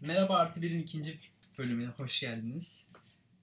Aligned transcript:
Merhaba 0.00 0.36
Artı 0.36 0.62
Bir'in 0.62 0.80
ikinci 0.80 1.18
bölümüne 1.58 1.88
hoş 1.88 2.20
geldiniz. 2.20 2.90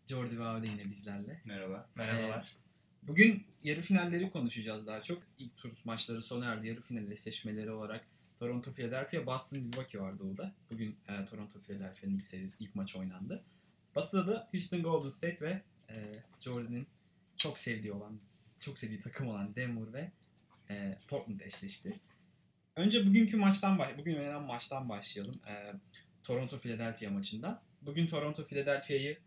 Jordi 0.08 0.40
ve 0.40 0.44
Avde 0.44 0.70
yine 0.70 0.90
bizlerle. 0.90 1.42
Merhaba. 1.46 1.90
Merhabalar. 1.96 2.56
Bugün 3.04 3.44
yarı 3.64 3.82
finalleri 3.82 4.32
konuşacağız 4.32 4.88
daha 4.88 5.02
çok. 5.02 5.24
İlk 5.38 5.58
tur 5.58 5.82
maçları 5.86 6.22
sona 6.22 6.46
erdi. 6.46 6.68
Yarı 6.68 6.82
final 6.82 7.12
eşleşmeleri 7.12 7.72
olarak 7.72 8.08
Toronto, 8.40 8.74
Philadelphia, 8.74 9.26
Boston, 9.26 9.60
Milwaukee 9.60 10.00
var 10.00 10.20
doğuda. 10.20 10.54
Bugün 10.72 10.98
e, 11.08 11.26
Toronto, 11.26 11.60
Philadelphia'nın 11.60 12.16
ilk 12.16 12.28
serisi, 12.28 12.64
ilk 12.64 12.76
maç 12.76 12.96
oynandı. 12.96 13.44
Batı'da 13.96 14.28
da 14.28 14.50
Houston 14.52 14.84
Golden 14.84 15.10
State 15.10 15.46
ve 15.46 15.62
e, 15.90 16.24
Jordan'ın 16.40 16.88
çok 17.38 17.60
sevdiği 17.60 17.94
olan, 17.94 18.20
çok 18.60 18.78
sevdiği 18.78 19.00
takım 19.00 19.28
olan 19.28 19.56
Denver 19.56 19.94
ve 19.94 20.12
e, 20.70 20.98
Portland 21.08 21.40
eşleşti. 21.40 22.00
Önce 22.76 23.06
bugünkü 23.08 23.38
maçtan 23.38 23.80
bugün 23.98 24.16
oynanan 24.16 24.44
maçtan 24.44 24.90
başlayalım. 24.90 25.36
E, 25.48 25.74
Toronto 26.24 26.60
Philadelphia 26.60 27.10
maçında. 27.10 27.62
Bugün 27.82 28.08
Toronto 28.08 28.44
Philadelphia'yı 28.44 29.18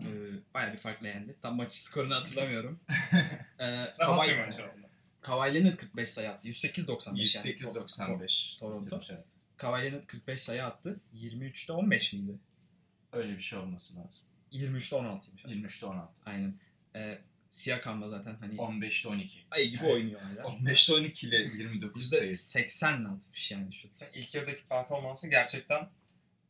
e, 0.00 0.06
bayağı 0.54 0.72
bir 0.72 0.78
farkla 0.78 1.08
yendi. 1.08 1.36
Tam 1.42 1.56
maçı 1.56 1.82
skorunu 1.82 2.14
hatırlamıyorum. 2.14 2.80
e, 3.60 3.86
bir 3.98 4.04
Kawhi, 5.20 5.54
Leonard 5.54 5.76
45 5.76 6.10
sayı 6.10 6.30
attı. 6.30 6.48
108-95 6.48 7.16
yani. 7.16 7.58
108-95. 7.58 8.58
Toronto. 8.58 9.00
evet. 9.10 9.24
Kawhi 9.56 9.84
Leonard 9.84 10.06
45 10.06 10.42
sayı 10.42 10.64
attı. 10.64 11.00
23'te 11.14 11.72
15 11.72 12.12
miydi? 12.12 12.38
Öyle 13.12 13.32
bir 13.32 13.42
şey 13.42 13.58
olması 13.58 13.96
lazım. 13.96 14.26
23'te 14.52 14.96
16'ymış. 14.96 15.44
23'te 15.44 15.86
16. 15.86 16.12
Aynen. 16.26 16.54
E, 16.96 17.18
Siakam 17.50 18.02
da 18.02 18.08
zaten 18.08 18.36
hani 18.40 18.56
15'te 18.56 19.08
12. 19.08 19.44
ayı 19.50 19.70
gibi 19.70 19.84
oynuyor 19.86 20.20
hala. 20.20 20.40
15'te 20.40 20.94
12 20.94 21.26
ile 21.26 21.36
29 21.36 22.10
sayı. 22.10 22.30
%80 22.30 23.14
atmış 23.14 23.50
yani 23.50 23.72
şut. 23.72 23.94
İlk 24.14 24.34
yarıdaki 24.34 24.64
performansı 24.64 25.30
gerçekten 25.30 25.88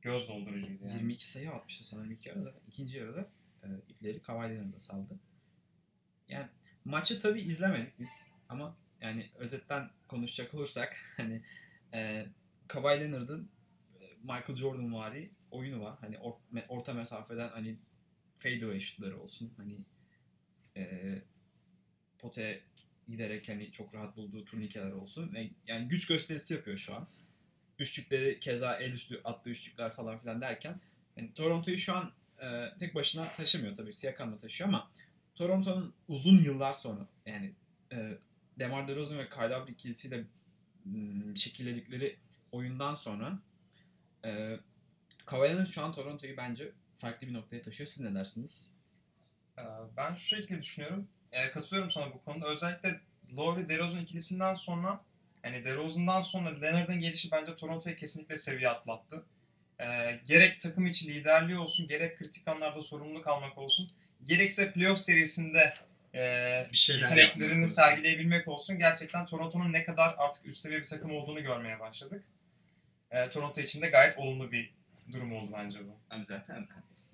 göz 0.06 0.28
doldurucuydu 0.28 0.84
yani. 0.84 0.94
22 0.94 1.30
sayı 1.30 1.50
atmıştı 1.50 1.84
sanırım 1.84 2.10
ilk 2.10 2.26
yarıda. 2.26 2.40
Zaten 2.40 2.60
ikinci 2.68 2.98
yarıda 2.98 3.30
e, 3.62 3.66
ipleri 3.88 4.22
Kawhi 4.22 4.50
Leonard'a 4.50 4.78
saldı. 4.78 5.18
Yani 6.28 6.48
maçı 6.84 7.20
tabii 7.20 7.40
izlemedik 7.40 7.98
biz 7.98 8.10
ama 8.48 8.76
yani 9.00 9.30
özetten 9.34 9.90
konuşacak 10.08 10.54
olursak 10.54 10.96
hani 11.16 11.42
e, 11.94 12.26
Kawhi 12.68 13.00
Leonard'ın 13.00 13.50
e, 14.00 14.04
Michael 14.22 14.54
Jordan 14.54 14.94
vari 14.94 15.30
oyunu 15.50 15.80
var. 15.80 15.98
Hani 16.00 16.16
or- 16.16 16.66
orta 16.68 16.94
mesafeden 16.94 17.48
hani 17.48 17.76
fadeaway 18.38 18.80
şutları 18.80 19.20
olsun. 19.20 19.52
Hani 19.56 19.78
e, 20.76 21.14
potaya 22.18 22.60
giderek 23.08 23.48
hani 23.48 23.72
çok 23.72 23.94
rahat 23.94 24.16
bulduğu 24.16 24.44
turnikeler 24.44 24.92
olsun. 24.92 25.34
Ve 25.34 25.50
yani 25.66 25.88
güç 25.88 26.06
gösterisi 26.06 26.54
yapıyor 26.54 26.76
şu 26.76 26.94
an. 26.94 27.08
Üçlükleri 27.78 28.40
keza 28.40 28.76
el 28.76 28.92
üstü 28.92 29.20
attığı 29.24 29.50
üçlükler 29.50 29.90
falan 29.90 30.18
filan 30.18 30.40
derken 30.40 30.80
yani 31.16 31.34
Toronto'yu 31.34 31.78
şu 31.78 31.96
an 31.96 32.12
e, 32.42 32.78
tek 32.78 32.94
başına 32.94 33.28
taşımıyor 33.28 33.76
tabii. 33.76 33.92
Siakam'la 33.92 34.36
taşıyor 34.36 34.68
ama 34.68 34.90
Toronto'nun 35.34 35.94
uzun 36.08 36.38
yıllar 36.38 36.74
sonra 36.74 37.06
yani 37.26 37.52
e, 37.92 38.18
DeMar 38.58 38.88
DeRozan 38.88 39.18
ve 39.18 39.28
Kyle 39.28 39.48
Lowry 39.50 39.72
ikilisiyle 39.72 40.24
m, 40.84 41.36
şekilledikleri 41.36 42.16
oyundan 42.52 42.94
sonra 42.94 43.38
e, 44.24 44.58
Leonard 45.32 45.66
şu 45.66 45.82
an 45.84 45.92
Toronto'yu 45.92 46.36
bence 46.36 46.72
farklı 46.96 47.26
bir 47.26 47.34
noktaya 47.34 47.62
taşıyor. 47.62 47.88
Siz 47.88 48.00
ne 48.00 48.14
dersiniz? 48.14 48.76
Ee, 49.58 49.62
Ben 49.96 50.14
şu 50.14 50.36
şekilde 50.36 50.62
düşünüyorum. 50.62 51.08
Ee, 51.32 51.50
katılıyorum 51.50 51.90
sana 51.90 52.14
bu 52.14 52.22
konuda. 52.24 52.46
Özellikle 52.46 53.00
Lowry 53.36 53.68
DeRozan 53.68 54.00
ikilisinden 54.00 54.54
sonra 54.54 55.04
yani 55.46 55.64
DeRozan'dan 55.64 56.20
sonra 56.20 56.60
Leonard'ın 56.60 57.00
gelişi 57.00 57.30
bence 57.32 57.56
Toronto'yu 57.56 57.96
kesinlikle 57.96 58.36
seviye 58.36 58.68
atlattı. 58.68 59.24
Ee, 59.80 60.20
gerek 60.24 60.60
takım 60.60 60.86
içi 60.86 61.14
liderliği 61.14 61.58
olsun, 61.58 61.86
gerek 61.88 62.18
kritik 62.18 62.48
anlarda 62.48 62.82
sorumluluk 62.82 63.26
almak 63.26 63.58
olsun, 63.58 63.88
gerekse 64.24 64.72
playoff 64.72 64.98
serisinde 64.98 65.74
e, 66.14 66.20
Bir 66.72 66.76
yapmak 66.76 66.98
yeteneklerini 66.98 67.68
sergileyebilmek 67.68 68.48
olsun. 68.48 68.78
Gerçekten 68.78 69.26
Toronto'nun 69.26 69.72
ne 69.72 69.84
kadar 69.84 70.14
artık 70.18 70.46
üst 70.46 70.58
seviye 70.58 70.80
bir 70.80 70.84
takım 70.84 71.10
olduğunu 71.10 71.42
görmeye 71.42 71.80
başladık. 71.80 72.24
Ee, 73.10 73.28
Toronto 73.28 73.60
için 73.60 73.82
de 73.82 73.88
gayet 73.88 74.18
olumlu 74.18 74.52
bir 74.52 74.70
durum 75.12 75.32
oldu 75.32 75.50
bence 75.58 75.78
bu. 75.78 76.14
Abi 76.14 76.24
zaten 76.24 76.66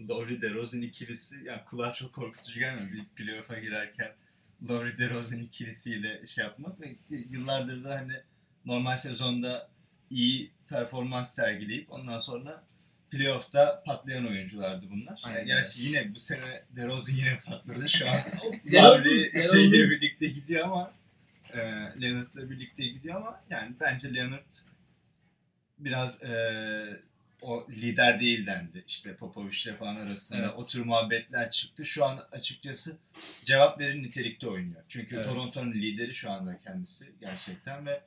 Lowry 0.09 0.41
DeRozan 0.41 0.83
ikilisi 0.83 1.45
yani 1.45 1.65
kulağa 1.65 1.93
çok 1.93 2.13
korkutucu 2.13 2.61
gelmiyor. 2.61 2.93
Bir 2.93 3.05
playoff'a 3.05 3.59
girerken 3.59 4.13
Lowry 4.69 4.99
DeRozan 4.99 5.39
ikilisiyle 5.39 6.27
şey 6.27 6.45
yapmak 6.45 6.81
ve 6.81 6.97
yıllardır 7.09 7.85
da 7.85 7.91
hani 7.91 8.13
normal 8.67 8.97
sezonda 8.97 9.69
iyi 10.11 10.51
performans 10.69 11.35
sergileyip 11.35 11.93
ondan 11.93 12.19
sonra 12.19 12.63
playoff'ta 13.11 13.83
patlayan 13.87 14.27
oyunculardı 14.27 14.87
bunlar. 14.91 15.21
Aynen. 15.25 15.39
Yani 15.39 15.47
gerçi 15.47 15.83
yine 15.83 16.15
bu 16.15 16.19
sene 16.19 16.63
DeRozan 16.77 17.15
yine 17.15 17.41
patladı 17.41 17.89
şu 17.89 18.11
an. 18.11 18.21
DeRozan- 18.67 19.53
şeyle 19.53 19.91
birlikte 19.91 20.27
gidiyor 20.27 20.65
ama 20.65 20.93
e, 21.53 21.59
Leonard'la 22.03 22.51
birlikte 22.51 22.85
gidiyor 22.87 23.15
ama 23.17 23.41
yani 23.51 23.75
bence 23.81 24.15
Leonard 24.15 24.51
biraz 25.79 26.23
e, 26.23 26.33
o 27.43 27.67
lider 27.71 28.21
değil 28.21 28.47
dendi. 28.47 28.85
İşte 28.89 29.15
Popovic'le 29.17 29.77
falan 29.79 29.97
arasında 29.97 30.39
Evet. 30.39 30.51
o 30.57 30.67
tür 30.67 30.85
muhabbetler 30.85 31.51
çıktı. 31.51 31.85
Şu 31.87 32.05
an 32.05 32.25
açıkçası 32.33 32.97
cevap 33.45 33.81
verir 33.81 34.03
nitelikte 34.03 34.49
oynuyor. 34.49 34.83
Çünkü 34.89 35.17
Evet. 35.17 35.27
Toronto'nun 35.27 35.73
lideri 35.73 36.15
şu 36.15 36.31
anda 36.31 36.59
kendisi 36.59 37.13
gerçekten 37.21 37.87
ve 37.87 38.01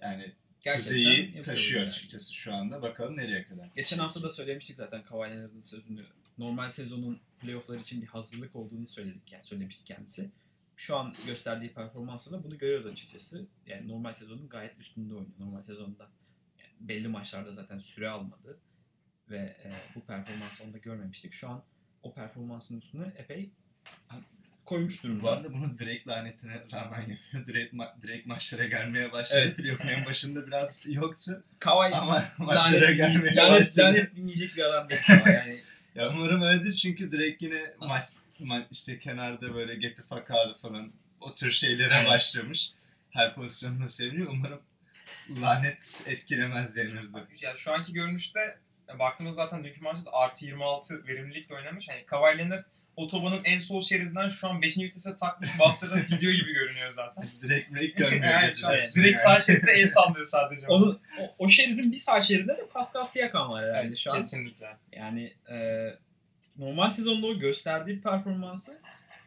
yani 0.00 0.34
Gerçekten 0.60 0.98
yapıyor 0.98 1.44
taşıyor 1.44 1.80
yani. 1.80 1.88
açıkçası 1.88 2.34
şu 2.34 2.54
anda. 2.54 2.82
Bakalım 2.82 3.16
nereye 3.16 3.44
kadar. 3.44 3.68
Geçen 3.74 3.98
hafta 3.98 4.22
da 4.22 4.28
söylemiştik 4.28 4.76
zaten 4.76 5.02
Kawhi 5.02 5.30
Leonard'ın 5.30 5.60
sözünü. 5.60 6.04
Normal 6.38 6.70
sezonun 6.70 7.20
playofflar 7.40 7.78
için 7.78 8.02
bir 8.02 8.06
hazırlık 8.06 8.56
olduğunu 8.56 8.86
söyledik 8.86 9.32
yani 9.32 9.44
söylemişti 9.44 9.84
kendisi. 9.84 10.30
Şu 10.76 10.96
an 10.96 11.14
gösterdiği 11.26 11.72
performansla 11.74 12.32
da 12.32 12.44
bunu 12.44 12.58
görüyoruz 12.58 12.86
açıkçası. 12.86 13.46
Yani 13.66 13.88
normal 13.88 14.12
sezonun 14.12 14.48
gayet 14.48 14.78
üstünde 14.78 15.14
oynuyor. 15.14 15.38
Normal 15.38 15.62
sezonda 15.62 16.10
yani 16.58 16.72
belli 16.80 17.08
maçlarda 17.08 17.52
zaten 17.52 17.78
süre 17.78 18.08
almadı 18.08 18.58
ve 19.30 19.38
e, 19.38 19.72
bu 19.94 20.00
performansı 20.00 20.64
onda 20.64 20.78
görmemiştik. 20.78 21.32
Şu 21.32 21.48
an 21.48 21.64
o 22.02 22.14
performansın 22.14 22.78
üstüne 22.78 23.12
epey 23.16 23.50
koymuş 24.68 25.04
Bu 25.04 25.08
durumda. 25.08 25.30
arada 25.30 25.52
bunu 25.52 25.78
direkt 25.78 26.08
lanetine 26.08 26.62
rağmen 26.72 27.00
yapıyor. 27.00 27.46
Direkt, 27.46 27.74
ma- 27.74 28.02
direkt 28.02 28.26
maçlara 28.26 28.64
gelmeye 28.64 29.12
başladı. 29.12 29.40
Evet. 29.44 29.56
Playoff'un 29.56 29.88
en 29.88 30.04
başında 30.06 30.46
biraz 30.46 30.84
yoktu. 30.88 31.44
Kawhi 31.58 31.94
Ama 31.94 32.24
maçlara 32.38 32.84
lanet, 32.84 32.96
gelmeye 32.96 33.36
lanet, 33.36 33.60
başladı. 33.60 33.86
lanet 33.86 34.16
dinleyecek 34.16 34.56
bir 34.56 34.62
adam 34.62 34.88
değil. 34.88 35.00
Yani 35.26 35.60
Ya 35.94 36.08
umarım 36.10 36.42
öyledir 36.42 36.72
çünkü 36.72 37.12
direkt 37.12 37.42
yine 37.42 37.62
maç, 37.80 38.04
ma- 38.40 38.66
işte 38.70 38.98
kenarda 38.98 39.54
böyle 39.54 39.74
get 39.74 40.00
fuck 40.08 40.26
falan 40.62 40.92
o 41.20 41.34
tür 41.34 41.50
şeylere 41.52 41.94
Aynen. 41.94 42.10
başlamış. 42.10 42.70
Her 43.10 43.34
pozisyonda 43.34 43.88
seviniyor. 43.88 44.28
Umarım 44.30 44.60
lanet 45.42 46.04
etkilemez 46.08 46.76
denirdi. 46.76 47.18
Yani 47.40 47.58
şu 47.58 47.72
anki 47.72 47.92
görünüşte 47.92 48.58
baktığımız 48.98 49.34
zaten 49.34 49.64
dünkü 49.64 49.80
maçta 49.80 50.10
artı 50.12 50.44
26 50.46 51.06
verimlilikle 51.06 51.54
oynamış. 51.54 51.88
Yani 51.88 52.06
Kawhi 52.06 52.38
Leonard 52.38 52.64
otobanın 52.98 53.40
en 53.44 53.58
sol 53.58 53.80
şeridinden 53.80 54.28
şu 54.28 54.48
an 54.48 54.62
5. 54.62 54.78
vitese 54.78 55.14
takmış 55.14 55.58
bastırarak 55.58 56.08
gidiyor 56.08 56.32
gibi 56.32 56.52
görünüyor 56.52 56.90
zaten. 56.90 57.24
Direkt 57.42 57.74
break 57.74 57.96
görmüyor. 57.96 58.24
yani 58.24 58.52
şu 58.52 58.68
an 58.68 58.74
direkt 58.96 59.18
sağ 59.18 59.40
şeritte 59.40 59.72
el 59.72 59.86
sallıyor 59.86 60.26
sadece. 60.26 60.66
Onu, 60.66 61.00
o, 61.20 61.34
o 61.38 61.48
şeridin 61.48 61.90
bir 61.90 61.96
sağ 61.96 62.22
şeridinde 62.22 62.56
de 62.56 62.66
Pascal 62.66 63.04
Siakam 63.04 63.50
var 63.50 63.64
herhalde 63.64 63.96
şu 63.96 64.12
an. 64.12 64.16
Kesinlikle. 64.16 64.76
Yani 64.92 65.32
e, 65.50 65.88
normal 66.56 66.90
sezonda 66.90 67.26
o 67.26 67.38
gösterdiği 67.38 68.00
performansı 68.00 68.78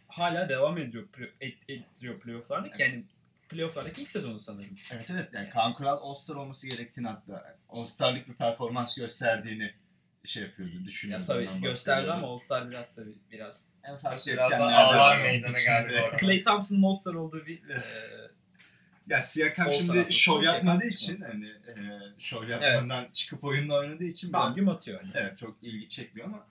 hala 0.07 0.49
devam 0.49 0.77
ediyor 0.77 1.07
et, 1.41 1.57
ettiriyor 1.67 2.19
playoff'lardaki. 2.19 2.81
Yani 2.81 3.03
playoff'lardaki 3.49 4.01
ilk 4.01 4.11
sezonu 4.11 4.39
sanırım. 4.39 4.75
Evet 4.91 5.09
evet. 5.11 5.29
Yani 5.33 5.49
Kaan 5.49 5.73
Kural 5.73 5.97
All-Star 6.01 6.35
olması 6.35 6.69
gerektiğini 6.69 7.07
hatta 7.07 7.57
All-Star'lık 7.69 8.27
bir 8.27 8.33
performans 8.33 8.95
gösterdiğini 8.95 9.73
şey 10.23 10.43
yapıyordu, 10.43 10.85
düşünüyordu. 10.85 11.21
Ya 11.21 11.45
tabii 11.45 11.61
gösterdi 11.61 12.11
ama 12.11 12.27
All-Star 12.27 12.69
biraz 12.69 12.95
tabii 12.95 13.15
biraz. 13.31 13.65
En 13.83 13.97
farklı 13.97 14.31
Biraz 14.31 14.51
da 14.51 14.57
ağlar 14.57 15.21
meydana 15.21 15.57
geldi. 15.59 16.17
Clay 16.21 16.43
Thompson'ın 16.43 16.83
All-Star 16.83 17.13
olduğu 17.13 17.45
bir 17.45 17.69
e, 17.69 17.81
Ya 19.07 19.21
Siakam 19.21 19.73
şimdi 19.73 20.13
şov 20.13 20.43
yapmadığı 20.43 20.87
için 20.87 21.21
hani 21.21 21.47
e, 21.47 21.73
şov 22.17 22.47
yapmadan 22.47 23.07
çıkıp 23.13 23.43
oyunla 23.43 23.77
oynadığı 23.77 24.03
için 24.03 24.33
bangüm 24.33 24.69
atıyor. 24.69 25.01
Yani. 25.01 25.11
Evet 25.15 25.37
çok 25.37 25.57
ilgi 25.61 25.89
çekmiyor 25.89 26.27
ama 26.27 26.45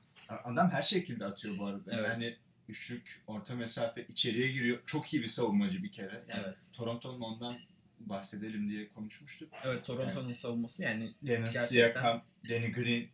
adam 0.44 0.70
her 0.70 0.82
şekilde 0.82 1.24
atıyor 1.24 1.58
bu 1.58 1.66
arada. 1.66 1.90
Evet. 1.92 2.08
Yani 2.08 2.34
üçlük, 2.68 3.22
orta 3.26 3.54
mesafe 3.54 4.06
içeriye 4.08 4.52
giriyor. 4.52 4.78
Çok 4.86 5.14
iyi 5.14 5.22
bir 5.22 5.28
savunmacı 5.28 5.82
bir 5.82 5.92
kere. 5.92 6.22
Yani 6.28 6.42
Evet. 6.44 6.70
Toronto'nun 6.76 7.20
ondan 7.20 7.56
bahsedelim 8.00 8.70
diye 8.70 8.88
konuşmuştuk. 8.88 9.48
Evet 9.64 9.84
Toronto'nun 9.84 10.32
savunması 10.32 10.82
yani 10.82 11.14
Leonard 11.26 11.52
Gerçekten. 11.52 11.66
Siakam, 11.66 12.22
Danny 12.48 12.72
Green, 12.72 13.06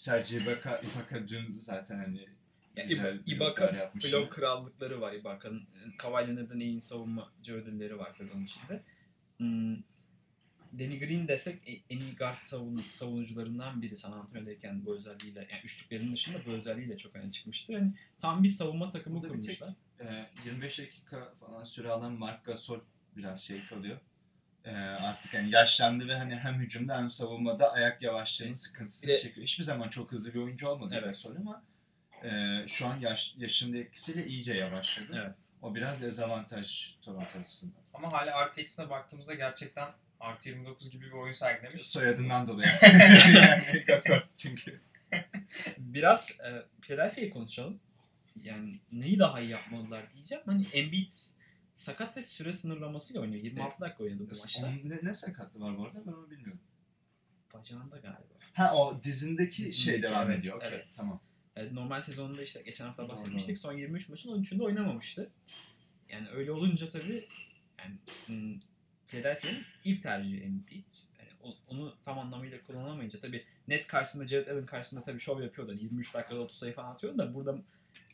Serge 0.00 0.36
Ibaka, 0.36 0.80
Ibaka 0.80 1.28
dün 1.28 1.58
zaten 1.58 1.98
hani 1.98 2.28
Ya 2.76 2.84
Ibaka 3.26 3.92
blok 4.04 4.32
krallıkları 4.32 5.00
var 5.00 5.12
Ibaka'nın. 5.12 5.62
Kawhi 5.98 6.28
Leonard'ın 6.28 6.60
en 6.60 6.68
iyi 6.68 6.80
savunmacı 6.80 7.54
ödülleri 7.54 7.98
var 7.98 8.10
sezon 8.10 8.42
içinde. 8.44 8.82
Hmm. 9.36 9.76
Danny 10.78 10.98
Green 10.98 11.28
desek 11.28 11.68
e- 11.68 11.82
en 11.90 12.00
iyi 12.00 12.16
guard 12.16 12.40
savun, 12.40 12.76
savunucularından 12.76 13.82
biri 13.82 13.96
San 13.96 14.12
Antonio'dayken 14.12 14.86
bu 14.86 14.94
özelliğiyle 14.94 15.38
yani 15.50 15.60
üçlüklerin 15.64 16.12
dışında 16.12 16.38
bu 16.46 16.50
özelliğiyle 16.50 16.96
çok 16.96 17.16
öne 17.16 17.30
çıkmıştı. 17.30 17.72
Yani 17.72 17.92
tam 18.18 18.42
bir 18.42 18.48
savunma 18.48 18.88
takımı 18.88 19.22
Burada 19.22 19.34
bir 19.34 19.42
tek- 19.42 19.58
kurmuşlar. 19.58 19.74
Ee, 20.00 20.30
25 20.44 20.78
dakika 20.78 21.32
falan 21.40 21.64
süre 21.64 21.88
alan 21.88 22.12
Mark 22.12 22.44
Gasol 22.44 22.80
biraz 23.16 23.42
şey 23.42 23.64
kalıyor. 23.64 23.98
Ee, 24.64 24.70
artık 24.76 25.34
yani 25.34 25.50
yaşlandı 25.50 26.08
ve 26.08 26.16
hani 26.16 26.36
hem 26.36 26.54
hücumda 26.54 26.96
hem 26.96 27.10
savunmada 27.10 27.72
ayak 27.72 28.02
yavaşlığının 28.02 28.54
sıkıntısını 28.54 29.08
Bir 29.10 29.14
de- 29.14 29.18
çekiyor. 29.22 29.46
Hiçbir 29.46 29.64
zaman 29.64 29.88
çok 29.88 30.12
hızlı 30.12 30.34
bir 30.34 30.38
oyuncu 30.38 30.68
olmadı 30.68 30.94
Evet. 30.94 31.04
Gasol 31.04 31.36
ama 31.36 31.64
e, 32.24 32.28
şu 32.66 32.86
an 32.86 32.96
yaş, 33.00 33.34
yaşının 33.36 33.76
etkisiyle 33.76 34.26
iyice 34.26 34.54
yavaşladı. 34.54 35.22
Evet. 35.26 35.42
O 35.62 35.74
biraz 35.74 36.02
dezavantaj 36.02 36.94
Toronto 37.02 37.38
açısından. 37.44 37.74
Ama 37.94 38.12
hala 38.12 38.34
artı 38.36 38.60
eksine 38.60 38.90
baktığımızda 38.90 39.34
gerçekten 39.34 39.88
artı 40.20 40.48
29 40.48 40.90
gibi 40.90 41.06
bir 41.06 41.12
oyun 41.12 41.32
sergilemiş. 41.34 41.86
Soyadından 41.86 42.46
dolayı. 42.46 42.68
yani 43.34 43.84
Gasol 43.86 44.18
çünkü. 44.36 44.80
Biraz 45.78 46.40
e, 46.40 46.48
Philadelphia'yı 46.82 47.30
konuşalım. 47.30 47.80
Yani 48.36 48.74
neyi 48.92 49.18
daha 49.18 49.40
iyi 49.40 49.50
yapmalılar 49.50 50.12
diyeceğim. 50.12 50.44
Hani 50.46 50.62
Embiid 50.74 51.10
sakat 51.80 52.16
ve 52.16 52.20
süre 52.20 52.52
sınırlamasıyla 52.52 53.22
oynuyor. 53.22 53.44
26 53.44 53.80
dakika 53.80 54.04
oynadı 54.04 54.20
bu 54.20 54.28
maçta. 54.28 54.70
Ne, 54.70 54.98
ne 55.02 55.12
sakatlığı 55.12 55.60
var 55.60 55.78
bu 55.78 55.84
arada 55.84 56.06
ben 56.06 56.12
onu 56.12 56.30
bilmiyorum. 56.30 56.60
Bacağında 57.54 57.96
galiba. 57.96 58.34
Ha 58.52 58.76
o 58.76 59.02
dizindeki, 59.02 59.62
Dizindeki, 59.62 59.80
şey 59.80 60.02
devam 60.02 60.30
evet, 60.30 60.38
ediyor. 60.40 60.56
Okey, 60.56 60.68
evet. 60.68 60.94
Tamam. 60.96 61.20
E, 61.56 61.74
normal 61.74 62.00
sezonunda 62.00 62.42
işte 62.42 62.62
geçen 62.62 62.86
hafta 62.86 63.08
bahsetmiştik. 63.08 63.58
Son 63.58 63.72
23 63.72 64.08
maçın 64.08 64.42
13'ünde 64.42 64.62
oynamamıştı. 64.62 65.30
Yani 66.08 66.28
öyle 66.28 66.52
olunca 66.52 66.88
tabii 66.88 67.28
yani 67.78 67.96
hmm, 68.26 68.60
Philadelphia'nın 69.06 69.62
ilk 69.84 70.02
tercihi 70.02 70.40
Embiid. 70.40 70.84
Yani 71.18 71.54
onu 71.66 71.94
tam 72.02 72.18
anlamıyla 72.18 72.62
kullanamayınca 72.66 73.20
tabii 73.20 73.44
Nets 73.68 73.86
karşısında 73.86 74.28
Jared 74.28 74.48
Allen 74.48 74.66
karşısında 74.66 75.02
tabii 75.02 75.20
şov 75.20 75.42
yapıyordu. 75.42 75.72
Hani 75.72 75.82
23 75.82 76.14
dakikada 76.14 76.40
30 76.40 76.58
sayı 76.58 76.74
falan 76.74 76.92
atıyordu 76.92 77.18
da 77.18 77.34
burada 77.34 77.58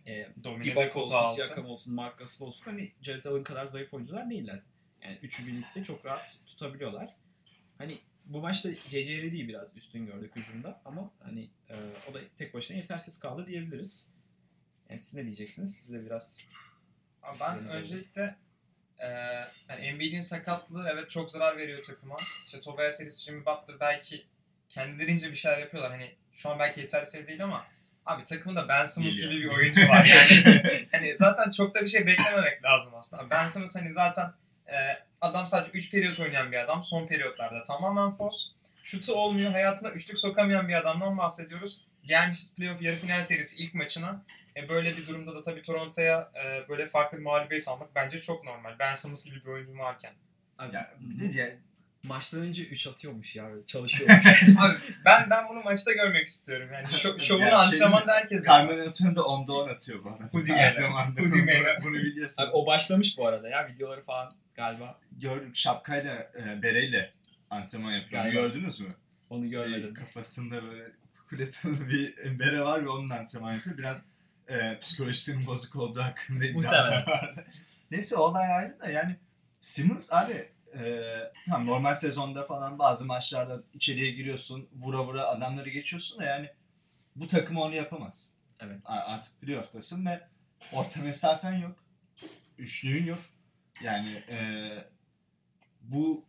e, 0.06 0.28
Domine 0.44 0.92
olsun, 0.94 1.14
altı. 1.14 1.46
Siakam 1.46 1.66
olsun, 1.66 2.00
Gasol 2.18 2.46
olsun 2.46 2.64
hani 2.64 2.92
Jared 3.02 3.24
Allen 3.24 3.44
kadar 3.44 3.66
zayıf 3.66 3.94
oyuncular 3.94 4.30
değiller. 4.30 4.60
Yani 5.02 5.18
üçü 5.22 5.46
birlikte 5.46 5.84
çok 5.84 6.04
rahat 6.04 6.38
tutabiliyorlar. 6.46 7.16
Hani 7.78 8.00
bu 8.24 8.40
maçta 8.40 8.74
C.C. 8.74 9.22
Redick'i 9.22 9.48
biraz 9.48 9.76
üstün 9.76 10.06
gördük 10.06 10.36
hücumda 10.36 10.80
ama 10.84 11.10
hani 11.22 11.50
e, 11.70 11.74
o 12.10 12.14
da 12.14 12.20
tek 12.36 12.54
başına 12.54 12.76
yetersiz 12.76 13.20
kaldı 13.20 13.46
diyebiliriz. 13.46 14.10
Yani 14.88 15.00
siz 15.00 15.14
ne 15.14 15.24
diyeceksiniz? 15.24 15.76
Siz 15.76 15.92
de 15.92 16.04
biraz 16.04 16.44
Ama 17.22 17.36
ben 17.40 17.68
öncelikle 17.68 18.36
e, 18.98 19.08
yani 19.68 19.80
Embiid'in 19.80 20.20
sakatlığı 20.20 20.88
evet 20.92 21.10
çok 21.10 21.30
zarar 21.30 21.56
veriyor 21.56 21.84
takıma. 21.84 22.16
İşte 22.46 22.60
Tobias 22.60 23.00
Harris, 23.00 23.20
Jimmy 23.20 23.40
Butler 23.40 23.80
belki 23.80 24.24
kendilerince 24.68 25.30
bir 25.30 25.36
şeyler 25.36 25.58
yapıyorlar. 25.58 25.92
Hani 25.92 26.14
şu 26.32 26.50
an 26.50 26.58
belki 26.58 26.80
yeterli 26.80 27.06
seviyede 27.06 27.28
değil 27.28 27.44
ama 27.44 27.66
abi 28.06 28.24
takımda 28.24 28.68
Ben 28.68 28.84
Simmons 28.84 29.16
gibi 29.16 29.34
yani. 29.34 29.44
bir 29.44 29.48
oyuncu 29.48 29.88
var. 29.88 30.04
Yani 30.04 30.88
hani 30.92 31.18
zaten 31.18 31.50
çok 31.50 31.74
da 31.74 31.82
bir 31.82 31.88
şey 31.88 32.06
beklememek 32.06 32.64
lazım 32.64 32.94
aslında. 32.94 33.30
Ben 33.30 33.46
Simmons 33.46 33.76
hani 33.76 33.92
zaten 33.92 34.32
e, 34.66 34.76
adam 35.20 35.46
sadece 35.46 35.72
3 35.72 35.90
periyot 35.90 36.20
oynayan 36.20 36.52
bir 36.52 36.56
adam. 36.56 36.82
Son 36.82 37.06
periyotlarda 37.06 37.64
tamamen 37.64 38.14
fos. 38.14 38.52
Şutu 38.82 39.14
olmuyor. 39.14 39.52
Hayatına 39.52 39.90
üçlük 39.90 40.18
sokamayan 40.18 40.68
bir 40.68 40.74
adamdan 40.74 41.18
bahsediyoruz. 41.18 41.86
Gelmişiz 42.04 42.54
playoff 42.54 42.82
yarı 42.82 42.96
final 42.96 43.22
serisi 43.22 43.62
ilk 43.64 43.74
maçına. 43.74 44.24
E, 44.56 44.68
böyle 44.68 44.96
bir 44.96 45.06
durumda 45.06 45.34
da 45.34 45.42
tabii 45.42 45.62
Toronto'ya 45.62 46.30
e, 46.44 46.68
böyle 46.68 46.86
farklı 46.86 47.18
bir 47.18 47.22
mağlubiyet 47.22 47.68
almak 47.68 47.94
bence 47.94 48.20
çok 48.20 48.44
normal. 48.44 48.74
Ben 48.78 48.94
Simmons 48.94 49.24
gibi 49.24 49.44
bir 49.44 49.50
oyuncu 49.50 49.78
varken. 49.78 50.12
abi, 50.58 50.74
Ya, 50.74 50.94
bir 51.00 51.18
de 51.18 51.32
diğer, 51.32 51.52
maçtan 52.06 52.40
önce 52.40 52.62
3 52.64 52.86
atıyormuş 52.86 53.36
ya. 53.36 53.48
Çalışıyormuş. 53.66 54.26
Abi 54.58 54.76
ben 55.04 55.30
ben 55.30 55.48
bunu 55.48 55.60
maçta 55.60 55.92
görmek 55.92 56.26
istiyorum. 56.26 56.68
Yani 56.72 56.86
şo- 56.86 57.20
şovunu 57.26 57.42
Ya 57.44 57.48
şey 57.50 57.58
antrenmanda 57.58 58.04
mi? 58.06 58.12
herkes 58.12 58.48
Anthony 58.48 59.16
de 59.16 59.20
10'da 59.20 59.52
10 59.52 59.68
atıyor 59.68 60.04
bana. 60.04 60.28
Hoodie 60.32 60.56
man. 60.56 60.62
Antrenmanda. 60.68 61.20
Hoodie 61.20 61.60
man. 61.62 61.76
Bunu- 61.84 61.94
biliyorsun. 61.94 62.42
abi, 62.42 62.50
o 62.52 62.66
başlamış 62.66 63.18
bu 63.18 63.26
arada 63.26 63.48
ya. 63.48 63.68
Videoları 63.68 64.02
falan 64.04 64.32
galiba. 64.54 64.98
Gördük 65.12 65.56
şapkayla, 65.56 66.12
e, 66.14 66.62
bereyle 66.62 67.12
antrenman 67.50 67.92
yapıyor. 67.92 68.22
Galiba. 68.22 68.40
Gördünüz 68.40 68.80
mü? 68.80 68.88
Onu 69.30 69.42
Bir 69.44 69.48
görmedim. 69.48 69.94
kafasında 69.94 70.62
böyle 70.62 70.84
kuletalı 71.28 71.88
bir 71.88 72.38
bere 72.38 72.60
var 72.60 72.84
ve 72.84 72.88
onun 72.88 73.10
antrenman 73.10 73.52
yapıyor. 73.54 73.78
Biraz 73.78 73.96
e, 74.48 74.78
psikolojisinin 74.78 75.46
bozuk 75.46 75.76
olduğu 75.76 76.02
hakkında 76.02 76.44
iddialar 76.44 77.06
vardı. 77.06 77.44
Neyse 77.90 78.16
olay 78.16 78.52
ayrı 78.54 78.80
da 78.80 78.90
yani 78.90 79.16
Simmons 79.60 80.12
abi 80.12 80.48
e, 80.78 81.12
tam 81.46 81.66
normal 81.66 81.94
sezonda 81.94 82.42
falan 82.42 82.78
bazı 82.78 83.04
maçlarda 83.04 83.62
içeriye 83.74 84.10
giriyorsun 84.10 84.68
vura 84.72 85.06
vura 85.06 85.26
adamları 85.26 85.70
geçiyorsun 85.70 86.18
da 86.18 86.24
yani 86.24 86.50
bu 87.16 87.26
takım 87.26 87.56
onu 87.56 87.74
yapamaz. 87.74 88.32
Evet. 88.60 88.80
Artık 88.84 89.40
playoff'tasın 89.40 90.06
ve 90.06 90.20
orta 90.72 91.02
mesafen 91.02 91.52
yok. 91.52 91.76
Üçlüğün 92.58 93.06
yok. 93.06 93.18
Yani 93.82 94.22
e, 94.30 94.38
bu 95.82 96.24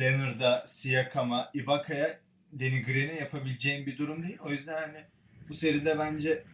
Leonard'a, 0.00 0.62
Siakam'a, 0.66 1.50
Ibaka'ya, 1.54 2.18
Danny 2.52 2.82
Green'e 2.82 3.14
yapabileceğin 3.14 3.86
bir 3.86 3.98
durum 3.98 4.22
değil. 4.22 4.38
O 4.40 4.50
yüzden 4.50 4.80
hani 4.80 5.04
bu 5.48 5.54
seride 5.54 5.98
bence 5.98 6.44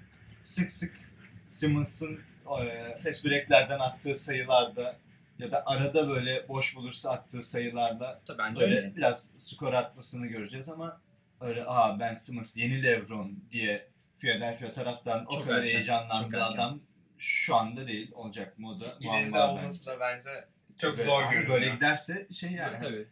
sık 0.42 0.70
sık 0.70 1.12
Simmons'ın 1.44 2.20
e, 2.62 2.96
fast 2.96 3.24
break'lerden 3.24 3.78
attığı 3.78 4.14
sayılarda 4.14 4.96
ya 5.38 5.50
da 5.52 5.62
arada 5.66 6.08
böyle 6.08 6.48
boş 6.48 6.76
bulursa 6.76 7.10
attığı 7.10 7.42
sayılarda 7.42 8.22
Tabii 8.26 8.38
bence 8.38 8.60
böyle 8.62 8.76
öyle. 8.76 8.96
biraz 8.96 9.32
skor 9.36 9.72
artmasını 9.72 10.26
göreceğiz 10.26 10.68
ama 10.68 11.00
öyle 11.40 11.64
aa 11.66 12.00
Ben 12.00 12.12
Simmons 12.14 12.56
yeni 12.56 12.82
Lebron 12.82 13.38
diye 13.50 13.88
Philadelphia 14.18 14.70
taraftan 14.70 15.26
o 15.26 15.30
Çok 15.30 15.44
kadar 15.46 15.56
erken, 15.58 15.68
çok 15.68 15.74
heyecanlandığı 15.74 16.36
erken. 16.36 16.54
adam 16.54 16.80
şu 17.18 17.54
anda 17.56 17.86
değil 17.86 18.12
olacak 18.12 18.58
mı 18.58 18.70
o 18.70 18.80
da 18.80 18.96
İleride 19.00 19.28
muamma 19.28 19.52
olması 19.52 19.86
da 19.86 20.00
bence 20.00 20.30
bence. 20.30 20.48
çok 20.78 20.90
Böyle- 20.98 21.02
zor 21.04 21.22
abi 21.22 21.34
görünüyor. 21.34 21.54
Böyle 21.60 21.74
giderse 21.74 22.26
şey 22.30 22.50
yani 22.52 22.78
Tabii. 22.78 23.08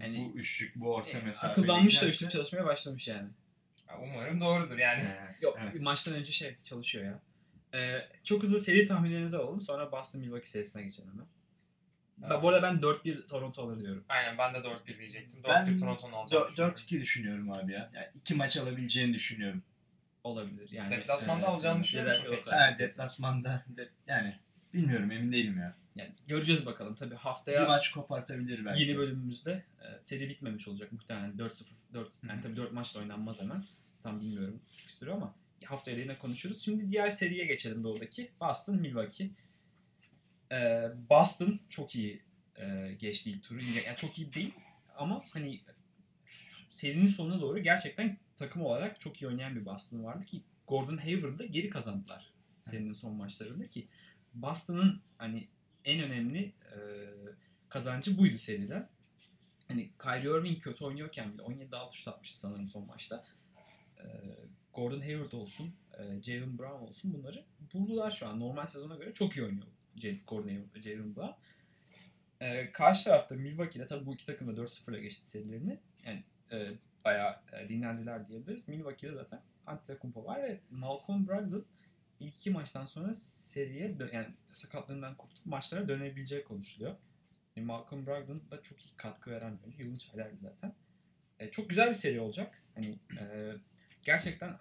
Yani 0.00 0.30
bu 0.34 0.38
üçlük 0.38 0.76
bu 0.76 0.94
orta 0.94 1.18
e, 1.18 1.22
mesafe 1.22 1.52
akıllanmış 1.52 2.02
da 2.02 2.06
üçlük 2.06 2.30
çalışmaya 2.30 2.64
başlamış 2.64 3.08
yani. 3.08 3.28
Ya 3.88 3.98
Umarım 4.02 4.40
doğrudur 4.40 4.78
yani. 4.78 5.04
Yok 5.40 5.58
Evet. 5.62 5.80
maçtan 5.80 6.14
önce 6.14 6.32
şey 6.32 6.56
çalışıyor 6.64 7.04
ya. 7.04 7.18
Ee, 7.74 8.08
çok 8.24 8.42
hızlı 8.42 8.60
seri 8.60 8.86
tahminlerinizi 8.86 9.36
alalım. 9.36 9.60
Sonra 9.60 9.92
Boston 9.92 10.20
Milwaukee 10.20 10.48
serisine 10.48 10.82
geçelim. 10.82 11.10
Ben, 12.18 12.42
bu 12.42 12.48
arada 12.48 12.62
ben 12.62 12.74
4-1 12.80 13.26
Toronto 13.26 13.62
alır 13.62 13.80
diyorum. 13.80 14.04
Aynen 14.08 14.38
ben 14.38 14.54
de 14.54 14.58
4-1 14.58 14.98
diyecektim. 14.98 15.40
4-1 15.40 15.48
Ben 15.48 15.78
Toronto'nun 15.78 16.12
alacağını 16.12 16.48
düşünüyorum. 16.48 16.74
4-2 16.76 17.00
düşünüyorum 17.00 17.52
abi 17.52 17.72
ya. 17.72 17.90
Yani 17.94 18.06
iki 18.14 18.34
maç 18.34 18.56
alabileceğini 18.56 19.14
düşünüyorum. 19.14 19.62
Olabilir 20.24 20.70
yani. 20.70 20.90
Deplasmanda 20.90 21.46
alacağını 21.46 21.82
düşünüyor 21.82 22.18
musun 22.18 22.36
Ha 22.46 22.74
deplasmanda 22.78 23.64
de, 23.68 23.88
yani 24.06 24.36
bilmiyorum 24.74 25.10
emin 25.10 25.32
değilim 25.32 25.58
ya. 25.58 25.74
Yani 25.94 26.12
göreceğiz 26.26 26.66
bakalım. 26.66 26.94
Tabii 26.94 27.10
Bir 27.10 27.16
haftaya 27.16 27.66
maç 27.66 27.90
kopartabilir 27.90 28.64
belki. 28.64 28.82
yeni 28.82 28.96
bölümümüzde 28.96 29.64
e, 29.80 29.86
seri 30.02 30.28
bitmemiş 30.28 30.68
olacak 30.68 30.92
muhtemelen 30.92 31.30
4-0 31.30 31.64
4 31.94 32.24
yani 32.28 32.40
tabii 32.40 32.56
4 32.56 32.72
maç 32.72 32.94
da 32.94 32.98
oynanmaz 32.98 33.40
hemen. 33.40 33.64
Tam 34.02 34.20
bilmiyorum 34.20 34.60
fikstürü 34.72 35.10
ama 35.10 35.34
haftaya 35.64 35.96
da 35.96 36.00
yine 36.00 36.18
konuşuruz. 36.18 36.64
Şimdi 36.64 36.90
diğer 36.90 37.10
seriye 37.10 37.44
geçelim 37.44 37.84
doğudaki. 37.84 38.30
Boston 38.40 38.76
Milwaukee. 38.76 39.30
Ee, 40.52 40.88
Boston 41.10 41.60
çok 41.68 41.96
iyi 41.96 42.22
e, 42.56 42.96
geçti 42.98 43.30
ilk 43.30 43.42
turu. 43.42 43.58
Yani 43.58 43.96
çok 43.96 44.18
iyi 44.18 44.32
değil 44.32 44.54
ama 44.96 45.24
hani 45.30 45.60
serinin 46.70 47.06
sonuna 47.06 47.40
doğru 47.40 47.58
gerçekten 47.58 48.18
takım 48.36 48.62
olarak 48.62 49.00
çok 49.00 49.22
iyi 49.22 49.28
oynayan 49.28 49.56
bir 49.56 49.66
Boston 49.66 50.04
vardı 50.04 50.24
ki 50.24 50.42
Gordon 50.66 50.96
Hayward'ı 50.96 51.46
geri 51.46 51.70
kazandılar 51.70 52.32
serinin 52.60 52.92
son 52.92 53.14
maçlarında 53.14 53.70
ki 53.70 53.88
Boston'ın 54.34 55.02
hani 55.18 55.48
en 55.84 56.02
önemli 56.02 56.40
e, 56.44 56.78
kazancı 57.68 58.18
buydu 58.18 58.38
seriden. 58.38 58.88
Hani 59.68 59.90
Kyrie 60.02 60.38
Irving 60.38 60.62
kötü 60.62 60.84
oynuyorken 60.84 61.34
bile 61.34 61.42
17 61.42 61.76
6 61.76 61.96
şut 61.96 62.08
atmıştı 62.08 62.38
sanırım 62.38 62.68
son 62.68 62.86
maçta. 62.86 63.24
E, 63.98 64.04
Gordon 64.76 65.00
Hayward 65.00 65.32
olsun, 65.32 65.74
e, 65.98 66.22
Jalen 66.22 66.58
Brown 66.58 66.82
olsun 66.82 67.14
bunları 67.14 67.44
buldular 67.74 68.10
şu 68.10 68.28
an. 68.28 68.40
Normal 68.40 68.66
sezona 68.66 68.96
göre 68.96 69.12
çok 69.12 69.36
iyi 69.36 69.44
oynuyor 69.44 69.66
Gordon 70.26 70.48
Hayward 70.48 70.74
ve 70.74 70.82
Jalen 70.82 71.16
Brown. 71.16 71.32
E, 72.40 72.72
karşı 72.72 73.04
tarafta 73.04 73.34
Milwaukee'de 73.34 73.86
tabii 73.86 74.06
bu 74.06 74.14
iki 74.14 74.26
takım 74.26 74.56
da 74.56 74.60
4-0'la 74.60 74.98
geçti 74.98 75.30
serilerini. 75.30 75.78
Yani 76.04 76.24
e, 76.52 76.72
bayağı 77.04 77.36
e, 77.52 77.68
dinlendiler 77.68 78.28
diyebiliriz. 78.28 78.68
Milwaukee'de 78.68 79.12
zaten 79.12 79.40
Antetokounmpo 79.66 80.24
var 80.24 80.42
ve 80.42 80.60
Malcolm 80.70 81.28
Brogdon 81.28 81.66
ilk 82.20 82.36
iki 82.36 82.50
maçtan 82.50 82.84
sonra 82.84 83.14
seriye 83.14 83.96
yani 84.12 84.26
sakatlığından 84.52 85.16
kurtulup 85.16 85.46
maçlara 85.46 85.88
dönebileceği 85.88 86.44
konuşuluyor. 86.44 86.96
E, 87.56 87.60
Malcolm 87.60 88.06
Brogdon 88.06 88.42
da 88.50 88.62
çok 88.62 88.86
iyi 88.86 88.96
katkı 88.96 89.30
veren 89.30 89.58
bir 89.58 89.64
oyuncu. 89.64 89.82
Yılın 89.82 89.96
çaylardı 89.96 90.36
zaten. 90.42 90.74
E, 91.38 91.50
çok 91.50 91.70
güzel 91.70 91.88
bir 91.88 91.94
seri 91.94 92.20
olacak. 92.20 92.62
Hani 92.74 92.98
e, 93.20 93.52
gerçekten 94.02 94.58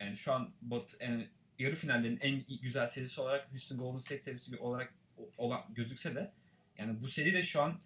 yani 0.00 0.16
şu 0.16 0.32
an 0.32 0.50
Bat 0.62 0.96
yani 1.00 1.28
yarı 1.58 1.74
finallerin 1.74 2.18
en 2.20 2.44
güzel 2.62 2.86
serisi 2.86 3.20
olarak 3.20 3.50
Houston 3.50 3.78
Golden 3.78 3.98
State 3.98 4.20
serisi 4.22 4.56
olarak 4.56 4.94
olan 5.38 5.60
gözükse 5.68 6.14
de 6.14 6.32
yani 6.78 7.00
bu 7.02 7.08
seri 7.08 7.34
de 7.34 7.42
şu 7.42 7.62
an 7.62 7.80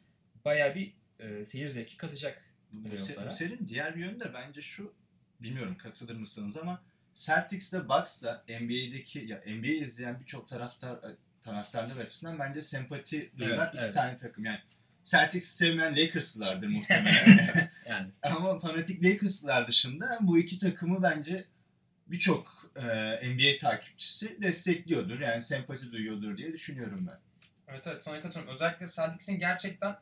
bayağı 0.45 0.75
bir 0.75 0.95
e, 1.19 1.45
seyir 1.45 1.69
zevki 1.69 1.97
katacak. 1.97 2.45
Bu, 2.73 2.89
se- 2.89 3.27
bu 3.27 3.31
serinin 3.31 3.69
diğer 3.69 3.97
bir 3.97 4.01
yönü 4.01 4.21
de 4.21 4.35
bence 4.35 4.63
şu, 4.63 4.95
bilmiyorum 5.41 5.77
katılır 5.79 6.17
mısınız 6.17 6.57
ama 6.57 6.83
Celtics'le 7.15 7.89
Bucks'la 7.89 8.45
NBA'deki 8.49 9.19
ya 9.19 9.43
NBA 9.47 9.85
izleyen 9.85 10.21
birçok 10.21 10.49
taraftar 10.49 10.97
e, 10.97 11.17
taraftarlar 11.41 11.97
açısından 11.97 12.39
bence 12.39 12.63
sempati 12.63 13.31
duyulan 13.39 13.59
Evet, 13.59 13.75
iki 13.75 13.85
evet. 13.85 13.95
tane 13.95 14.17
takım. 14.17 14.45
Yani 14.45 14.61
Celtics'i 15.05 15.57
sevmeyen 15.57 15.97
Lakers'lardır 15.97 16.69
muhtemelen. 16.69 17.41
Yani 17.89 18.09
ama 18.23 18.59
fanatik 18.59 19.05
Lakers'lar 19.05 19.67
dışında 19.67 20.19
bu 20.21 20.39
iki 20.39 20.59
takımı 20.59 21.03
bence 21.03 21.45
birçok 22.07 22.71
e, 22.77 22.83
NBA 23.29 23.57
takipçisi 23.61 24.43
destekliyordur. 24.43 25.21
Yani 25.21 25.41
sempati 25.41 25.93
duyuyordur 25.93 26.37
diye 26.37 26.53
düşünüyorum 26.53 27.09
ben. 27.09 27.19
Evet 27.69 27.87
evet 27.87 28.05
sana 28.05 28.21
katılıyorum. 28.21 28.55
Özellikle 28.55 28.87
Celtics'in 28.87 29.39
gerçekten 29.39 29.97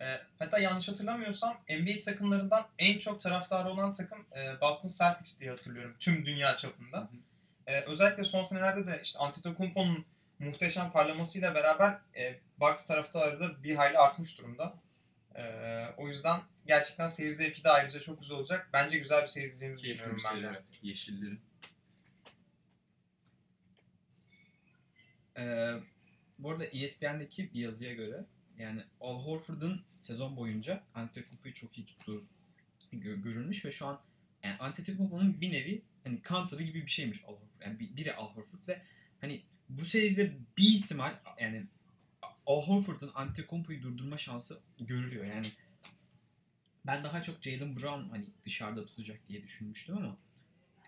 e, 0.00 0.20
hatta 0.38 0.58
yanlış 0.58 0.88
hatırlamıyorsam 0.88 1.56
NBA 1.68 1.98
takımlarından 2.04 2.66
en 2.78 2.98
çok 2.98 3.20
taraftarı 3.20 3.68
olan 3.68 3.92
takım 3.92 4.18
e, 4.36 4.60
Boston 4.60 4.90
Celtics 4.98 5.40
diye 5.40 5.50
hatırlıyorum 5.50 5.96
tüm 5.98 6.26
dünya 6.26 6.56
çapında. 6.56 7.08
E, 7.66 7.80
özellikle 7.80 8.24
son 8.24 8.42
senelerde 8.42 8.86
de 8.86 9.00
işte 9.02 9.18
Antetokounmpo'nun 9.18 10.04
muhteşem 10.38 10.90
parlamasıyla 10.90 11.54
beraber 11.54 11.98
e, 12.16 12.40
Bucks 12.60 12.86
taraftarı 12.86 13.40
da 13.40 13.62
bir 13.62 13.76
hayli 13.76 13.98
artmış 13.98 14.38
durumda. 14.38 14.74
E, 15.34 15.42
o 15.96 16.08
yüzden 16.08 16.40
gerçekten 16.66 17.06
seyir 17.06 17.30
zevki 17.32 17.64
de 17.64 17.68
ayrıca 17.70 18.00
çok 18.00 18.20
güzel 18.20 18.36
olacak. 18.36 18.68
Bence 18.72 18.98
güzel 18.98 19.22
bir 19.22 19.26
seyir 19.28 19.46
izleyeceğimizi 19.46 19.82
Keyifli 19.82 19.98
düşünüyorum 20.16 20.22
ben 20.34 20.42
de. 20.42 20.46
evet. 20.46 20.62
Yeşillerin. 20.82 21.40
Ee, 25.38 25.70
bu 26.38 26.50
arada 26.50 26.64
ESPN'deki 26.64 27.54
bir 27.54 27.60
yazıya 27.60 27.92
göre 27.94 28.24
yani 28.58 28.82
Al 29.00 29.22
Horford'un 29.22 29.82
sezon 30.00 30.36
boyunca 30.36 30.82
Antetokounmpo'yu 30.94 31.54
çok 31.54 31.78
iyi 31.78 31.86
tuttuğu 31.86 32.24
gö- 32.92 33.22
görülmüş 33.22 33.64
ve 33.64 33.72
şu 33.72 33.86
an 33.86 34.00
yani 34.42 34.56
Antetokounmpo'nun 34.58 35.40
bir 35.40 35.52
nevi 35.52 35.82
hani 36.04 36.20
counter'ı 36.28 36.62
gibi 36.62 36.82
bir 36.86 36.90
şeymiş 36.90 37.24
Al 37.24 37.32
Horford. 37.32 37.60
Yani 37.60 37.78
bir- 37.78 37.96
biri 37.96 38.14
Al 38.14 38.28
Horford 38.34 38.58
ve 38.68 38.82
hani 39.20 39.42
bu 39.68 39.84
seride 39.84 40.32
bir 40.58 40.62
ihtimal 40.74 41.14
yani 41.40 41.66
Al 42.46 42.62
Horford'un 42.62 43.10
Antetokounmpo'yu 43.14 43.82
durdurma 43.82 44.18
şansı 44.18 44.60
görülüyor. 44.80 45.24
Yani 45.24 45.46
ben 46.86 47.04
daha 47.04 47.22
çok 47.22 47.42
Jalen 47.42 47.76
Brown 47.76 48.08
hani 48.10 48.26
dışarıda 48.44 48.86
tutacak 48.86 49.28
diye 49.28 49.42
düşünmüştüm 49.42 49.96
ama 49.96 50.16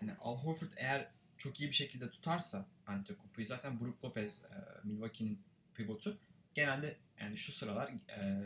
yani 0.01 0.13
Al 0.19 0.37
Horford 0.37 0.71
eğer 0.77 1.07
çok 1.37 1.59
iyi 1.59 1.69
bir 1.69 1.75
şekilde 1.75 2.09
tutarsa 2.09 2.65
Antetokounmpo'yu 2.87 3.47
zaten 3.47 3.79
Brook 3.79 4.05
Lopez 4.05 4.43
e, 4.43 4.57
Milwaukee'nin 4.83 5.39
pivotu 5.75 6.17
genelde 6.55 6.97
yani 7.19 7.37
şu 7.37 7.51
sıralar 7.51 7.91
e, 8.09 8.43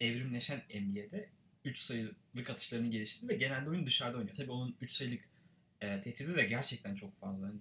evrimleşen 0.00 0.62
NBA'de 0.74 1.28
3 1.64 1.78
sayılık 1.78 2.50
atışlarını 2.50 2.90
geliştirdi 2.90 3.28
ve 3.28 3.36
genelde 3.36 3.70
oyun 3.70 3.86
dışarıda 3.86 4.18
oynuyor. 4.18 4.36
Tabii 4.36 4.50
onun 4.50 4.76
3 4.80 4.92
sayılık 4.92 5.24
e, 5.80 6.00
tehdidi 6.00 6.36
de 6.36 6.44
gerçekten 6.44 6.94
çok 6.94 7.20
fazla. 7.20 7.46
Hani 7.46 7.60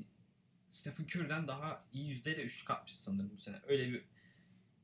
Stephen 0.71 1.03
Curry'den 1.03 1.47
daha 1.47 1.83
iyi 1.93 2.09
yüzdeyle 2.09 2.43
üçlük 2.43 2.71
atmış 2.71 2.95
sanırım 2.95 3.31
bu 3.37 3.41
sene. 3.41 3.55
Öyle 3.67 3.91
bir 3.91 4.03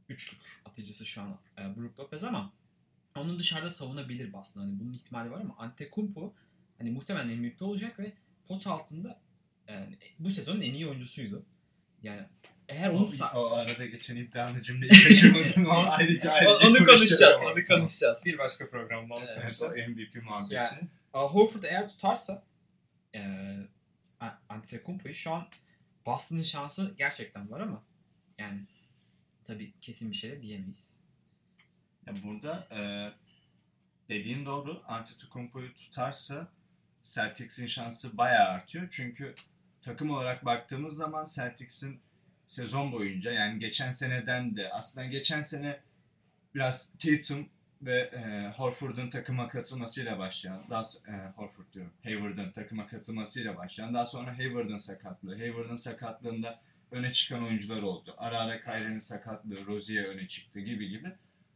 üçlük 0.09 0.41
atıcısı 0.65 1.05
şu 1.05 1.21
an 1.21 1.39
e, 1.57 1.75
Brook 1.75 1.99
Lopez 1.99 2.23
ama 2.23 2.53
onun 3.17 3.39
dışarıda 3.39 3.69
savunabilir 3.69 4.33
Boston. 4.33 4.61
Hani 4.61 4.79
bunun 4.79 4.93
ihtimali 4.93 5.31
var 5.31 5.41
ama 5.41 5.55
Antetokounmpo 5.57 6.33
hani 6.77 6.91
muhtemelen 6.91 7.37
MVP'de 7.39 7.63
olacak 7.63 7.99
ve 7.99 8.13
pot 8.47 8.67
altında 8.67 9.19
yani 9.67 9.97
bu 10.19 10.29
sezonun 10.29 10.61
en 10.61 10.73
iyi 10.73 10.87
oyuncusuydu. 10.87 11.45
Yani 12.03 12.21
eğer 12.69 12.89
onu 12.89 13.11
O, 13.33 13.37
o 13.39 13.51
arada 13.55 13.85
geçen 13.85 14.15
iddialı 14.15 14.61
cümleyi 14.61 14.91
kaçırmadım 14.91 15.71
ama 15.71 15.89
ayrıca 15.89 16.31
ayrıca 16.33 16.67
onu 16.69 16.85
konuşacağız. 16.85 17.35
Onu 17.45 17.65
konuşacağız. 17.65 18.25
Bir 18.25 18.37
başka 18.37 18.69
programda 18.69 19.13
onu 19.13 19.23
Evet, 19.25 19.41
konuşacağız. 19.41 19.87
MVP 19.89 20.23
muhabbeti. 20.23 20.53
Yani- 20.53 20.79
Al 21.13 21.29
Horford 21.29 21.63
eğer 21.63 21.87
tutarsa 21.87 22.43
eee 23.13 23.57
Antetokounmpo'yu 24.49 25.15
şu 25.15 25.31
an 25.31 25.47
Boston'ın 26.05 26.43
şansı 26.43 26.93
gerçekten 26.97 27.51
var 27.51 27.59
ama 27.59 27.83
yani 28.37 28.59
tabii 29.43 29.73
kesin 29.81 30.11
bir 30.11 30.15
şey 30.15 30.31
de 30.31 30.41
diyemeyiz. 30.41 31.00
Ya 32.11 32.17
burada 32.23 32.67
e, 32.71 32.79
dediğin 34.09 34.45
doğru. 34.45 34.83
Antetokounmpo'yu 34.87 35.73
tutarsa 35.73 36.47
Celtics'in 37.03 37.67
şansı 37.67 38.17
bayağı 38.17 38.47
artıyor. 38.49 38.87
Çünkü 38.91 39.35
takım 39.81 40.11
olarak 40.11 40.45
baktığımız 40.45 40.95
zaman 40.95 41.25
Celtics'in 41.35 42.01
sezon 42.45 42.91
boyunca 42.91 43.31
yani 43.31 43.59
geçen 43.59 43.91
seneden 43.91 44.55
de 44.55 44.73
aslında 44.73 45.07
geçen 45.07 45.41
sene 45.41 45.79
biraz 46.55 46.93
Tatum 46.99 47.49
ve 47.81 47.99
e, 47.99 48.53
Horford'un 48.57 49.09
takıma 49.09 49.47
katılmasıyla 49.47 50.19
başlayan, 50.19 50.63
daha 50.69 50.81
e, 50.81 51.11
Horford 51.35 51.73
diyorum, 51.73 51.93
Hayward'ın 52.03 52.51
takıma 52.51 52.87
katılmasıyla 52.87 53.57
başlayan, 53.57 53.93
daha 53.93 54.05
sonra 54.05 54.37
Hayward'ın 54.37 54.77
sakatlığı, 54.77 55.37
Hayward'ın 55.37 55.75
sakatlığında 55.75 56.61
öne 56.91 57.13
çıkan 57.13 57.43
oyuncular 57.43 57.81
oldu. 57.81 58.15
Ara 58.17 58.39
ara 58.39 58.61
Kyrie'nin 58.61 58.99
sakatlığı, 58.99 59.65
Rozier 59.65 60.03
öne 60.03 60.27
çıktı 60.27 60.59
gibi 60.59 60.89
gibi. 60.89 61.13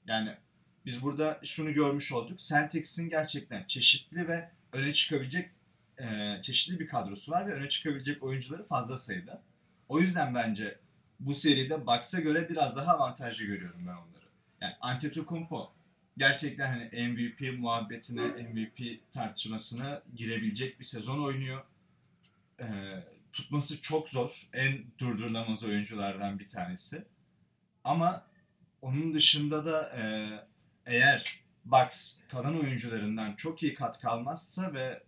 Yani 0.07 0.37
biz 0.85 1.01
burada 1.01 1.39
şunu 1.43 1.73
görmüş 1.73 2.11
olduk. 2.11 2.39
Celtics'in 2.39 3.09
gerçekten 3.09 3.63
çeşitli 3.67 4.27
ve 4.27 4.49
öne 4.73 4.93
çıkabilecek 4.93 5.49
e, 5.99 6.39
çeşitli 6.41 6.79
bir 6.79 6.87
kadrosu 6.87 7.31
var 7.31 7.47
ve 7.47 7.53
öne 7.53 7.69
çıkabilecek 7.69 8.23
oyuncuları 8.23 8.63
fazla 8.63 8.97
sayıda. 8.97 9.41
O 9.89 9.99
yüzden 9.99 10.35
bence 10.35 10.79
bu 11.19 11.33
seride 11.33 11.87
Bucks'a 11.87 12.19
göre 12.19 12.49
biraz 12.49 12.75
daha 12.75 12.93
avantajlı 12.93 13.45
görüyorum 13.45 13.79
ben 13.81 13.93
onları. 13.93 14.25
Yani 14.61 14.73
Antetokounmpo 14.81 15.71
gerçekten 16.17 16.67
hani 16.67 17.07
MVP 17.07 17.59
muhabbetine, 17.59 18.21
MVP 18.21 19.11
tartışmasına 19.11 20.01
girebilecek 20.15 20.79
bir 20.79 20.85
sezon 20.85 21.23
oynuyor. 21.23 21.63
E, 22.59 22.65
tutması 23.31 23.81
çok 23.81 24.09
zor. 24.09 24.49
En 24.53 24.83
durdurulamaz 24.99 25.63
oyunculardan 25.63 26.39
bir 26.39 26.47
tanesi. 26.47 27.05
Ama 27.83 28.25
onun 28.81 29.13
dışında 29.13 29.65
da 29.65 29.89
e, 29.97 30.03
eğer 30.85 31.39
Bucks 31.65 32.17
kalan 32.29 32.59
oyuncularından 32.59 33.35
çok 33.35 33.63
iyi 33.63 33.73
katkı 33.73 34.09
almazsa 34.09 34.73
ve 34.73 35.03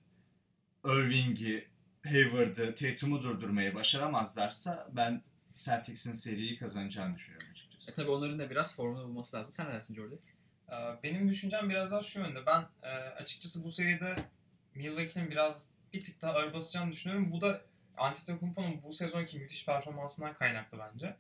Irving'i, 0.86 1.68
Hayward'ı, 2.06 2.76
Tatum'u 2.76 3.22
durdurmayı 3.22 3.76
başaramazlarsa 3.76 4.88
ben 4.92 5.22
Celtics'in 5.54 6.14
seriyi 6.14 6.58
kazanacağını 6.58 7.16
düşünüyorum 7.16 7.48
açıkçası. 7.52 7.92
E 7.92 7.94
tabii 7.94 8.12
onların 8.12 8.40
da 8.40 8.50
biraz 8.50 8.76
formunu 8.76 9.04
bulması 9.04 9.38
lazım. 9.38 9.54
Sen 9.54 9.70
ne 9.70 9.74
dersin 9.74 9.96
Jordi? 9.96 10.20
Ee, 10.70 10.74
Benim 11.04 11.30
düşüncem 11.30 11.70
biraz 11.70 11.92
daha 11.92 12.02
şu 12.02 12.20
yönde. 12.20 12.46
Ben 12.46 12.66
e, 12.84 12.90
açıkçası 12.90 13.64
bu 13.64 13.72
seride 13.72 14.16
Milwaukee'nin 14.76 15.32
biraz 15.32 15.72
bir 15.94 16.04
tık 16.04 16.22
daha 16.22 16.34
ağır 16.34 16.54
basacağını 16.54 16.92
düşünüyorum. 16.92 17.32
Bu 17.32 17.42
da 17.42 17.62
Antetokounmpo'nun 17.98 18.84
bu 18.84 18.94
sezonki 18.94 19.40
müthiş 19.40 19.66
performansından 19.66 20.34
kaynaklı 20.34 20.78
bence. 20.80 21.16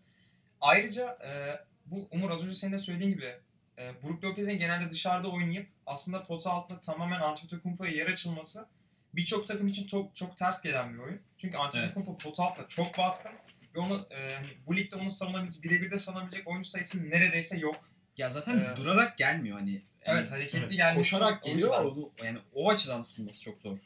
Ayrıca 0.62 1.18
e, 1.26 1.60
bu 1.86 2.08
Umur 2.12 2.32
az 2.32 2.46
önce 2.46 2.56
senin 2.56 2.74
de 2.74 2.78
söylediğin 2.78 3.12
gibi 3.12 3.36
e, 3.78 4.04
Brook 4.04 4.24
Lopez'in 4.24 4.58
genelde 4.60 4.92
dışarıda 4.92 5.28
oynayıp 5.32 5.70
aslında 5.86 6.24
pota 6.24 6.52
altında 6.52 6.82
tamamen 6.82 7.20
Antetokounmpo'ya 7.22 7.92
yer 7.92 8.08
açılması 8.08 8.68
birçok 9.14 9.48
takım 9.48 9.68
için 9.68 9.88
çok 9.88 10.16
çok 10.16 10.38
ters 10.38 10.62
gelen 10.62 10.94
bir 10.94 11.00
oyun. 11.00 11.22
Çünkü 11.38 11.58
Antetokounmpo 11.58 12.18
pota 12.18 12.44
altında 12.44 12.68
çok 12.68 12.98
baskın 12.98 13.32
ve 13.76 13.80
onu 13.80 14.08
e, 14.12 14.34
hani 14.34 14.48
bu 14.68 14.76
ligde 14.76 14.96
onu 14.96 15.12
savunabilecek, 15.12 15.64
birebir 15.64 15.92
de 15.92 15.98
savunabilecek 15.98 16.48
oyuncu 16.48 16.70
sayısı 16.70 17.10
neredeyse 17.10 17.58
yok. 17.58 17.76
Ya 18.18 18.30
zaten 18.30 18.60
Ee, 18.60 18.76
durarak 18.76 19.18
gelmiyor 19.18 19.60
hani. 19.60 19.82
Evet 20.04 20.18
Yani 20.20 20.30
hareketli 20.30 20.60
evet, 20.60 20.72
gelmesi. 20.72 21.12
koşarak 21.16 21.44
geliyor 21.44 21.86
onu 21.86 22.12
yani 22.24 22.38
o 22.54 22.70
açıdan 22.70 23.04
tutulması 23.04 23.42
çok 23.42 23.62
zor. 23.62 23.78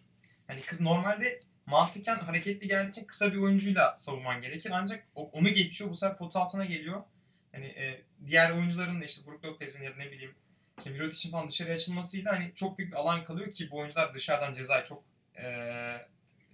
Hani 0.48 0.62
kız 0.62 0.82
normalde 0.82 1.42
mantıken 1.66 2.16
hareketli 2.16 2.68
geldiği 2.68 2.90
için 2.90 3.06
kısa 3.06 3.34
bir 3.34 3.38
oyuncuyla 3.38 3.96
savunman 3.98 4.42
gerekir. 4.42 4.72
Ancak 4.74 5.08
onu 5.16 5.50
geçiyor. 5.50 5.90
Bu 5.90 5.96
sefer 5.96 6.18
pot 6.18 6.36
altına 6.36 6.66
geliyor. 6.66 7.04
Hani 7.52 7.66
e, 7.66 8.02
diğer 8.26 8.52
oyuncuların 8.52 9.02
da 9.02 9.06
işte 9.06 9.28
Brook 9.32 9.46
Lopez'in 9.46 9.84
ya 9.84 9.92
da 9.92 9.96
ne 9.96 10.12
bileyim 10.12 10.36
işte 10.78 10.90
Mirotic'in 10.90 11.32
falan 11.32 11.50
dışarı 11.50 11.72
açılmasıyla 11.74 12.32
hani 12.34 12.52
çok 12.56 12.78
büyük 12.78 12.92
bir 12.92 12.98
alan 12.98 13.24
kalıyor 13.26 13.52
ki 13.52 13.72
bu 13.72 13.78
oyuncular 13.78 14.14
dışarıdan 14.14 14.54
cezayı 14.54 14.84
çok 14.86 15.04
e, 15.38 15.46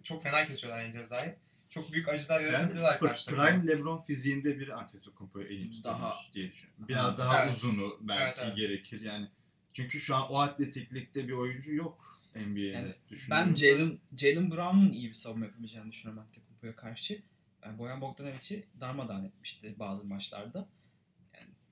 çok 0.03 0.23
fena 0.23 0.45
kesiyorlar 0.45 0.81
yani 0.83 0.93
cezayı. 0.93 1.35
Çok 1.69 1.93
büyük 1.93 2.09
acılar 2.09 2.39
Yani 2.41 2.51
yaratabiliyorlar 2.51 2.97
Pr- 2.97 3.07
karşı 3.07 3.25
takıma. 3.25 3.45
Prime 3.47 3.67
LeBron 3.67 4.01
fiziğinde 4.01 4.59
bir 4.59 4.69
Antetokounmpo'yu 4.69 5.45
en 5.47 5.71
iyi 5.71 5.83
Daha- 5.83 6.09
tutabilir 6.11 6.33
diye 6.33 6.51
düşünüyorum. 6.51 6.87
Biraz 6.87 7.17
daha 7.17 7.43
Evet. 7.43 7.53
uzunu 7.53 7.97
belki 8.01 8.23
Evet, 8.23 8.39
evet. 8.43 8.57
gerekir 8.57 9.01
yani. 9.01 9.27
Çünkü 9.73 9.99
şu 9.99 10.15
an 10.15 10.31
o 10.31 10.39
atletiklikte 10.39 11.27
bir 11.27 11.33
oyuncu 11.33 11.73
yok 11.75 12.21
NBA'de 12.35 12.59
Yani 12.59 12.93
düşünüyorum. 13.09 13.47
Ben 13.49 13.55
Jalen 13.55 13.99
Jalen 14.17 14.51
Brown'un 14.51 14.91
iyi 14.91 15.07
bir 15.09 15.13
savunma 15.13 15.45
yapabileceğini 15.45 15.91
düşünüyorum 15.91 16.23
Antetokounmpo'ya 16.23 16.75
karşı. 16.75 17.21
Yani 17.63 17.77
Boyan 17.77 18.01
Bogdanovic'i 18.01 18.65
darmadağın 18.79 19.25
etmişti 19.25 19.75
bazı 19.79 20.05
maçlarda. 20.07 20.67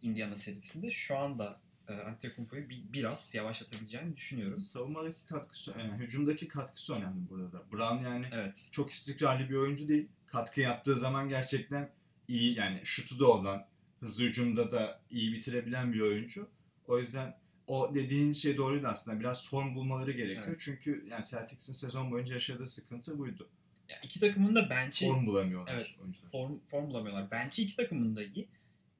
Indiana 0.05 0.35
serisinde. 0.35 0.91
Şu 0.91 1.17
anda 1.17 1.59
e, 1.88 1.93
Antetokounmpo'yu 1.93 2.69
bir, 2.69 2.83
biraz 2.93 3.35
yavaşlatabileceğini 3.35 4.15
düşünüyorum. 4.15 4.59
Savunmadaki 4.59 5.25
katkısı, 5.25 5.74
yani 5.79 5.93
hücumdaki 6.03 6.47
katkısı 6.47 6.93
önemli 6.93 7.29
burada 7.29 7.51
da. 7.51 7.71
Brown 7.71 8.03
yani 8.03 8.25
Evet. 8.31 8.69
çok 8.71 8.91
istikrarlı 8.91 9.50
bir 9.50 9.55
oyuncu 9.55 9.88
değil. 9.88 10.07
Katkı 10.27 10.62
yaptığı 10.62 10.97
zaman 10.97 11.29
gerçekten 11.29 11.91
iyi 12.27 12.57
yani 12.57 12.81
şutu 12.83 13.19
da 13.19 13.27
olan, 13.27 13.67
hızlı 14.00 14.24
hücumda 14.24 14.71
da 14.71 15.01
iyi 15.09 15.33
bitirebilen 15.33 15.93
bir 15.93 16.00
oyuncu. 16.01 16.50
O 16.88 17.00
yüzden 17.00 17.38
o 17.67 17.95
dediğin 17.95 18.33
şey 18.33 18.57
doğruydu 18.57 18.88
aslında. 18.88 19.19
Biraz 19.19 19.50
form 19.50 19.75
bulmaları 19.75 20.12
gerekiyor. 20.12 20.47
Evet. 20.47 20.59
Çünkü 20.59 21.05
yani 21.09 21.24
Celtics'in 21.25 21.74
sezon 21.74 22.12
boyunca 22.12 22.33
yaşadığı 22.33 22.67
sıkıntı 22.67 23.17
buydu. 23.17 23.50
Ya 23.89 23.95
iki 24.03 24.19
takımın 24.19 24.55
da 24.55 24.69
bench'i 24.69 25.07
Form 25.07 25.25
bulamıyorlar 25.25 25.74
Evet. 25.75 25.97
oyuncular. 26.01 26.29
form, 26.31 26.59
form 26.71 26.89
bulamıyorlar. 26.89 27.31
Bench'i 27.31 27.63
iki 27.63 27.75
takımın 27.75 28.15
da 28.15 28.24
iyi. 28.24 28.47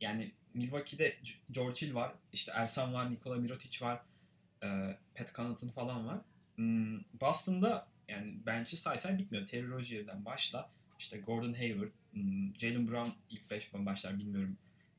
Yani 0.02 0.32
Milwaukee'de 0.56 1.18
George 1.52 1.82
Hill 1.82 1.94
var. 1.94 2.14
işte 2.34 2.52
Ersan 2.56 2.94
var. 2.94 3.12
Nikola 3.12 3.36
Mirotic 3.36 3.86
var. 3.86 4.02
e, 4.64 4.98
Pat 5.16 5.36
Connaughton 5.36 5.68
falan 5.68 6.08
var. 6.08 6.18
Hmm, 6.56 7.00
Boston'da 7.22 7.88
yani 8.08 8.34
bench'i 8.46 8.78
say 8.78 8.98
say 8.98 9.18
bitmiyor. 9.18 9.46
Terry 9.46 9.68
Rozier'den 9.68 10.26
başla. 10.26 10.70
işte 11.00 11.18
Gordon 11.18 11.54
Hayward, 11.54 11.92
hmm, 12.14 12.56
Jalen 12.56 12.88
Brown 12.88 13.10
ilk 13.30 13.52
5 13.52 13.74
başlar 13.74 14.20
bilmiyorum. 14.20 14.58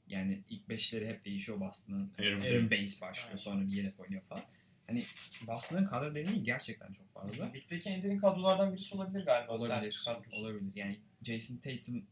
Yani 0.09 0.43
ilk 0.51 0.69
beşleri 0.69 1.09
hep 1.09 1.25
değişiyor 1.25 1.61
Boston'ın. 1.61 2.13
Aaron 2.19 2.41
Aaron 2.41 2.71
Baines. 2.71 3.03
Başlıyor. 3.03 3.29
Evet. 3.31 3.41
Sonra 3.41 3.67
bir 3.67 3.73
yedek 3.73 4.01
oynuyor 4.01 4.23
falan. 4.23 4.43
Hani 4.87 5.05
Boston'ın 5.47 5.87
kadro 5.87 6.15
derinliği 6.15 6.43
gerçekten 6.43 6.93
çok 6.93 7.15
fazla. 7.15 7.53
Ligdeki 7.53 7.91
en 7.91 8.03
derin 8.03 8.19
kadrolardan 8.19 8.73
birisi 8.73 8.95
olabilir 8.95 9.25
galiba. 9.25 9.53
Olabilir. 9.53 10.05
Olabilir. 10.33 10.73
Yani 10.75 10.99
Jason 11.23 11.57
Tatum 11.57 12.07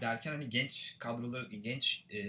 derken 0.00 0.32
hani 0.32 0.48
genç 0.48 0.96
kadroları, 0.98 1.54
genç 1.56 2.04
e, 2.14 2.20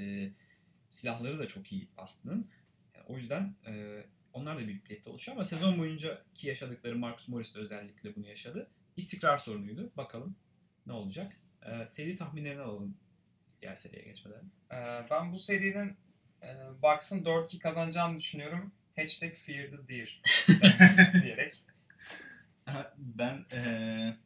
silahları 0.89 1.39
da 1.39 1.47
çok 1.47 1.71
iyi 1.71 1.87
Boston'ın. 1.97 2.49
Yani 2.95 3.05
o 3.07 3.15
yüzden 3.17 3.55
e, 3.67 4.03
onlar 4.33 4.57
da 4.57 4.67
büyük 4.67 4.85
birlikte 4.89 5.09
oluşuyor 5.09 5.35
ama 5.37 5.43
sezon 5.43 5.79
boyunca 5.79 6.23
ki 6.35 6.47
yaşadıkları 6.47 6.95
Marcus 6.95 7.27
Morris 7.27 7.55
de 7.55 7.59
özellikle 7.59 8.15
bunu 8.15 8.27
yaşadı. 8.27 8.69
İstikrar 8.97 9.37
sorunuydu. 9.37 9.91
Bakalım 9.97 10.35
ne 10.85 10.93
olacak. 10.93 11.33
E, 11.65 11.87
seri 11.87 12.15
tahminlerini 12.15 12.61
alalım 12.61 12.97
diğer 13.61 13.75
seriye 13.75 14.03
geçmeden. 14.03 14.51
Ee, 14.71 15.05
ben 15.11 15.31
bu 15.31 15.37
serinin 15.39 15.97
e, 16.41 16.47
Bucks'ın 16.81 17.23
4-2 17.23 17.59
kazanacağını 17.59 18.17
düşünüyorum. 18.19 18.71
Hashtag 18.95 19.33
fear 19.35 19.67
the 19.67 19.87
deer 19.87 20.21
diyerek. 21.23 21.53
Ha, 22.65 22.93
Ben 22.97 23.45
eee 23.51 24.17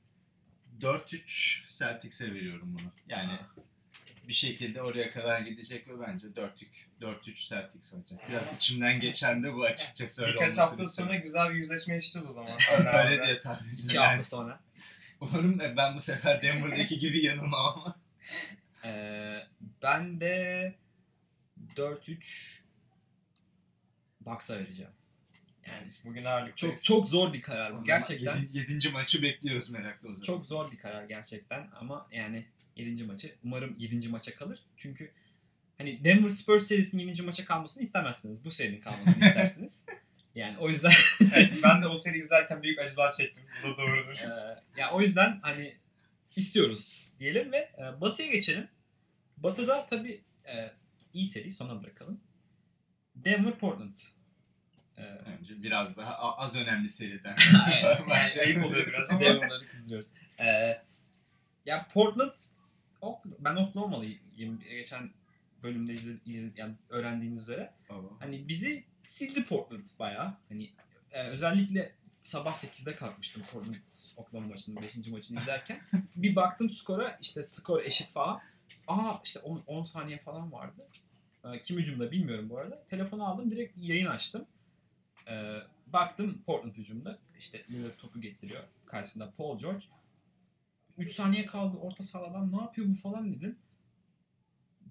4-3 0.81 1.77
Celtics'e 1.77 2.33
veriyorum 2.33 2.75
bunu. 2.79 2.91
Yani 3.07 3.33
Aa. 3.33 4.27
bir 4.27 4.33
şekilde 4.33 4.81
oraya 4.81 5.11
kadar 5.11 5.39
gidecek 5.39 5.87
ve 5.87 5.99
bence 5.99 6.27
4-3 6.27 6.65
4-3 7.01 7.49
Celtics 7.49 7.93
olacak. 7.93 8.19
Biraz 8.29 8.55
içimden 8.55 8.99
geçen 8.99 9.43
de 9.43 9.53
bu 9.53 9.63
açıkçası 9.63 10.25
öyle 10.25 10.33
Birkaç 10.33 10.57
hafta 10.57 10.85
sonra 10.85 11.15
güzel 11.15 11.49
bir 11.49 11.55
yüzleşme 11.55 11.93
yaşayacağız 11.93 12.29
o 12.29 12.31
zaman. 12.31 12.57
Öyle 13.05 13.25
diye 13.25 13.39
tahmin 13.39 13.67
ediyorum. 13.67 13.85
İki 13.85 13.95
Yani 13.95 14.05
hafta 14.07 14.23
sonra. 14.23 14.59
umarım 15.21 15.59
da 15.59 15.77
ben 15.77 15.95
bu 15.95 15.99
sefer 15.99 16.41
Denver'daki 16.41 16.99
gibi 16.99 17.25
yanılmam 17.25 17.65
ama. 17.77 17.95
E, 18.85 18.91
ben 19.83 20.19
de 20.19 20.75
4-3 21.75 22.61
Bucks'a 24.21 24.59
vereceğim. 24.59 24.91
Yani 25.67 25.87
Bugün 26.05 26.25
ağırlık 26.25 26.57
çok 26.57 26.83
çok 26.83 27.07
zor 27.07 27.33
bir 27.33 27.41
karar 27.41 27.77
bu. 27.77 27.83
Gerçekten 27.83 28.35
7. 28.35 28.57
Yedinci 28.57 28.89
maçı 28.89 29.21
bekliyoruz 29.21 29.69
merakla 29.69 30.09
o 30.09 30.11
zaman. 30.11 30.23
çok 30.23 30.45
zor 30.45 30.71
bir 30.71 30.77
karar 30.77 31.03
gerçekten 31.05 31.67
ama 31.79 32.07
yani 32.11 32.45
7. 32.75 33.03
maçı 33.03 33.35
umarım 33.43 33.75
7. 33.79 34.09
maça 34.09 34.35
kalır. 34.35 34.59
Çünkü 34.77 35.11
hani 35.77 36.03
Denver 36.03 36.29
Spurs 36.29 36.63
serisinin 36.67 37.07
7. 37.07 37.21
maça 37.21 37.45
kalmasını 37.45 37.83
istemezsiniz. 37.83 38.45
Bu 38.45 38.51
serinin 38.51 38.81
kalmasını 38.81 39.25
istersiniz. 39.27 39.85
Yani 40.35 40.57
o 40.57 40.69
yüzden 40.69 40.91
Evet, 41.35 41.53
ben 41.63 41.81
de 41.81 41.87
o 41.87 41.95
seri 41.95 42.17
izlerken 42.17 42.63
büyük 42.63 42.79
acılar 42.79 43.11
çektim. 43.11 43.43
Bu 43.63 43.67
da 43.67 43.77
doğrudur. 43.77 44.13
Ee, 44.13 44.59
ya 44.77 44.91
o 44.91 45.01
yüzden 45.01 45.39
hani 45.41 45.75
istiyoruz 46.35 47.07
diyelim 47.19 47.51
ve 47.51 47.57
e, 47.57 48.01
Batı'ya 48.01 48.29
geçelim. 48.29 48.67
Batı'da 49.37 49.85
tabii 49.85 50.21
e, 50.45 50.71
iyi 51.13 51.25
seri 51.25 51.51
sona 51.51 51.83
bırakalım. 51.83 52.21
Denver 53.15 53.59
Portland. 53.59 53.95
Ee, 54.97 55.01
Önce 55.01 55.63
biraz 55.63 55.97
daha 55.97 56.37
az 56.37 56.55
önemli 56.55 56.89
seriden. 56.89 57.35
Evet, 57.83 58.07
başlayalım. 58.09 58.55
ayıp 58.55 58.65
oluyor 58.71 58.87
biraz 58.87 59.09
ama. 59.11 59.19
Denver'ları 59.21 59.65
kızdırıyoruz. 59.65 60.07
Ee, 60.39 60.81
ya 61.65 61.87
Portland 61.93 62.33
ben 63.39 63.55
Oklahoma'lıyım. 63.55 64.59
Geçen 64.69 65.09
bölümde 65.63 65.93
izle, 65.93 66.11
izle- 66.25 66.51
yani 66.55 66.73
öğrendiğiniz 66.89 67.41
üzere. 67.41 67.73
Baba. 67.89 68.07
Hani 68.19 68.47
bizi 68.47 68.83
sildi 69.03 69.45
Portland 69.45 69.85
bayağı. 69.99 70.33
Hani 70.49 70.71
e, 71.11 71.23
özellikle 71.23 71.95
sabah 72.21 72.55
8'de 72.55 72.95
kalkmıştım 72.95 73.43
Portland 73.53 73.75
Oklahoma 74.17 74.47
maçının 74.47 74.81
5. 74.81 75.07
maçını 75.07 75.39
izlerken. 75.39 75.81
bir 76.15 76.35
baktım 76.35 76.69
skora 76.69 77.17
işte 77.21 77.43
skor 77.43 77.81
eşit 77.83 78.07
falan. 78.09 78.39
Aa 78.87 79.13
işte 79.23 79.39
10, 79.39 79.63
10 79.67 79.83
saniye 79.83 80.17
falan 80.17 80.51
vardı. 80.51 80.87
E, 81.53 81.61
kim 81.61 81.77
hücumda 81.77 82.11
bilmiyorum 82.11 82.49
bu 82.49 82.57
arada. 82.57 82.83
Telefonu 82.89 83.27
aldım 83.27 83.51
direkt 83.51 83.77
yayın 83.77 84.05
açtım. 84.07 84.45
E, 85.29 85.53
baktım 85.87 86.41
Portland 86.45 86.75
hücumda. 86.75 87.19
İşte 87.39 87.63
Lillard 87.69 87.97
topu 87.97 88.21
getiriyor. 88.21 88.63
Karşısında 88.85 89.33
Paul 89.37 89.59
George. 89.59 89.85
3 90.97 91.11
saniye 91.11 91.45
kaldı 91.45 91.77
orta 91.77 92.03
sahadan 92.03 92.51
ne 92.51 92.61
yapıyor 92.61 92.87
bu 92.87 92.93
falan 92.95 93.33
dedim. 93.35 93.57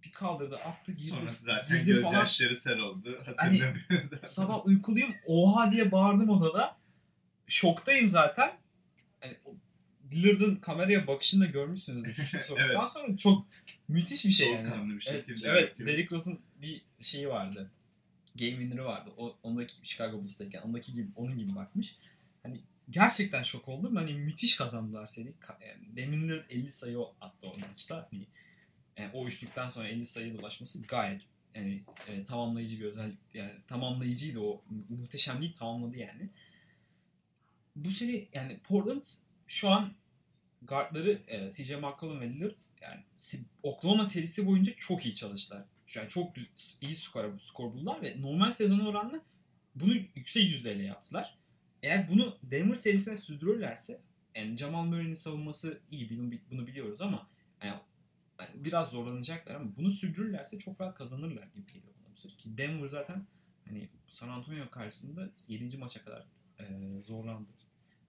Bir 0.05 0.13
kaldırdı 0.13 0.57
attı 0.57 0.93
girdi. 0.93 1.03
Sonrası 1.07 1.45
zaten 1.45 1.79
girdi 1.79 1.93
gözyaşları 1.93 2.57
sel 2.57 2.79
oldu. 2.79 3.23
Hatırlamıyoruz 3.27 4.11
da. 4.11 4.19
Sabah 4.23 4.67
uykuluyum. 4.67 5.15
Oha 5.27 5.71
diye 5.71 5.93
bağırdım 5.93 6.31
odada. 6.31 6.77
Şoktayım 7.47 8.09
zaten. 8.09 8.53
Yani, 9.23 9.37
Lillard'ın 10.13 10.57
kameraya 10.57 11.07
bakışını 11.07 11.45
da 11.45 11.47
görmüşsünüzdür. 11.47 12.13
Şu 12.15 12.39
sokaktan 12.45 12.77
Evet. 12.81 12.89
sonra 12.89 13.17
çok 13.17 13.47
müthiş 13.89 14.25
bir 14.25 14.31
şey 14.31 14.53
yani. 14.53 14.69
Soğukkanlı 14.69 14.97
bir 14.97 15.07
Evet, 15.11 15.27
şekilde 15.27 15.49
evet. 15.49 15.79
Derrick 15.79 16.17
Rose'un 16.17 16.41
bir 16.61 16.83
şeyi 17.01 17.29
vardı. 17.29 17.71
Game 18.37 18.51
winner'ı 18.51 18.85
vardı. 18.85 19.11
O, 19.17 19.37
ondaki 19.43 19.75
Chicago 19.83 20.19
Bulls'tayken 20.23 20.63
ondaki 20.63 20.93
gibi 20.93 21.09
onun 21.17 21.39
gibi 21.39 21.55
bakmış. 21.55 21.97
Hani 22.43 22.61
gerçekten 22.91 23.43
şok 23.43 23.69
oldum. 23.69 23.97
Hani 23.97 24.15
müthiş 24.15 24.57
kazandılar 24.57 25.07
seri. 25.07 25.33
Yani 25.67 25.97
Damian 25.97 26.23
Lillard 26.23 26.51
50 26.51 26.73
sayı 26.73 26.99
attı 27.21 27.47
o 27.47 27.59
maçta. 27.59 28.09
Hani, 28.11 28.27
yani 28.97 29.11
o 29.13 29.27
üçlükten 29.27 29.69
sonra 29.69 29.89
50 29.89 30.07
sayıya 30.07 30.35
ulaşması 30.35 30.83
gayet 30.83 31.23
yani 31.55 31.83
e, 32.09 32.25
tamamlayıcı 32.25 32.81
bir 32.81 32.85
özellik. 32.85 33.19
Yani 33.35 33.53
tamamlayıcıydı 33.69 34.41
o. 34.41 34.63
Mu- 34.71 34.87
Muhteşemliği 34.89 35.55
tamamladı 35.55 35.97
yani. 35.97 36.31
Bu 37.77 37.91
seri 37.91 38.29
yani 38.33 38.59
Portland 38.59 39.05
şu 39.47 39.71
an 39.71 39.93
guardları 40.63 41.23
e, 41.27 41.51
CJ 41.51 41.71
McCollum 41.71 42.21
ve 42.21 42.29
Lillard 42.29 42.61
yani 42.81 43.01
Oklahoma 43.63 44.05
serisi 44.05 44.47
boyunca 44.47 44.73
çok 44.79 45.07
iyi 45.07 45.15
çalıştılar. 45.15 45.65
An 45.87 46.09
çok 46.09 46.37
iyi 46.81 46.95
skor, 46.95 47.39
skor 47.39 47.73
buldular 47.73 48.03
ve 48.03 48.23
normal 48.23 48.51
sezona 48.51 48.89
oranla 48.89 49.21
bunu 49.75 49.95
yüksek 49.95 50.45
yüzdeyle 50.45 50.83
yaptılar. 50.83 51.39
Eğer 51.83 52.09
bunu 52.09 52.39
Denver 52.43 52.75
serisine 52.75 53.17
sürdürürlerse 53.17 54.01
yani 54.35 54.57
Jamal 54.57 54.85
Murray'nin 54.85 55.15
savunması 55.15 55.81
iyi 55.91 56.11
bunu, 56.51 56.67
biliyoruz 56.67 57.01
ama 57.01 57.29
yani, 57.63 57.81
yani 58.41 58.51
biraz 58.55 58.91
zorlanacaklar 58.91 59.55
ama 59.55 59.77
bunu 59.77 59.91
sürdürürlerse 59.91 60.59
çok 60.59 60.81
rahat 60.81 60.99
kazanırlar 60.99 61.47
gibi 61.55 61.67
geliyor 61.67 61.95
bana 62.01 62.15
bu. 62.15 62.37
Ki 62.37 62.59
Denver 62.59 62.87
zaten 62.89 63.27
hani 63.65 63.89
San 64.09 64.29
Antonio 64.29 64.71
karşısında 64.71 65.31
7. 65.49 65.77
maça 65.77 66.05
kadar 66.05 66.27
e, 66.61 66.65
zorlandı. 67.01 67.51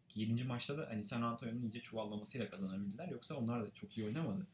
Ki 0.08 0.20
7. 0.20 0.44
maçta 0.44 0.78
da 0.78 0.88
hani 0.90 1.04
San 1.04 1.22
Antonio'nun 1.22 1.62
iyice 1.62 1.82
çuvallamasıyla 1.82 2.50
kazanabildiler. 2.50 3.08
Yoksa 3.08 3.36
onlar 3.36 3.66
da 3.66 3.74
çok 3.74 3.98
iyi 3.98 4.06
oynamadı. 4.06 4.48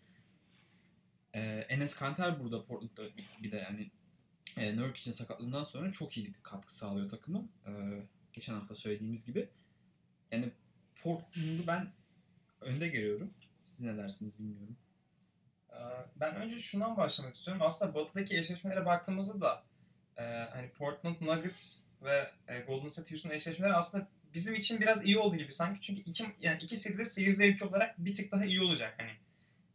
Ee, 1.34 1.40
Enes 1.70 1.96
Kanter 1.96 2.40
burada 2.40 2.66
Portland'da 2.66 3.04
bir, 3.44 3.52
de 3.52 3.58
yani 3.58 3.92
e, 4.58 4.78
Nurkic'in 4.78 5.12
sakatlığından 5.12 5.64
sonra 5.64 5.92
çok 5.92 6.18
iyi 6.18 6.32
katkı 6.44 6.76
sağlıyor 6.76 7.10
takıma. 7.10 7.44
Ee, 7.68 7.72
geçen 8.34 8.54
hafta 8.54 8.76
söylediğimiz 8.76 9.26
gibi. 9.26 9.50
Yani 10.32 10.52
Portland'ı 10.96 11.68
ben 11.68 11.92
önde 12.62 12.88
görüyorum. 12.88 13.34
Siz 13.64 13.82
ne 13.82 13.98
dersiniz 13.98 14.40
bilmiyorum. 14.40 14.78
Ee, 15.70 15.76
Ben 16.16 16.36
önce 16.36 16.60
şundan 16.60 16.98
başlamak 16.98 17.36
istiyorum. 17.36 17.62
Aslında 17.66 17.96
batıdaki 17.96 18.38
eşleşmelere 18.38 18.86
baktığımızda 18.86 19.42
da 19.42 19.64
e, 20.18 20.24
hani 20.54 20.70
Portland 20.70 21.16
Nuggets 21.22 21.84
ve 22.02 22.32
e, 22.48 22.60
Golden 22.60 22.88
State 22.88 23.12
Houston 23.12 23.30
eşleşmeleri 23.30 23.74
aslında 23.74 24.08
bizim 24.34 24.56
için 24.56 24.82
biraz 24.82 25.06
iyi 25.06 25.18
oldu 25.18 25.36
gibi 25.36 25.52
sanki. 25.52 25.82
Çünkü 25.82 26.02
iki, 26.02 26.26
yani 26.40 26.64
iki 26.64 26.76
seride 26.76 27.06
seyir 27.06 27.32
zevki 27.32 27.66
olarak 27.66 28.06
bir 28.06 28.14
tık 28.14 28.32
daha 28.32 28.46
iyi 28.46 28.62
olacak 28.62 28.94
hani 28.98 29.12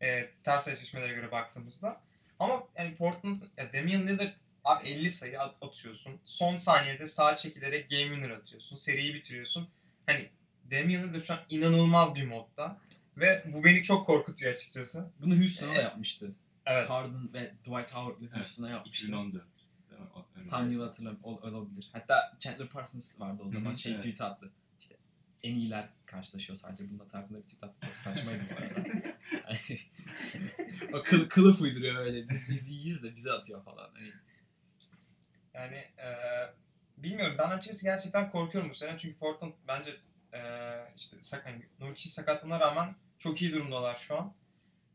e, 0.03 0.31
ters 0.45 0.69
eşleşmelere 0.69 1.13
göre 1.13 1.31
baktığımızda. 1.31 2.01
Ama 2.39 2.63
yani 2.77 2.95
Portland, 2.95 3.37
ya 3.57 3.73
Damian 3.73 4.07
Lillard 4.07 4.33
abi 4.65 4.89
50 4.89 5.11
sayı 5.11 5.41
at- 5.41 5.57
atıyorsun. 5.63 6.21
Son 6.25 6.57
saniyede 6.57 7.07
sağa 7.07 7.37
çekilerek 7.37 7.91
game 7.91 8.03
winner 8.03 8.31
atıyorsun. 8.31 8.77
Seriyi 8.77 9.15
bitiriyorsun. 9.15 9.69
Hani 10.07 10.29
Damian 10.71 11.03
Lillard 11.09 11.23
şu 11.25 11.35
an 11.35 11.41
inanılmaz 11.51 12.15
bir 12.15 12.27
modda. 12.27 12.79
Ve 13.17 13.45
bu 13.53 13.65
beni 13.65 13.83
çok 13.83 14.07
korkutuyor 14.07 14.55
açıkçası. 14.55 15.11
Bunu 15.21 15.37
Houston'a 15.41 15.75
da 15.75 15.79
Ee, 15.79 15.83
yapmıştı. 15.83 16.33
Evet. 16.67 16.91
Harden 16.91 17.33
ve 17.35 17.53
Dwight 17.65 17.95
Howard'lı 17.95 18.31
Houston'a 18.37 18.71
yapmıştı. 18.71 19.05
2014. 19.07 19.45
Değil 19.91 20.01
mi? 20.03 20.07
O- 20.15 20.27
öyle 20.39 20.49
Tam 20.49 20.71
yıl 20.71 20.83
hatırlamıyorum. 20.83 21.25
Ol- 21.25 21.43
olabilir. 21.43 21.89
Hatta 21.93 22.37
Chandler 22.39 22.69
Parsons 22.69 23.21
vardı 23.21 23.43
o 23.47 23.49
zaman. 23.49 23.71
Hı 23.71 23.75
hı, 23.75 23.79
şey 23.79 23.93
evet. 23.93 24.01
tweet 24.05 24.21
attı. 24.21 24.51
En 25.43 25.55
iyiler 25.55 25.89
karşılaşıyor 26.07 26.59
sadece 26.59 26.91
bununla 26.91 27.09
tarzında 27.09 27.39
bir 27.39 27.45
tweet 27.45 27.65
attı. 27.65 27.87
Çok 27.87 27.97
saçmaydı 27.97 28.43
bu 28.51 28.57
arada. 28.57 28.89
Hani, 29.45 29.79
o 30.93 31.03
kıl, 31.03 31.29
kılıf 31.29 31.61
uyduruyor 31.61 31.97
öyle. 31.97 32.29
Biz, 32.29 32.49
biz 32.51 32.71
iyiyiz 32.71 33.03
de 33.03 33.15
bize 33.15 33.33
atıyor 33.33 33.65
falan. 33.65 33.91
Hani, 33.95 34.13
Yani 35.55 35.77
e, 35.77 36.09
bilmiyorum 36.97 37.35
ben 37.39 37.51
açıkçası 37.51 37.85
gerçekten 37.85 38.31
korkuyorum 38.31 38.71
bu 38.71 38.75
sene 38.75 38.99
çünkü 38.99 39.19
Portland 39.19 39.53
bence 39.69 39.91
e, 40.35 40.41
işte 40.97 41.17
sak 41.23 41.47
hani 41.47 41.63
Nurkic 41.81 42.11
sakatlığına 42.11 42.61
rağmen 42.61 42.95
çok 43.19 43.43
iyi 43.43 43.53
durumdalar 43.53 43.97
şu 43.97 44.19
an. 44.19 44.35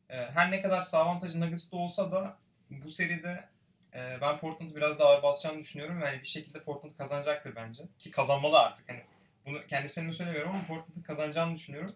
E, 0.10 0.18
her 0.18 0.52
ne 0.52 0.62
kadar 0.62 0.82
sağ 0.82 1.00
avantajı 1.00 1.40
Nuggets'ta 1.42 1.78
olsa 1.78 2.12
da 2.12 2.38
bu 2.70 2.90
seride 2.90 3.50
e, 3.94 4.18
ben 4.22 4.40
Portland'ı 4.40 4.76
biraz 4.76 5.00
daha 5.00 5.10
ağır 5.10 5.24
basacağını 5.24 5.60
düşünüyorum 5.60 6.02
ve 6.02 6.06
hani 6.06 6.22
bir 6.22 6.28
şekilde 6.28 6.64
Portland 6.64 6.94
kazanacaktır 6.98 7.56
bence. 7.56 7.84
Ki 8.00 8.12
kazanmalı 8.12 8.60
artık 8.60 8.90
hani 8.90 9.04
bunu 9.46 9.68
kendisine 9.68 10.14
söylemiyorum 10.14 10.52
ama 10.52 10.68
Portland'ın 10.68 11.02
kazanacağını 11.02 11.56
düşünüyorum. 11.56 11.96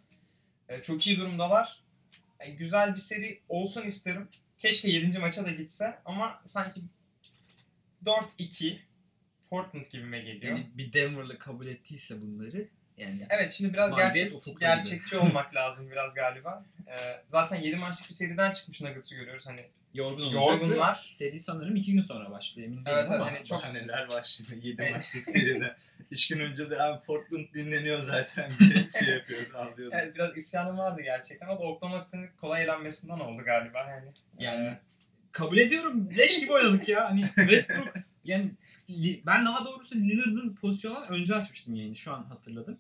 E, 0.70 0.82
çok 0.82 1.08
iyi 1.08 1.18
durumdalar. 1.18 1.84
Yani 2.40 2.56
güzel 2.56 2.94
bir 2.94 3.00
seri 3.00 3.42
olsun 3.50 3.84
isterim. 3.84 4.28
Keşke 4.58 4.90
7. 4.90 5.20
maça 5.20 5.46
da 5.46 5.52
gitse 5.52 6.00
ama 6.06 6.42
sanki 6.46 6.82
4-2 8.06 8.78
Portland 9.50 9.86
gibime 9.92 10.20
geliyor. 10.20 10.58
Yani 10.58 10.68
bir 10.74 10.94
Denver'lı 10.94 11.40
kabul 11.40 11.68
ettiyse 11.68 12.22
bunları 12.22 12.68
yani 12.98 13.28
Evet 13.30 13.52
şimdi 13.52 13.74
biraz 13.74 13.96
gerçek, 13.96 14.34
gerçekçi 14.60 15.18
olmak 15.18 15.56
lazım 15.56 15.92
biraz 15.92 16.14
galiba. 16.14 16.66
Ee, 16.88 17.22
zaten 17.28 17.62
7 17.62 17.76
maçlık 17.76 18.10
bir 18.10 18.14
seriden 18.14 18.54
çıkmış 18.54 18.82
Nuggets'ı 18.82 19.16
görüyoruz. 19.16 19.48
Hani 19.48 19.62
yorgun 19.98 20.24
olacak 20.24 20.42
Yorgunlar. 20.62 20.96
seri 20.96 21.40
sanırım 21.40 21.76
iki 21.76 21.94
gün 21.94 22.02
sonra 22.02 22.32
başlıyor 22.32 22.68
emin 22.68 22.86
değilim 22.86 22.98
Evet, 23.00 23.12
ama 23.12 23.32
hani 23.32 23.46
çok- 23.46 23.62
Bahaneler 23.64 24.10
başladı 24.10 24.50
7 24.64 24.82
Evet. 24.82 24.96
maçlık 24.96 25.26
seride. 25.30 25.76
3 26.12 26.28
gün 26.28 26.40
önce 26.40 26.70
de 26.70 26.84
abi 26.84 27.06
Portland 27.06 27.54
dinleniyor 27.54 28.02
zaten 28.02 28.52
diye 28.60 28.88
şey 29.00 29.14
yapıyordu, 29.14 29.58
ağlıyordu. 29.58 29.96
evet, 30.00 30.16
biraz 30.16 30.38
isyanım 30.38 30.78
vardı 30.78 31.02
gerçekten. 31.04 31.48
O 31.48 31.60
da 31.60 31.64
Oklahoma 31.64 32.00
City'nin 32.00 32.30
kolay 32.42 32.64
elenmesinden 32.64 33.20
oldu 33.20 33.44
galiba. 33.46 33.80
Yani, 33.80 34.12
Yani 34.40 34.78
kabul 35.32 35.58
ediyorum. 35.58 36.10
Leş 36.18 36.40
gibi 36.40 36.54
oynadık 36.54 36.90
ya. 36.90 37.10
Hani 37.10 37.22
Westbrook 37.36 37.94
yani 38.24 38.52
ben 39.26 39.46
daha 39.46 39.66
doğrusu 39.66 39.96
Lillard'ın 39.96 40.56
pozisyonundan 40.56 41.08
önce 41.14 41.36
açmıştım 41.36 41.76
yayını. 41.76 41.96
Şu 41.96 42.14
an 42.14 42.24
hatırladım. 42.24 42.78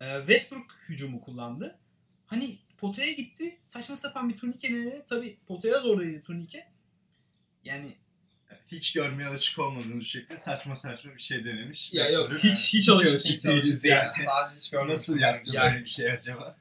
Ee, 0.00 0.16
Westbrook 0.18 0.66
hücumu 0.88 1.20
kullandı. 1.20 1.78
Hani 2.28 2.58
potaya 2.78 3.12
gitti. 3.12 3.58
Saçma 3.64 3.96
sapan 3.96 4.28
bir 4.28 4.36
turnike 4.36 4.72
nedeni. 4.72 5.02
Tabii 5.08 5.36
potaya 5.46 5.80
zordaydı 5.80 6.22
turnike. 6.22 6.66
Yani 7.64 7.96
Hiç 8.66 8.92
görmeye 8.92 9.26
alışık 9.28 9.58
olmadığımız 9.58 10.06
şekilde 10.06 10.36
saçma 10.36 10.76
saçma 10.76 11.14
bir 11.14 11.20
şey 11.22 11.44
denemiş. 11.44 11.92
ya 11.92 12.06
Westbrook. 12.06 12.32
yok 12.32 12.44
hiç 12.44 12.74
hiç 12.74 12.88
alışık 12.88 13.20
hiç 13.20 13.44
değiliz 13.44 13.68
alışık 13.70 13.84
yani. 13.84 14.06
değiliz. 14.06 14.26
Daha 14.26 14.54
hiç 14.56 14.70
görmedim. 14.70 14.92
Nasıl 14.92 15.18
yaptı 15.18 15.50
Yani- 15.54 15.72
böyle 15.72 15.84
bir 15.84 15.90
şey 15.90 16.12
acaba? 16.12 16.56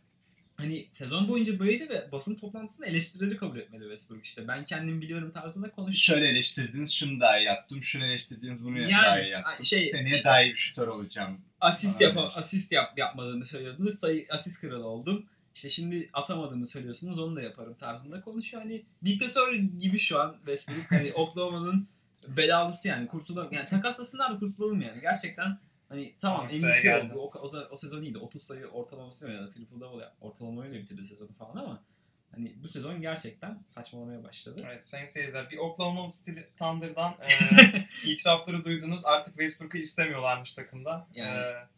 Hani 0.57 0.87
sezon 0.91 1.27
boyunca 1.27 1.59
böyleydi 1.59 1.89
ve 1.89 2.11
basın 2.11 2.35
toplantısında 2.35 2.87
eleştirileri 2.87 3.37
kabul 3.37 3.57
etmedi 3.59 3.81
Westbrook 3.83 4.25
işte. 4.25 4.47
Ben 4.47 4.65
kendim 4.65 5.01
biliyorum 5.01 5.31
tarzında 5.31 5.71
konuştu. 5.71 6.01
Şöyle 6.01 6.27
eleştirdiniz, 6.27 6.93
şunu 6.93 7.19
daha 7.19 7.39
iyi 7.39 7.45
yaptım. 7.45 7.83
Şunu 7.83 8.05
eleştirdiniz, 8.05 8.63
bunu 8.63 8.79
Yani, 8.79 8.91
daha 8.91 9.21
iyi 9.21 9.29
yaptım. 9.29 9.65
şey, 9.65 9.85
Seneye 9.89 10.15
işte- 10.15 10.29
daha 10.29 10.41
iyi 10.41 10.51
bir 10.51 10.55
şutör 10.55 10.87
olacağım. 10.87 11.41
asist 11.61 12.01
yap 12.01 12.17
asist 12.35 12.71
yap 12.71 12.97
yapmadığını 12.97 13.45
söylüyordunuz. 13.45 13.99
Sayı 13.99 14.25
asist 14.29 14.61
kralı 14.61 14.85
oldum. 14.87 15.25
İşte 15.57 15.69
şimdi 15.69 16.09
atamadığımı 16.13 16.67
söylüyorsunuz 16.67 17.19
onu 17.19 17.35
da 17.35 17.41
yaparım 17.41 17.73
tarzında 17.73 18.21
konuşuyor. 18.21 18.63
Hani 18.63 18.83
diktatör 19.05 19.53
gibi 19.53 19.99
şu 19.99 20.19
an 20.19 20.35
Westbrook. 20.37 20.91
Hani 20.91 21.13
Oklahoma'nın 21.15 21.87
belalısı 22.27 22.87
yani 22.87 23.07
kurtulalım. 23.07 23.53
Yani 23.53 23.67
takaslasınlar 23.67 24.35
da 24.35 24.39
kurtulalım 24.39 24.81
yani. 24.81 25.01
Gerçekten 25.01 25.59
hani 25.89 26.15
tamam 26.19 26.45
MVP 26.45 27.03
oldu. 27.03 27.13
O, 27.19 27.31
o, 27.39 27.49
o 27.71 27.75
sezon 27.75 28.01
iyiydi. 28.01 28.17
30 28.17 28.43
sayı 28.43 28.67
ortalaması 28.67 29.27
oynadı. 29.27 29.51
Triple 29.51 29.79
double 29.79 30.03
yap- 30.03 30.15
ortalamayla 30.21 30.79
bitirdi 30.79 31.03
sezonu 31.03 31.33
falan 31.33 31.55
ama 31.55 31.83
hani 32.31 32.55
bu 32.63 32.67
sezon 32.67 33.01
gerçekten 33.01 33.63
saçmalamaya 33.65 34.23
başladı. 34.23 34.63
Evet 34.65 34.87
sayın 34.87 35.05
seyirciler 35.05 35.51
bir 35.51 35.57
Oklahoma 35.57 36.07
City 36.09 36.39
Thunder'dan 36.57 37.15
e, 37.21 38.11
itirafları 38.11 38.63
duydunuz. 38.63 39.05
Artık 39.05 39.33
Westbrook'u 39.33 39.77
istemiyorlarmış 39.77 40.53
takımda. 40.53 41.07
Yani. 41.13 41.37
E, 41.37 41.76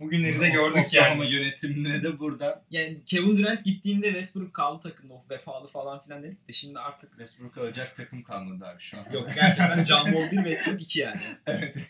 bugünleri 0.00 0.40
de 0.40 0.48
gördük 0.48 0.84
Oklahoma 0.86 1.24
yani. 1.24 1.34
yönetimine 1.34 2.02
de 2.02 2.18
buradan 2.18 2.62
Yani 2.70 3.04
Kevin 3.06 3.38
Durant 3.38 3.64
gittiğinde 3.64 4.06
Westbrook 4.06 4.54
kaldı 4.54 4.82
takımda. 4.88 5.14
Of 5.14 5.30
vefalı 5.30 5.68
falan 5.68 6.02
filan 6.04 6.22
dedik 6.22 6.48
de 6.48 6.52
şimdi 6.52 6.78
artık 6.78 7.10
Westbrook 7.10 7.58
alacak 7.58 7.96
takım 7.96 8.22
kalmadı 8.22 8.66
abi 8.66 8.80
şu 8.80 8.96
an. 8.98 9.12
Yok 9.12 9.30
gerçekten 9.34 9.82
John 9.82 10.04
Wall 10.12 10.30
1 10.30 10.36
Westbrook 10.36 10.82
2 10.82 11.00
yani. 11.00 11.20
evet. 11.46 11.78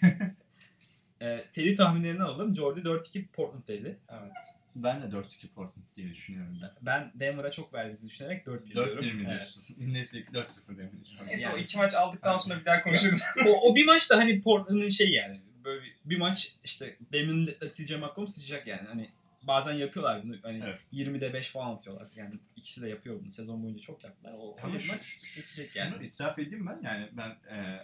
Ee, 1.23 1.45
seri 1.51 1.75
tahminlerini 1.75 2.23
alalım. 2.23 2.57
Jordy 2.57 2.81
4-2 2.81 3.27
Portland'daydı. 3.27 3.99
Evet. 4.11 4.33
Ben 4.77 5.03
de 5.03 5.07
4-2 5.07 5.49
Portland 5.49 5.87
diye 5.97 6.09
düşünüyorum 6.11 6.61
da. 6.61 6.75
Ben 6.83 7.13
Denver'a 7.15 7.51
çok 7.51 7.75
verdiğinizi 7.75 8.09
düşünerek 8.09 8.47
4-1 8.47 8.51
4-1 8.71 8.75
diyorum. 8.75 9.05
mi 9.05 9.13
Evet. 9.19 9.29
diyorsun? 9.29 9.77
Neyse 9.93 10.19
ki 10.25 10.27
4-0 10.33 10.69
demeyeceğim. 10.79 11.27
Neyse 11.27 11.49
o 11.49 11.53
Yani. 11.53 11.63
iki 11.63 11.79
maç 11.79 11.95
aldıktan 11.95 12.37
sonra 12.37 12.61
bir 12.61 12.65
daha 12.65 12.83
konuşuruz. 12.83 13.21
o, 13.47 13.71
o 13.71 13.77
bir 13.77 13.87
maç 13.87 14.11
da 14.11 14.17
hani 14.17 14.41
Portland'ın 14.41 14.89
şey 14.89 15.11
yani. 15.11 15.41
Böyle 15.65 15.85
bir, 15.85 15.97
bir 16.05 16.19
maç 16.19 16.55
işte 16.65 16.97
Demin 17.13 17.47
CJ 17.71 17.91
McCollum 17.93 18.29
sıcak 18.29 18.67
yani. 18.67 18.89
Hani 18.89 19.11
bazen 19.43 19.73
yapıyorlar 19.75 20.23
bunu. 20.23 20.37
Hani 20.43 20.63
Evet. 20.65 20.79
20'de 20.93 21.33
5 21.35 21.49
falan 21.49 21.75
atıyorlar. 21.75 22.09
Yani 22.17 22.35
ikisi 22.57 22.83
de 22.83 22.89
yapıyor 22.89 23.21
bunu. 23.23 23.31
Sezon 23.33 23.63
boyunca 23.63 23.81
çok 23.81 24.05
yaptılar. 24.05 24.35
O, 24.39 24.57
Ama 24.63 24.79
şu- 24.79 24.93
maç 24.93 25.03
şu- 25.03 25.41
bitecek 25.41 25.69
Şunu 25.69 25.83
yani. 25.85 26.07
itiraf 26.07 26.39
edeyim 26.39 26.67
ben 26.67 26.81
yani 26.85 27.09
ben 27.13 27.31
e, 27.57 27.79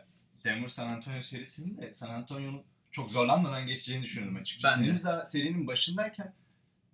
Denver 0.44 0.66
San 0.68 0.88
Antonio 0.88 1.20
serisinde 1.20 1.92
San 1.92 2.10
Antonio'nun 2.10 2.62
çok 2.90 3.10
zorlanmadan 3.10 3.66
geçeceğini 3.66 4.02
düşünüyorum 4.04 4.36
açıkçası. 4.36 4.76
Ben 4.80 4.84
de. 4.86 4.90
Henüz 4.90 5.04
daha 5.04 5.24
serinin 5.24 5.66
başındayken 5.66 6.34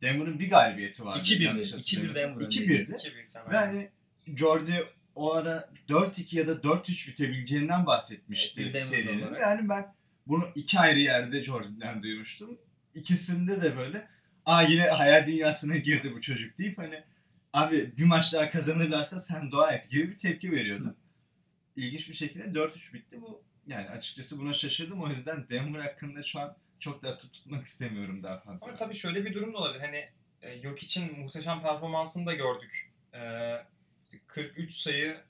Denver'ın 0.03 0.39
bir 0.39 0.51
galibiyeti 0.51 1.05
vardı. 1.05 1.23
2-1'di. 1.23 1.43
yanlış 1.43 1.69
2-1 1.73 1.77
hatırlamıyorsam. 1.77 2.15
Denver 2.15 2.41
2-1'di. 2.47 2.95
İki 2.97 3.15
büyük 3.15 3.35
Ve 3.51 3.57
hani 3.57 3.91
Jordi 4.37 4.85
o 5.15 5.33
ara 5.33 5.71
4-2 5.89 6.37
ya 6.39 6.49
da 6.49 6.53
4-3 6.53 7.09
bitebileceğinden 7.09 7.87
bahsetmişti 7.87 8.63
Evet, 8.71 8.83
serinin. 8.83 9.23
olarak. 9.23 9.41
Yani 9.41 9.69
ben 9.69 9.95
bunu 10.31 10.49
iki 10.55 10.79
ayrı 10.79 11.01
yerde 11.01 11.43
Jordi'den 11.43 12.03
duymuştum. 12.03 12.59
İkisinde 12.95 13.61
de 13.61 13.77
böyle 13.77 14.09
aa 14.47 14.63
yine 14.63 14.83
hayal 14.83 15.27
dünyasına 15.27 15.77
girdi 15.77 16.13
bu 16.13 16.21
çocuk 16.21 16.59
deyip 16.59 16.79
hani 16.79 17.05
abi 17.53 17.93
bir 17.99 18.05
maç 18.05 18.33
daha 18.33 18.51
kazanırlarsa 18.51 19.21
sen 19.21 19.51
dua 19.51 19.73
et 19.73 19.91
gibi 19.91 20.11
bir 20.11 20.19
tepki 20.19 20.53
veriyordu. 20.53 20.97
İlginç 21.77 22.09
bir 22.09 22.15
şekilde 22.15 22.45
4-3 22.45 22.95
bitti 22.95 23.23
bu. 23.23 23.43
Yani 23.67 23.89
açıkçası 23.89 24.39
buna 24.39 24.53
şaşırdım. 24.53 25.03
O 25.03 25.09
yüzden 25.09 25.49
Denver 25.49 25.81
hakkında 25.81 26.23
şu 26.23 26.41
an 26.41 26.57
çok 26.79 27.03
da 27.03 27.09
atıp 27.09 27.33
tutmak 27.33 27.65
istemiyorum 27.65 28.23
daha 28.23 28.41
fazla. 28.41 28.67
Ama 28.67 28.75
tabii 28.75 28.95
şöyle 28.95 29.25
bir 29.25 29.35
durum 29.35 29.53
da 29.53 29.59
olabilir. 29.59 29.81
Hani 29.81 30.09
e, 30.43 30.63
Jokic'in 30.63 31.19
muhteşem 31.19 31.63
performansını 31.63 32.27
da 32.27 32.35
gördük. 32.35 32.93
E, 33.15 33.21
43 34.27 34.73
sayı 34.75 35.21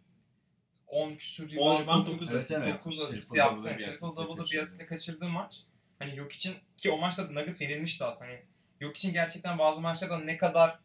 10 0.91 1.15
küsur 1.15 1.45
10 1.45 1.51
rebound, 1.51 1.81
rebound, 1.83 2.07
9 2.07 2.29
evet, 2.29 2.43
asist, 2.43 2.63
evet. 2.63 2.85
9 2.85 3.01
asist 3.01 3.37
yaptı. 3.37 3.69
Triple 3.69 3.91
asistle 3.91 4.23
double'ı 4.23 4.45
bir 4.51 4.59
asistle 4.59 4.87
kaçırdığı 4.87 5.29
maç. 5.29 5.63
Hani 5.99 6.17
Jokic'in 6.17 6.57
ki 6.77 6.91
o 6.91 6.99
maçta 6.99 7.25
Nuggets 7.25 7.63
yenilmişti 7.63 8.05
aslında. 8.05 8.31
Hani 8.31 8.43
Jokic'in 8.81 9.13
gerçekten 9.13 9.59
bazı 9.59 9.81
maçlarda 9.81 10.19
ne 10.19 10.37
kadar 10.37 10.79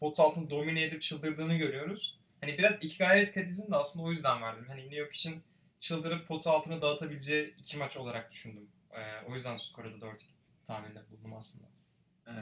pot 0.00 0.20
altını 0.20 0.50
domine 0.50 0.82
edip 0.82 1.02
çıldırdığını 1.02 1.56
görüyoruz. 1.56 2.18
Hani 2.40 2.58
biraz 2.58 2.74
iki 2.80 2.98
gayret 2.98 3.32
kredisini 3.34 3.70
de 3.70 3.76
aslında 3.76 4.06
o 4.06 4.10
yüzden 4.10 4.42
verdim. 4.42 4.64
Hani 4.68 4.82
yine 4.82 4.96
Jokic'in 4.96 5.42
çıldırıp 5.80 6.28
pot 6.28 6.46
altını 6.46 6.82
dağıtabileceği 6.82 7.54
iki 7.58 7.76
maç 7.76 7.96
olarak 7.96 8.32
düşündüm. 8.32 8.68
E, 8.90 9.30
o 9.30 9.34
yüzden 9.34 9.56
skoru 9.56 10.00
da 10.00 10.06
4-2 10.06 10.22
tahminde 10.64 11.10
buldum 11.10 11.34
aslında. 11.34 11.66
Ee, 12.28 12.32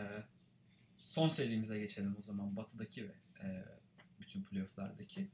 son 0.96 1.28
serimize 1.28 1.78
geçelim 1.78 2.16
o 2.18 2.22
zaman. 2.22 2.56
Batı'daki 2.56 3.08
ve 3.08 3.12
e, 3.42 3.64
bütün 4.20 4.42
playoff'lardaki. 4.42 5.28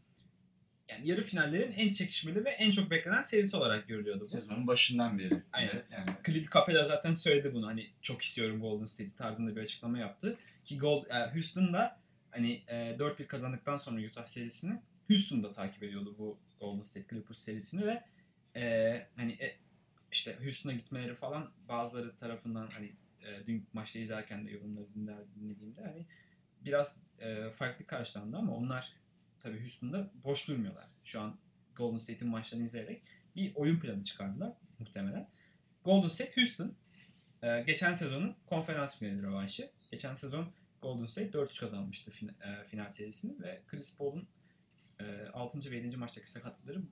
Yani 0.88 1.08
yarı 1.08 1.22
finallerin 1.22 1.72
en 1.72 1.88
çekişmeli 1.88 2.44
ve 2.44 2.50
en 2.50 2.70
çok 2.70 2.90
beklenen 2.90 3.22
serisi 3.22 3.56
olarak 3.56 3.88
görülüyordu 3.88 4.20
bu. 4.20 4.28
Sezonun 4.28 4.66
başından 4.66 5.18
beri. 5.18 5.42
Aynen. 5.52 5.82
Yani 5.90 6.10
Clint 6.26 6.52
Capela 6.52 6.84
zaten 6.84 7.14
söyledi 7.14 7.54
bunu. 7.54 7.66
Hani 7.66 7.86
çok 8.02 8.22
istiyorum 8.22 8.60
Golden 8.60 8.84
State 8.84 9.14
tarzında 9.16 9.56
bir 9.56 9.60
açıklama 9.60 9.98
yaptı. 9.98 10.36
Ki 10.64 10.78
Gold, 10.78 11.06
e, 11.10 11.34
Houston 11.34 11.72
da 11.72 12.00
hani 12.30 12.62
e, 12.68 12.74
4-1 12.98 13.26
kazandıktan 13.26 13.76
sonra 13.76 14.00
Utah 14.00 14.26
serisini 14.26 14.80
Houston 15.08 15.42
da 15.42 15.50
takip 15.50 15.82
ediyordu 15.82 16.14
bu 16.18 16.38
Golden 16.60 16.82
State 16.82 17.06
Clippers 17.10 17.38
serisini 17.38 17.86
ve 17.86 18.02
e, 18.56 19.06
hani 19.16 19.32
e, 19.32 19.56
işte 20.12 20.36
Houston'a 20.42 20.72
gitmeleri 20.72 21.14
falan 21.14 21.50
bazıları 21.68 22.16
tarafından 22.16 22.68
hani 22.72 22.92
e, 23.22 23.46
dün 23.46 23.66
maçta 23.72 23.98
izlerken 23.98 24.46
de 24.46 24.50
yorumları 24.50 25.26
dinlediğimde 25.34 25.80
hani 25.82 26.06
biraz 26.64 27.02
e, 27.20 27.50
farklı 27.50 27.86
karşılandı 27.86 28.36
ama 28.36 28.56
onlar 28.56 28.92
tabii 29.40 29.60
Houston'da 29.60 30.10
boş 30.24 30.48
durmuyorlar. 30.48 30.86
Şu 31.04 31.20
an 31.20 31.38
Golden 31.76 31.96
State'in 31.96 32.30
maçlarını 32.30 32.64
izleyerek 32.64 33.02
bir 33.36 33.54
oyun 33.54 33.80
planı 33.80 34.04
çıkardılar 34.04 34.52
muhtemelen. 34.78 35.28
Golden 35.84 36.08
State 36.08 36.32
Houston 36.36 36.74
e, 37.42 37.60
geçen 37.60 37.94
sezonun 37.94 38.36
konferans 38.46 38.98
finali 38.98 39.22
rövanşı. 39.22 39.70
Geçen 39.90 40.14
sezon 40.14 40.52
Golden 40.82 41.06
State 41.06 41.30
4-3 41.30 41.60
kazanmıştı 41.60 42.10
e, 42.26 42.64
final 42.64 42.90
serisini 42.90 43.42
ve 43.42 43.62
Chris 43.66 43.96
Paul'un 43.96 44.28
e, 45.00 45.04
6. 45.32 45.70
ve 45.70 45.76
7. 45.76 45.96
maçtaki 45.96 46.30
sakatlıkları 46.30 46.82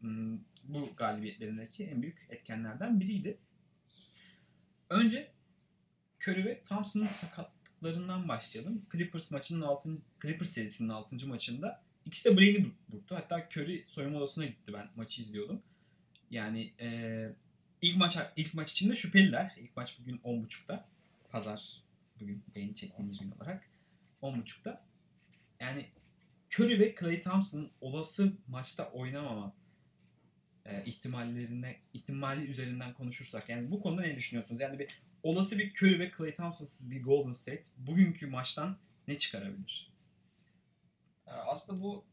m, 0.00 0.38
bu 0.62 0.96
galibiyetlerindeki 0.96 1.84
en 1.84 2.02
büyük 2.02 2.26
etkenlerden 2.30 3.00
biriydi. 3.00 3.38
Önce 4.90 5.32
Curry 6.22 6.44
ve 6.44 6.62
Thompson'ın 6.62 7.06
sakatlıklarından 7.06 8.28
başlayalım. 8.28 8.86
Clippers 8.92 9.30
maçının 9.30 9.60
6. 9.60 9.88
Clippers 10.22 10.50
serisinin 10.50 10.88
6. 10.88 11.28
maçında 11.28 11.85
ikisi 12.06 12.30
de 12.30 12.36
bileğini 12.36 12.66
burktu. 12.88 13.14
Hatta 13.14 13.48
Curry 13.50 13.84
soyunma 13.86 14.18
odasına 14.18 14.46
gitti 14.46 14.72
ben 14.72 14.88
maçı 14.96 15.20
izliyordum. 15.20 15.62
Yani 16.30 16.72
e, 16.80 17.28
ilk 17.82 17.96
maç 17.96 18.18
ilk 18.36 18.54
maç 18.54 18.72
içinde 18.72 18.94
şüpheliler. 18.94 19.54
İlk 19.56 19.76
maç 19.76 19.98
bugün 20.00 20.18
10.30'da. 20.18 20.88
Pazar 21.30 21.82
bugün 22.20 22.42
yayın 22.54 22.74
çektiğimiz 22.74 23.18
gün 23.18 23.30
olarak 23.30 23.68
10.30'da. 24.22 24.84
Yani 25.60 25.86
Curry 26.54 26.80
ve 26.80 26.94
Klay 26.94 27.20
Thompson'ın 27.20 27.70
olası 27.80 28.32
maçta 28.48 28.90
oynamama 28.90 29.54
e, 30.64 30.84
ihtimallerine 30.84 31.76
ihtimali 31.94 32.44
üzerinden 32.44 32.94
konuşursak 32.94 33.48
yani 33.48 33.70
bu 33.70 33.80
konuda 33.80 34.02
ne 34.02 34.16
düşünüyorsunuz? 34.16 34.60
Yani 34.60 34.78
bir 34.78 34.88
olası 35.22 35.58
bir 35.58 35.72
Curry 35.74 35.98
ve 35.98 36.10
Klay 36.10 36.34
Thompson'sız 36.34 36.90
bir 36.90 37.02
Golden 37.02 37.32
State 37.32 37.62
bugünkü 37.76 38.26
maçtan 38.26 38.78
ne 39.08 39.18
çıkarabilir? 39.18 39.95
Ee, 41.26 41.30
Aslında 41.30 41.82
bu 41.82 42.04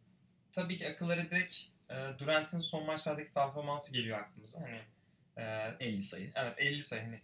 tabii 0.52 0.78
ki 0.78 0.90
akıllara 0.90 1.30
direkt 1.30 1.54
e, 1.90 1.96
Durant'in 2.20 2.58
son 2.60 2.86
maçlardaki 2.86 3.32
performansı 3.34 3.94
geliyor 3.94 4.20
aklımıza. 4.20 4.62
Hani 4.62 4.82
e, 5.38 5.88
50 5.88 6.02
sayı. 6.02 6.32
evet 6.36 6.54
50 6.58 6.84
sayı 6.84 7.04
hani 7.04 7.22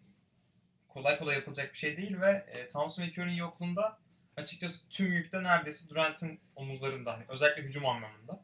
kolay 0.89 1.19
kolay 1.19 1.35
yapılacak 1.35 1.73
bir 1.73 1.77
şey 1.77 1.97
değil 1.97 2.21
ve 2.21 2.45
e, 2.51 2.67
Thompson 2.67 3.03
ve 3.03 3.07
Curry'nin 3.11 3.35
yokluğunda 3.35 3.99
açıkçası 4.37 4.89
tüm 4.89 5.13
yük 5.13 5.31
de 5.31 5.43
neredeyse 5.43 5.89
Durant'in 5.89 6.39
omuzlarında. 6.55 7.13
Hani 7.13 7.23
özellikle 7.29 7.61
hücum 7.63 7.85
anlamında. 7.85 8.43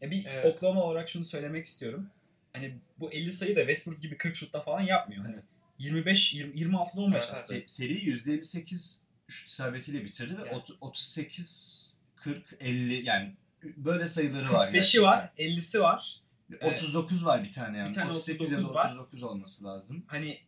Ya 0.00 0.10
bir 0.10 0.26
Evet. 0.26 0.44
oklama 0.56 0.82
olarak 0.82 1.08
şunu 1.08 1.24
söylemek 1.24 1.64
istiyorum. 1.66 2.10
Hani 2.52 2.78
bu 2.98 3.12
50 3.12 3.30
sayı 3.30 3.56
da 3.56 3.60
Westbrook 3.60 4.02
gibi 4.02 4.16
40 4.16 4.36
şutta 4.36 4.60
falan 4.62 4.80
yapmıyor. 4.80 5.24
Hani 5.24 5.36
25 5.78 6.34
20, 6.34 6.54
26'da 6.60 7.00
15 7.00 7.14
Evet, 7.16 7.28
attı. 7.30 7.54
Se- 7.54 7.66
seri 7.66 7.94
%58 8.10 8.96
şut 9.28 9.48
isabetiyle 9.48 10.04
bitirdi 10.04 10.38
ve 10.38 10.46
Yani. 10.46 10.50
ot- 10.56 10.76
38 10.80 11.81
40 12.24 12.44
50 12.60 13.06
yani 13.06 13.32
böyle 13.62 14.08
sayıları 14.08 14.52
var. 14.52 14.68
45'i 14.68 14.72
gerçekten. 14.72 15.02
var, 15.02 15.30
50'si 15.38 15.80
var. 15.80 16.16
39 16.62 17.26
var 17.26 17.44
bir 17.44 17.52
tane 17.52 17.78
yani. 17.78 17.88
Bir 17.88 17.94
tane 17.94 18.10
38 18.10 18.52
ya 18.52 18.58
da 18.58 18.62
39 18.62 18.76
var. 18.76 18.90
39 18.90 19.22
olması 19.22 19.64
lazım. 19.64 20.04
Hani 20.06 20.40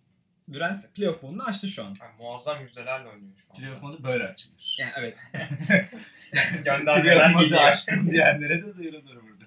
Durant 0.52 0.94
playoff 0.94 1.22
modunu 1.22 1.44
açtı 1.44 1.68
şu 1.68 1.84
an. 1.84 1.96
Yani 2.00 2.12
muazzam 2.18 2.60
yüzdelerle 2.60 3.08
oynuyor 3.08 3.32
şu 3.36 3.52
an. 3.52 3.58
Playoff 3.58 3.82
modu 3.82 4.04
böyle 4.04 4.24
açılır. 4.24 4.76
Yani 4.78 4.92
evet. 4.96 5.18
Göndermeler 6.64 7.02
Playoff 7.02 7.32
modu 7.34 7.44
geliyor. 7.44 7.62
açtım 7.62 8.10
diyenlere 8.10 8.64
de 8.64 8.76
duyurulur 8.76 9.22
burada. 9.22 9.44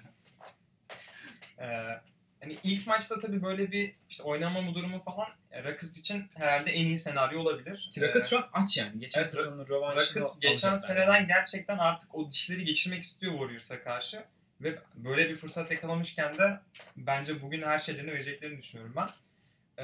Ee, 1.58 2.00
hani 2.40 2.58
ilk 2.64 2.86
maçta 2.86 3.18
tabii 3.18 3.42
böyle 3.42 3.72
bir 3.72 3.94
işte 4.10 4.22
oynamama 4.22 4.74
durumu 4.74 5.00
falan 5.00 5.28
Rakıs 5.52 5.98
için 5.98 6.24
herhalde 6.34 6.70
en 6.70 6.86
iyi 6.86 6.98
senaryo 6.98 7.40
olabilir. 7.40 7.90
Ki 7.94 8.00
Rockets 8.00 8.26
Ee, 8.26 8.30
şu 8.30 8.38
an 8.38 8.48
aç 8.52 8.78
yani. 8.78 9.00
Geçen 9.00 9.20
Evet, 9.20 9.30
sezonun 9.30 9.68
rövanşını 9.68 10.24
geçen 10.40 10.76
seneden 10.76 11.14
yani. 11.14 11.26
gerçekten 11.26 11.78
artık 11.78 12.14
o 12.14 12.30
dişleri 12.30 12.64
geçirmek 12.64 13.02
istiyor 13.02 13.32
Warriors'a 13.32 13.82
karşı. 13.82 14.24
Ve 14.60 14.78
böyle 14.94 15.28
bir 15.28 15.36
fırsat 15.36 15.70
yakalamışken 15.70 16.38
de 16.38 16.60
bence 16.96 17.42
bugün 17.42 17.62
her 17.62 17.78
şeylerini 17.78 18.12
vereceklerini 18.12 18.58
düşünüyorum 18.58 18.94
ben. 18.96 19.08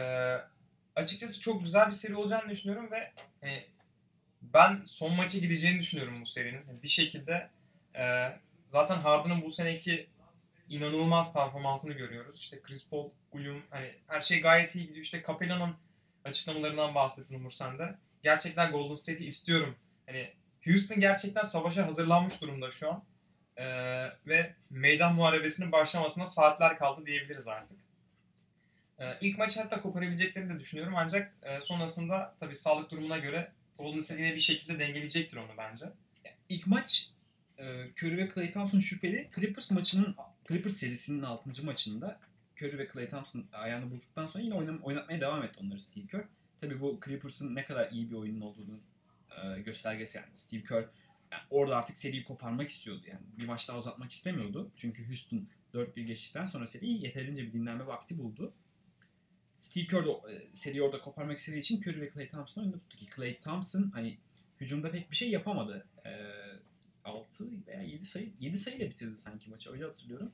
Ee, 0.01 0.39
açıkçası 0.97 1.41
çok 1.41 1.63
güzel 1.63 1.87
bir 1.87 1.93
seri 1.93 2.17
olacağını 2.17 2.51
düşünüyorum 2.51 2.91
ve 2.91 3.13
hani, 3.41 3.65
ben 4.43 4.83
son 4.87 5.13
maça 5.13 5.39
gideceğini 5.39 5.79
düşünüyorum 5.79 6.21
bu 6.21 6.27
serinin. 6.27 6.83
Bir 6.83 6.89
şekilde 6.89 7.51
e, 7.97 8.33
zaten 8.69 8.97
Harden'ın 8.97 9.43
bu 9.43 9.51
seneki 9.51 10.07
inanılmaz 10.69 11.33
performansını 11.33 11.93
görüyoruz. 11.93 12.39
İşte 12.39 12.63
Chris 12.63 12.91
Paul 12.91 13.11
uyum 13.33 13.63
hani 13.71 13.95
her 14.07 14.21
şey 14.21 14.41
gayet 14.41 14.75
iyi 14.75 14.87
gidiyor. 14.87 15.05
İşte 15.05 15.25
Capella'nın 15.27 15.75
açıklamalarından 16.25 16.95
bahsettin 16.95 17.35
Umur 17.35 17.51
sen. 17.51 17.99
Gerçekten 18.23 18.73
Golden 18.73 18.95
State'i 18.95 19.27
istiyorum. 19.27 19.77
Hani 20.07 20.31
Houston 20.65 21.01
gerçekten 21.01 21.43
savaşa 21.43 21.87
hazırlanmış 21.87 22.41
durumda 22.41 22.71
şu 22.71 22.91
an. 22.93 23.05
Ee, 23.57 23.65
ve 24.27 24.55
meydan 24.71 25.15
muharebesinin 25.15 25.73
başlamasına 25.73 26.27
saatler 26.27 26.79
kaldı 26.79 27.07
diyebiliriz 27.07 27.49
artık. 27.49 27.79
Ee, 28.99 29.19
ilk 29.21 29.39
maçı 29.39 29.61
hatta 29.61 29.81
koparabileceklerini 29.81 30.55
de 30.55 30.61
düşünüyorum 30.61 30.95
ancak 30.97 31.35
e, 31.43 31.61
sonrasında 31.61 32.35
tabii 32.41 32.55
sağlık 32.55 32.91
durumuna 32.91 33.19
göre 33.19 33.53
Golden 33.79 34.01
State 34.01 34.23
yine 34.23 34.35
bir 34.35 34.41
şekilde 34.41 34.79
dengeleyecektir 34.79 35.37
onu 35.37 35.57
bence. 35.59 35.87
İlk 36.49 36.67
maç 36.67 37.11
e, 37.59 37.65
Curry 37.99 38.17
ve 38.17 38.29
Klay 38.29 38.51
Thompson 38.51 38.81
şüpheli. 38.81 39.31
Clippers 39.37 39.71
maçının 39.71 40.17
Clippers 40.49 40.77
serisinin 40.77 41.23
6. 41.23 41.65
maçında 41.65 42.21
Curry 42.57 42.79
ve 42.79 42.87
Klay 42.87 43.09
Thompson 43.09 43.47
ayağını 43.53 43.91
bulduktan 43.91 44.27
sonra 44.27 44.45
yine 44.45 44.55
oynam, 44.55 44.81
oynatmaya 44.83 45.21
devam 45.21 45.43
etti 45.43 45.61
onları 45.63 45.81
Steve 45.81 46.07
Kerr. 46.07 46.25
Tabii 46.61 46.81
bu 46.81 47.01
Clippers'ın 47.05 47.55
ne 47.55 47.65
kadar 47.65 47.91
iyi 47.91 48.11
bir 48.11 48.17
oyunun 48.17 48.41
olduğunu 48.41 48.81
e, 49.31 49.61
göstergesi 49.61 50.19
yani 50.19 50.29
Steve 50.33 50.63
Kerr 50.63 50.89
yani 51.33 51.43
orada 51.51 51.77
artık 51.77 51.99
seriyi 51.99 52.25
koparmak 52.25 52.69
istiyordu 52.69 53.03
yani. 53.07 53.23
Bir 53.39 53.47
maç 53.47 53.69
daha 53.69 53.79
uzatmak 53.79 54.13
istemiyordu. 54.13 54.71
Çünkü 54.77 55.09
Houston 55.09 55.49
4-1 55.75 56.01
geçtikten 56.01 56.45
sonra 56.45 56.67
seriyi 56.67 57.05
yeterince 57.05 57.43
bir 57.43 57.53
dinlenme 57.53 57.87
vakti 57.87 58.19
buldu. 58.19 58.53
Steve 59.59 59.87
Kerr 59.87 60.07
de 60.07 60.11
e, 60.11 60.55
seriyi 60.55 60.83
orada 60.83 61.01
koparmak 61.01 61.39
istediği 61.39 61.59
için 61.59 61.83
Curry 61.83 62.01
ve 62.01 62.09
Klay 62.09 62.29
Thompson 62.29 62.63
oyunda 62.63 62.79
tuttu 62.79 62.97
ki 62.97 63.07
Klay 63.07 63.39
Thompson 63.39 63.91
hani 63.95 64.19
hücumda 64.61 64.91
pek 64.91 65.11
bir 65.11 65.17
şey 65.17 65.31
yapamadı. 65.31 65.87
E, 66.07 66.11
6 67.05 67.67
veya 67.67 67.83
7 67.83 68.07
sayı 68.07 68.33
7 68.41 68.57
sayıyla 68.57 68.91
bitirdi 68.91 69.17
sanki 69.17 69.51
maçı 69.51 69.73
öyle 69.73 69.85
hatırlıyorum. 69.85 70.33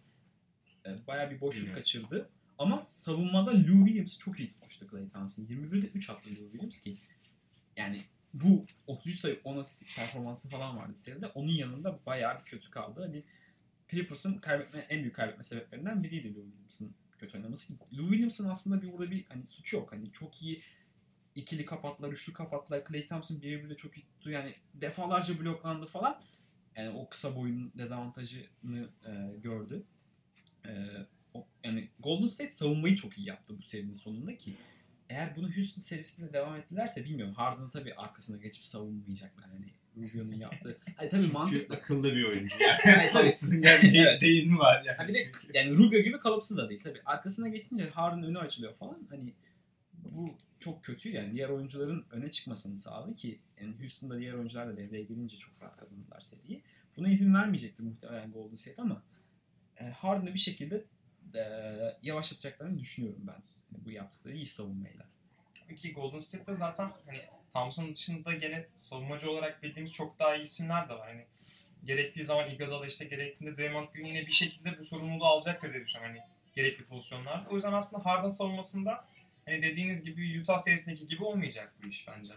E, 0.87 1.07
bayağı 1.07 1.31
bir 1.31 1.41
boşluk 1.41 1.61
Bilmiyorum. 1.61 1.81
kaçırdı. 1.81 2.31
Ama 2.59 2.83
savunmada 2.85 3.51
Lou 3.51 3.87
Williams'ı 3.87 4.19
çok 4.19 4.41
iyi 4.41 4.49
tutmuştu 4.49 4.87
Klay 4.87 5.09
Thompson. 5.09 5.43
21'de 5.45 5.87
3 5.87 6.11
attı 6.11 6.31
Lou 6.31 6.51
Williams 6.51 6.81
ki 6.81 6.97
yani 7.77 8.03
bu 8.35 8.67
33 8.87 9.21
sayı 9.21 9.41
10 9.45 9.59
asist 9.59 9.97
performansı 9.97 10.49
falan 10.49 10.77
vardı 10.77 10.97
seride. 10.97 11.27
Onun 11.27 11.53
yanında 11.53 11.99
bayağı 12.07 12.41
bir 12.41 12.45
kötü 12.45 12.71
kaldı. 12.71 13.03
Hani 13.03 13.25
Clippers'ın 13.91 14.39
kaybetme, 14.39 14.87
en 14.89 15.01
büyük 15.01 15.15
kaybetme 15.15 15.45
sebeplerinden 15.45 16.03
biriydi 16.03 16.35
Lou 16.35 16.45
Williams'ın 16.45 16.95
kötü 17.19 17.37
oynaması. 17.37 17.75
Lou 17.75 18.09
Williams'ın 18.09 18.49
aslında 18.49 18.83
bir 18.83 18.93
burada 18.93 19.11
bir 19.11 19.25
hani 19.29 19.47
suçu 19.47 19.77
yok. 19.77 19.93
Hani 19.93 20.13
çok 20.13 20.43
iyi 20.43 20.63
ikili 21.35 21.65
kapattılar, 21.65 22.13
üçlü 22.13 22.33
kapattılar. 22.33 22.85
Clay 22.89 23.07
Thompson 23.07 23.43
birebir 23.43 23.71
de 23.71 23.77
çok 23.77 23.99
iyi 23.99 24.07
tuttu. 24.07 24.31
Yani 24.31 24.55
defalarca 24.75 25.41
bloklandı 25.41 25.87
falan. 25.87 26.21
Yani 26.77 26.91
o 26.91 27.09
kısa 27.09 27.37
boyun 27.37 27.73
dezavantajını 27.79 28.89
e, 29.07 29.39
gördü. 29.43 29.83
E, 30.67 30.73
o, 31.35 31.47
yani 31.65 31.89
Golden 31.99 32.27
State 32.27 32.51
savunmayı 32.51 32.97
çok 32.97 33.19
iyi 33.19 33.29
yaptı 33.29 33.59
bu 33.59 33.63
serinin 33.63 33.93
sonunda 33.95 34.37
ki 34.39 34.55
eğer 35.09 35.37
bunu 35.37 35.57
Houston 35.57 35.83
serisinde 35.83 36.33
devam 36.33 36.57
ettilerse 36.57 37.05
bilmiyorum. 37.05 37.35
Harden'ı 37.35 37.71
tabii 37.71 37.95
arkasına 37.95 38.37
geçip 38.37 38.65
savunmayacaklar. 38.65 39.45
Hani 39.51 39.67
Rubio'nun 39.97 40.35
yaptığı. 40.35 40.79
Hani 40.97 41.09
tabii 41.11 41.23
Çünkü 41.23 41.35
mantıklı. 41.35 41.75
akıllı 41.75 42.17
bir 42.17 42.25
oyuncu 42.25 42.55
yani. 42.87 43.03
Thompson'ın 43.13 43.63
yani 43.63 43.99
Evet. 43.99 44.21
deyimi 44.21 44.59
var 44.59 44.83
yani. 44.87 44.97
Ha 44.97 45.09
bir 45.09 45.15
de 45.15 45.31
yani 45.55 45.71
Rubio 45.71 45.99
gibi 46.01 46.19
kalıpsız 46.19 46.57
da 46.59 46.69
değil 46.69 46.81
tabii. 46.85 47.01
Arkasına 47.07 47.49
geçince 47.49 47.91
Harden 47.91 48.23
önü 48.23 48.39
açılıyor 48.39 48.75
falan. 48.75 48.99
Hani 49.11 49.33
bu 49.95 50.35
çok 50.61 50.85
kötü 50.85 51.11
yani 51.11 51.33
diğer 51.33 51.49
oyuncuların 51.49 52.05
öne 52.11 52.31
çıkmasını 52.31 52.77
sağladı 52.77 53.15
ki 53.15 53.39
yani 53.61 53.75
Houston'da 53.81 54.19
diğer 54.19 54.33
oyuncular 54.33 54.69
da 54.69 54.77
devreye 54.77 55.05
girince 55.05 55.39
çok 55.39 55.63
rahat 55.63 55.77
kazandılar 55.77 56.21
seriyi. 56.21 56.63
Buna 56.97 57.09
izin 57.09 57.35
vermeyecekti 57.35 57.83
muhtemelen 57.83 58.33
Golden 58.33 58.55
State 58.55 58.83
ama 58.83 59.03
e, 59.81 59.85
Harden'ı 59.85 60.35
bir 60.35 60.39
şekilde 60.39 60.85
e, 61.35 61.43
yavaşlatacaklarını 62.03 62.79
düşünüyorum 62.79 63.23
ben. 63.27 63.43
Yani 63.73 63.85
bu 63.85 63.91
yaptıkları 63.91 64.37
iyi 64.37 64.47
savunmayla. 64.47 65.07
Ki 65.77 65.93
Golden 65.93 66.19
State'de 66.19 66.55
zaten 66.55 66.91
hani 67.07 67.21
Thompson 67.53 67.95
dışında 67.95 68.33
gene 68.33 68.67
savunmacı 68.75 69.31
olarak 69.31 69.63
bildiğimiz 69.63 69.93
çok 69.93 70.19
daha 70.19 70.37
iyi 70.37 70.45
isimler 70.45 70.89
de 70.89 70.95
var. 70.95 71.09
Hani 71.09 71.25
gerektiği 71.85 72.25
zaman 72.25 72.51
Iguodala 72.51 72.87
işte 72.87 73.05
gerektiğinde 73.05 73.57
Draymond 73.57 73.87
Green 73.95 74.05
yine 74.05 74.27
bir 74.27 74.33
şekilde 74.33 74.79
bu 74.79 74.85
sorumluluğu 74.85 75.27
alacaktır 75.27 75.73
diye 75.73 75.83
düşünüyorum 75.83 76.17
hani 76.17 76.27
gerekli 76.55 76.85
pozisyonlarda. 76.85 77.49
O 77.49 77.55
yüzden 77.55 77.73
aslında 77.73 78.05
Harden 78.05 78.29
savunmasında 78.29 79.05
hani 79.45 79.63
dediğiniz 79.63 80.05
gibi 80.05 80.41
Utah 80.41 80.59
serisindeki 80.59 81.09
gibi 81.09 81.25
olmayacak 81.25 81.73
bu 81.83 81.89
iş 81.89 82.09
bence. 82.09 82.33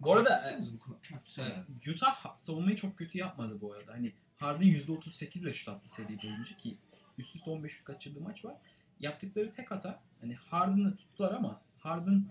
Bu 0.00 0.12
arada 0.12 0.38
söyle. 0.38 1.64
e, 1.84 1.90
Utah 1.90 2.36
savunmayı 2.36 2.76
çok 2.76 2.98
kötü 2.98 3.18
yapmadı 3.18 3.60
bu 3.60 3.72
arada. 3.72 3.92
Hani 3.92 4.12
Harden 4.36 4.66
%38 4.66 5.42
ile 5.42 5.52
şut 5.52 5.68
attı 5.68 5.92
seri 5.94 6.22
boyunca 6.22 6.56
ki 6.56 6.76
üst 7.18 7.36
üste 7.36 7.50
15 7.50 7.72
şut 7.72 7.84
kaçırdığı 7.84 8.20
maç 8.20 8.44
var. 8.44 8.54
Yaptıkları 9.00 9.50
tek 9.52 9.70
hata 9.70 10.00
hani 10.20 10.34
Harden'ı 10.34 10.96
tuttular 10.96 11.32
ama 11.32 11.60
Harden 11.78 12.26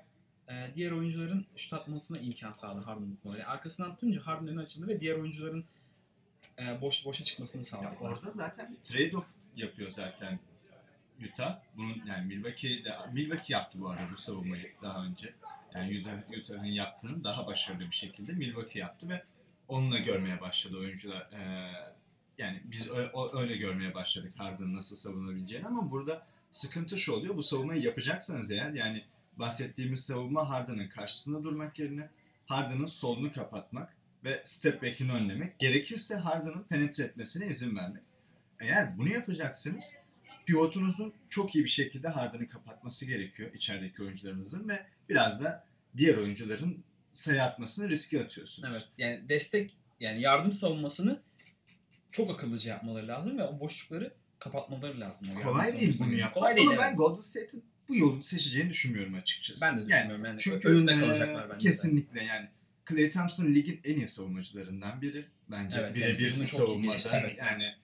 e, 0.50 0.72
diğer 0.76 0.92
oyuncuların 0.92 1.46
şut 1.56 1.74
atmasına 1.74 2.18
imkan 2.20 2.54
sağladı 2.54 2.86
Harden'ın 2.86 3.18
böyle. 3.26 3.46
Arkasından 3.46 3.92
tutunca 3.96 4.22
Harden 4.28 4.48
önü 4.48 4.62
açıldı 4.62 4.88
ve 4.88 5.00
diğer 5.00 5.16
oyuncuların 5.16 5.66
e, 6.60 6.82
boş 6.82 7.06
boşa 7.06 7.24
çıkmasını 7.24 7.60
Ya 7.60 7.64
sağladı. 7.64 7.96
orada 8.00 8.32
zaten 8.32 8.78
trade-off 8.84 9.26
yapıyor 9.56 9.92
zaten 9.92 10.40
Utah. 11.30 11.60
Bunun 11.78 12.02
yani 12.06 12.26
Milwaukee 12.26 12.84
de, 12.86 12.98
Milwaukee 13.14 13.54
yaptı 13.54 13.80
bu 13.82 13.90
arada 13.90 14.02
bu 14.12 14.18
savunmayı 14.18 14.72
daha 14.82 15.06
önce. 15.06 15.34
Yani 15.76 16.00
Utah, 16.00 16.40
Utah'ın 16.40 16.66
yaptığını 16.66 17.24
daha 17.24 17.48
başarılı 17.48 17.80
bir 17.80 17.96
şekilde 17.96 18.32
Milwaukee 18.32 18.80
yaptı 18.80 19.10
ve 19.10 19.24
onunla 19.68 19.98
görmeye 20.00 20.42
başladı 20.42 20.78
oyuncular. 20.78 21.22
Ee, 21.32 21.72
yani 22.38 22.62
biz 22.64 22.90
ö- 22.92 23.10
o- 23.14 23.38
öyle 23.40 23.58
görmeye 23.58 23.94
başladık 23.94 24.34
Harden'ın 24.38 24.76
nasıl 24.76 24.96
savunabileceğini 24.96 25.68
ama 25.68 25.92
burada 25.92 26.26
sıkıntı 26.52 26.98
şu 26.98 27.14
oluyor. 27.14 27.36
Bu 27.38 27.44
savunmayı 27.44 27.82
yapacaksanız 27.82 28.52
eğer 28.52 28.70
yani 28.74 29.04
bahsettiğimiz 29.38 30.06
savunma 30.06 30.50
Harden'ın 30.50 30.88
karşısında 30.88 31.44
durmak 31.44 31.80
yerine 31.80 32.10
Harden'ın 32.46 32.86
solunu 32.86 33.34
kapatmak 33.34 33.94
ve 34.24 34.42
step 34.46 34.82
back'ini 34.84 35.12
önlemek. 35.12 35.60
Gerekirse 35.60 36.16
Harden'ın 36.16 36.64
penetre 36.64 37.04
etmesine 37.04 37.48
izin 37.48 37.76
vermek. 37.76 38.04
Eğer 38.60 38.98
bunu 38.98 39.10
yapacaksınız 39.10 39.84
pivotunuzun 40.46 41.14
çok 41.30 41.56
iyi 41.56 41.64
bir 41.64 41.70
şekilde 41.70 42.08
Harden'ı 42.08 42.50
kapatması 42.50 43.06
gerekiyor 43.06 43.54
içerideki 43.54 44.04
oyuncularınızın 44.04 44.70
ve 44.70 44.86
biraz 45.10 45.44
da 45.44 45.66
diğer 45.98 46.18
oyuncuların 46.18 46.84
sayı 47.12 47.44
atmasını 47.44 47.90
riske 47.90 48.24
atıyorsunuz. 48.24 48.70
Evet 48.72 48.96
yani 48.98 49.30
destek 49.30 49.78
yani 50.00 50.22
yardım 50.22 50.52
savunmasını 50.52 51.22
çok 52.12 52.30
akıllıca 52.30 52.72
yapmaları 52.72 53.08
lazım 53.08 53.38
ve 53.38 53.44
o 53.44 53.60
boşlukları 53.60 54.14
kapatmaları 54.40 55.00
lazım. 55.00 55.28
o 55.40 55.44
Kolay 55.44 55.80
değil 55.80 56.00
bunu 56.00 56.14
yapmak 56.14 56.34
Kolay 56.34 56.56
değil 56.56 56.68
ama 56.68 56.78
ben 56.78 56.88
evet. 56.88 56.98
Golden 56.98 57.22
State'in 57.22 57.64
bu 57.90 57.96
yolu 57.96 58.24
seçeceğini 58.24 58.70
düşünmüyorum 58.70 59.14
açıkçası. 59.14 59.66
Ben 59.66 59.82
de 59.82 59.88
düşünmüyorum 59.88 60.26
yani. 60.26 60.40
çünkü 60.40 60.68
önünde 60.68 60.94
e, 60.94 61.00
kalacaklar 61.00 61.50
bence. 61.50 61.66
de. 61.66 61.70
Kesinlikle 61.70 62.24
yani. 62.24 62.48
Clay 62.90 63.12
Thompson 63.12 63.46
ligin 63.46 63.80
en 63.84 63.96
iyi 63.96 64.08
savunmacılarından 64.08 65.02
biri. 65.02 65.26
Bence 65.52 65.78
Evet, 65.80 65.96
birebir 65.96 66.34
yani 66.34 66.48
savunmada. 66.48 67.20
evet. 67.20 67.40
Yani 67.52 67.76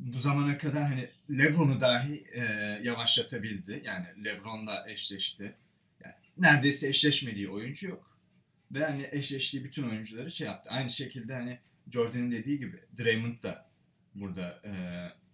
bu 0.00 0.18
zamana 0.18 0.58
kadar 0.58 0.82
hani 0.82 1.10
LeBron'u 1.30 1.80
dahi 1.80 2.24
e, 2.32 2.42
yavaşlatabildi. 2.82 3.82
Yani 3.84 4.06
LeBron'la 4.24 4.90
eşleşti. 4.90 5.54
Yani 6.04 6.14
neredeyse 6.38 6.88
eşleşmediği 6.88 7.48
oyuncu 7.48 7.88
yok. 7.88 8.18
Ve 8.72 8.84
hani 8.84 9.08
eşleştiği 9.12 9.64
bütün 9.64 9.90
oyuncuları 9.90 10.30
şey 10.30 10.46
yaptı. 10.46 10.70
Aynı 10.70 10.90
şekilde 10.90 11.34
hani 11.34 11.58
Jordan'ın 11.92 12.30
dediği 12.30 12.58
gibi 12.58 12.80
Draymond 12.98 13.42
da 13.42 13.70
burada 14.14 14.60
e, 14.64 14.72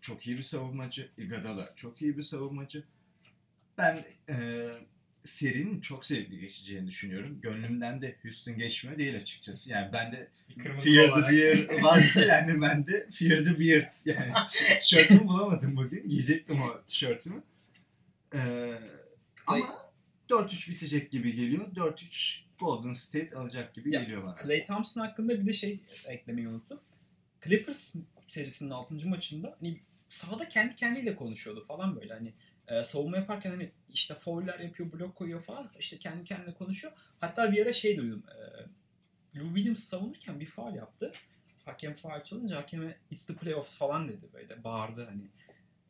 çok 0.00 0.26
iyi 0.26 0.38
bir 0.38 0.42
savunmacı. 0.42 1.08
Iguodala 1.18 1.72
çok 1.76 2.02
iyi 2.02 2.16
bir 2.16 2.22
savunmacı. 2.22 2.84
Ben 3.78 4.04
e, 4.28 4.68
serinin 5.24 5.80
çok 5.80 6.06
zevkli 6.06 6.40
geçeceğini 6.40 6.86
düşünüyorum. 6.86 7.40
Gönlümden 7.40 8.02
de 8.02 8.16
Houston 8.22 8.58
geçmiyor 8.58 8.98
değil 8.98 9.16
açıkçası. 9.16 9.70
Yani 9.70 9.92
ben 9.92 10.12
de 10.12 10.28
Fear 10.80 11.08
olarak. 11.08 11.30
the 11.30 11.36
Deer 11.36 11.82
varsa 11.82 12.24
yani 12.24 12.60
ben 12.60 12.86
de 12.86 13.08
Fear 13.10 13.44
the 13.44 13.58
Beard. 13.60 13.90
Yani 14.06 14.32
tişörtümü 14.78 15.28
bulamadım 15.28 15.76
bugün. 15.76 16.08
Giyecektim 16.08 16.62
o 16.62 16.82
tişörtümü. 16.86 17.42
Ee, 18.34 18.74
ama 19.46 19.78
4-3 20.30 20.70
bitecek 20.70 21.10
gibi 21.10 21.34
geliyor. 21.34 21.74
4-3 21.74 22.38
Golden 22.58 22.92
State 22.92 23.36
alacak 23.36 23.74
gibi 23.74 23.94
Ya, 23.94 24.02
geliyor 24.02 24.22
bana. 24.22 24.36
Clay 24.42 24.64
Thompson 24.64 25.00
hakkında 25.00 25.40
bir 25.40 25.46
de 25.46 25.52
şey 25.52 25.80
eklemeyi 26.06 26.48
unuttum. 26.48 26.80
Clippers 27.44 27.94
serisinin 28.28 28.70
6. 28.70 29.08
maçında 29.08 29.56
hani 29.60 29.80
sahada 30.08 30.48
kendi 30.48 30.76
kendiyle 30.76 31.16
konuşuyordu 31.16 31.64
falan 31.68 31.96
böyle 31.96 32.14
hani 32.14 32.32
e, 32.68 32.84
savunma 32.84 33.16
yaparken 33.16 33.50
hani 33.50 33.70
işte 33.92 34.14
fauller 34.14 34.58
yapıyor, 34.60 34.92
blok 34.92 35.14
koyuyor 35.16 35.42
falan 35.42 35.70
işte 35.78 35.98
kendi 35.98 36.24
kendine 36.24 36.54
konuşuyor. 36.54 36.92
Hatta 37.20 37.52
bir 37.52 37.62
ara 37.62 37.72
şey 37.72 37.96
duydum. 37.96 38.22
E, 38.28 39.38
Lou 39.38 39.46
Williams 39.54 39.84
savunurken 39.84 40.40
bir 40.40 40.46
faul 40.46 40.74
yaptı. 40.74 41.12
Hakem 41.64 41.94
faul 41.94 42.22
çalınca 42.22 42.56
hakeme 42.56 42.98
it's 43.10 43.26
the 43.26 43.34
playoffs 43.34 43.78
falan 43.78 44.08
dedi 44.08 44.26
böyle 44.32 44.64
bağırdı 44.64 45.04
hani. 45.04 45.22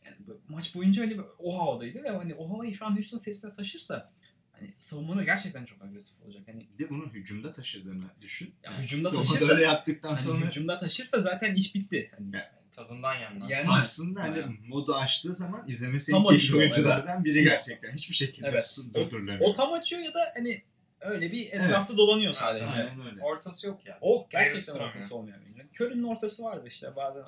Yani 0.04 0.16
maç 0.48 0.74
boyunca 0.74 1.02
hani 1.02 1.20
o 1.38 1.58
havadaydı 1.60 2.02
ve 2.02 2.10
hani 2.10 2.34
o 2.34 2.50
havayı 2.50 2.74
şu 2.74 2.86
an 2.86 2.96
Houston 2.96 3.18
serisine 3.18 3.54
taşırsa 3.54 4.12
hani 4.52 4.74
savunmada 4.78 5.24
gerçekten 5.24 5.64
çok 5.64 5.82
agresif 5.82 6.22
olacak. 6.22 6.42
Hani 6.46 6.66
Bir 6.78 6.84
de 6.84 6.90
bunu 6.90 7.06
hücumda 7.06 7.52
taşıdığını 7.52 8.04
düşün. 8.20 8.54
Ya 8.62 8.78
hücumda 8.82 9.08
taşırsa- 9.10 9.52
öyle 9.54 9.64
yaptıktan 9.64 10.08
hani 10.08 10.20
sonra 10.20 10.46
hücumda 10.46 10.78
taşırsa 10.78 11.20
zaten 11.22 11.54
iş 11.54 11.74
bitti. 11.74 12.10
Hani 12.18 12.36
Ya, 12.36 12.61
Tadından 12.76 13.14
yenmez. 13.14 13.50
Yani- 13.50 13.64
Thompson 13.66 14.14
da 14.14 14.22
hani 14.22 14.32
Bayağı. 14.34 14.50
modu 14.68 14.94
açtığı 14.94 15.32
zaman 15.34 15.68
izlemesi 15.68 16.12
en 16.16 16.24
keyifli 16.24 16.56
oyunculardan 16.56 17.24
biri 17.24 17.44
gerçekten. 17.44 17.92
Hiçbir 17.92 18.14
şekilde 18.14 18.48
Evet. 18.48 18.78
durdurulamıyor. 18.94 19.40
O 19.40 19.54
tam 19.54 19.72
açıyor 19.72 20.02
ya 20.02 20.14
da 20.14 20.20
hani 20.34 20.62
öyle 21.00 21.32
bir 21.32 21.46
etrafta 21.46 21.86
Evet. 21.92 21.98
dolanıyor 21.98 22.32
sadece. 22.32 22.66
Aynen 22.66 23.06
öyle. 23.06 23.20
Ortası 23.22 23.66
yok 23.66 23.80
yani. 23.86 23.98
O 24.00 24.26
gerçekten 24.30 24.74
Mevcut 24.74 24.90
ortası 24.90 25.10
duramıyor. 25.10 25.34
olmayan 25.38 25.42
oyuncu. 25.44 25.52
Curry'nin 25.84 26.02
ortası 26.02 26.42
vardı 26.44 26.64
işte 26.66 26.96
bazen 26.96 27.22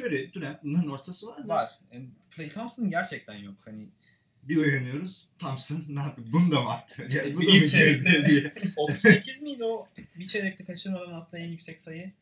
Curry, 0.00 0.32
Durant 0.34 0.64
bunların 0.64 0.90
ortası 0.90 1.26
var 1.26 1.44
da 1.44 1.48
var. 1.48 1.70
Yani 1.92 2.06
Clay 2.36 2.48
Thompson'ın 2.48 2.90
gerçekten 2.90 3.34
yok. 3.34 3.54
Hani 3.64 3.88
bir 4.42 4.56
uyanıyoruz. 4.56 5.28
Thompson 5.38 5.84
ne 5.88 6.00
yapıyor? 6.00 6.26
Bunu 6.32 6.50
da 6.50 6.60
mı 6.60 6.70
attı? 6.72 7.06
İşte 7.08 7.22
Yani 7.22 7.36
bu 7.36 7.40
bir 7.40 7.46
da 7.46 7.52
mı 7.52 7.58
girdi 7.58 8.24
diye. 8.28 8.72
38 8.76 9.42
miydi 9.42 9.64
o 9.64 9.88
bir 10.16 10.26
çeyrekte 10.26 10.64
kaçırmadan 10.64 11.12
attığı 11.12 11.38
en 11.38 11.48
yüksek 11.48 11.80
sayı? 11.80 12.12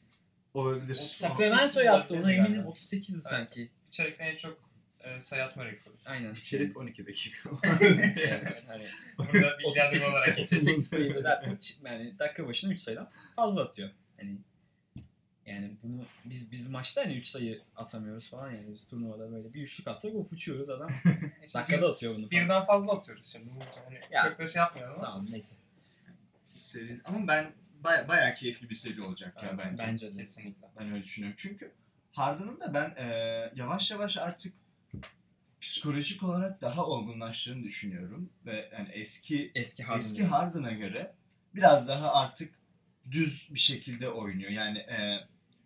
Olabilir. 0.54 0.94
Sacramento'ya 0.94 1.94
attı 1.94 2.14
ona 2.14 2.32
eminim 2.32 2.54
galiba. 2.54 2.70
38'di 2.70 3.20
sanki. 3.20 3.70
İçerikten 3.88 4.26
en 4.26 4.36
çok 4.36 4.70
e, 5.00 5.22
sayı 5.22 5.44
atma 5.44 5.64
rekoru. 5.64 5.94
Aynen. 6.04 6.32
İçerik 6.32 6.76
12 6.76 7.06
dakika. 7.06 7.50
evet. 8.16 8.66
Hani 8.68 8.86
Burada 9.18 9.32
bilgilendirme 9.58 10.06
38, 10.06 10.14
olarak 10.14 10.38
38 10.38 10.88
sayıda 10.88 11.24
dersin 11.24 11.58
yani 11.84 12.18
dakika 12.18 12.48
başına 12.48 12.72
3 12.72 12.80
sayıdan 12.80 13.10
fazla 13.36 13.62
atıyor. 13.62 13.90
Hani 14.16 14.38
yani 15.46 15.76
bunu 15.82 16.04
biz 16.24 16.52
biz 16.52 16.70
maçta 16.70 17.04
hani 17.04 17.14
3 17.14 17.26
sayı 17.26 17.62
atamıyoruz 17.76 18.30
falan 18.30 18.50
yani 18.50 18.72
biz 18.72 18.88
turnuvada 18.88 19.32
böyle 19.32 19.54
bir 19.54 19.62
üçlük 19.62 19.88
atsak 19.88 20.14
of 20.14 20.32
uçuyoruz 20.32 20.70
adam. 20.70 20.90
Dakikada 21.54 21.90
atıyor 21.90 22.14
bunu 22.14 22.28
falan. 22.28 22.44
Birden 22.44 22.64
fazla 22.66 22.92
atıyoruz 22.92 23.26
şimdi. 23.26 23.50
Hani 23.84 24.00
Ya. 24.10 24.22
Çok 24.28 24.38
da 24.38 24.46
şey 24.46 24.60
yapmayalım 24.60 24.94
ama. 24.94 25.04
Tamam 25.04 25.26
neyse. 25.30 25.54
seri. 26.56 27.00
Ama 27.04 27.28
ben 27.28 27.52
baya, 27.84 28.08
bayağı 28.08 28.34
keyifli 28.34 28.70
bir 28.70 28.74
seri 28.74 29.02
olacak 29.02 29.42
ya 29.42 29.58
bence. 29.58 29.82
Bence 29.86 30.14
de. 30.14 30.18
Kesinlikle. 30.18 30.66
Ben 30.78 30.92
öyle 30.92 31.02
düşünüyorum. 31.04 31.36
Çünkü 31.38 31.72
Harden'ın 32.12 32.60
da 32.60 32.74
ben 32.74 32.94
e, 33.04 33.04
yavaş 33.56 33.90
yavaş 33.90 34.16
artık 34.16 34.54
psikolojik 35.60 36.22
olarak 36.22 36.60
daha 36.60 36.86
olgunlaştığını 36.86 37.64
düşünüyorum. 37.64 38.30
Ve 38.46 38.70
yani 38.72 38.88
eski 38.92 39.52
Eski 39.54 39.82
Harden. 39.82 39.98
eski 39.98 40.24
Harden'a 40.24 40.72
göre 40.72 41.14
biraz 41.54 41.88
daha 41.88 42.12
artık 42.14 42.54
düz 43.10 43.48
bir 43.54 43.58
şekilde 43.58 44.10
oynuyor. 44.10 44.50
Yani 44.50 44.78
e, 44.78 45.20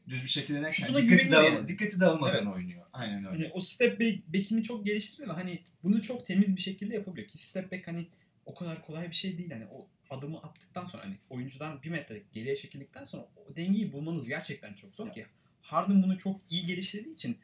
düz 0.09 0.22
bir 0.22 0.29
şekilde 0.29 0.59
derken 0.62 0.70
Şutuna 0.87 0.98
dikkati, 1.03 1.31
dağıl- 1.31 1.44
yani. 1.55 1.68
dikkati 1.68 2.00
dağılmadan 2.00 2.44
Evet. 2.44 2.55
oynuyor. 2.55 2.85
Aynen 2.92 3.18
öyle. 3.18 3.29
Hani 3.29 3.50
o 3.55 3.61
step 3.61 4.00
back, 4.00 4.18
back'ini 4.35 4.62
çok 4.62 4.87
geliştirdi 4.87 5.29
ve 5.29 5.33
hani 5.33 5.62
bunu 5.83 6.03
çok 6.03 6.27
temiz 6.27 6.57
bir 6.57 6.61
şekilde 6.61 6.94
yapabiliyor 6.94 7.29
ki 7.29 7.38
step 7.38 7.72
back 7.72 7.87
hani 7.87 8.07
o 8.46 8.55
kadar 8.55 8.83
kolay 8.87 9.11
bir 9.11 9.14
şey 9.16 9.38
değil. 9.38 9.50
Hani 9.50 9.66
o 9.66 9.87
adımı 10.11 10.38
attıktan 10.38 10.87
sonra 10.87 11.05
hani 11.05 11.19
oyuncudan 11.31 11.83
bir 11.83 11.90
metre 11.90 12.23
geriye 12.33 12.57
çekildikten 12.57 13.05
sonra 13.05 13.23
o 13.37 13.57
dengeyi 13.57 13.93
bulmanız 13.93 14.29
gerçekten 14.29 14.75
çok 14.75 14.95
zor 14.95 15.12
ki. 15.12 15.27
Harden 15.61 16.03
bunu 16.03 16.19
çok 16.19 16.40
iyi 16.51 16.67
geliştirdiği 16.67 17.14
için 17.14 17.38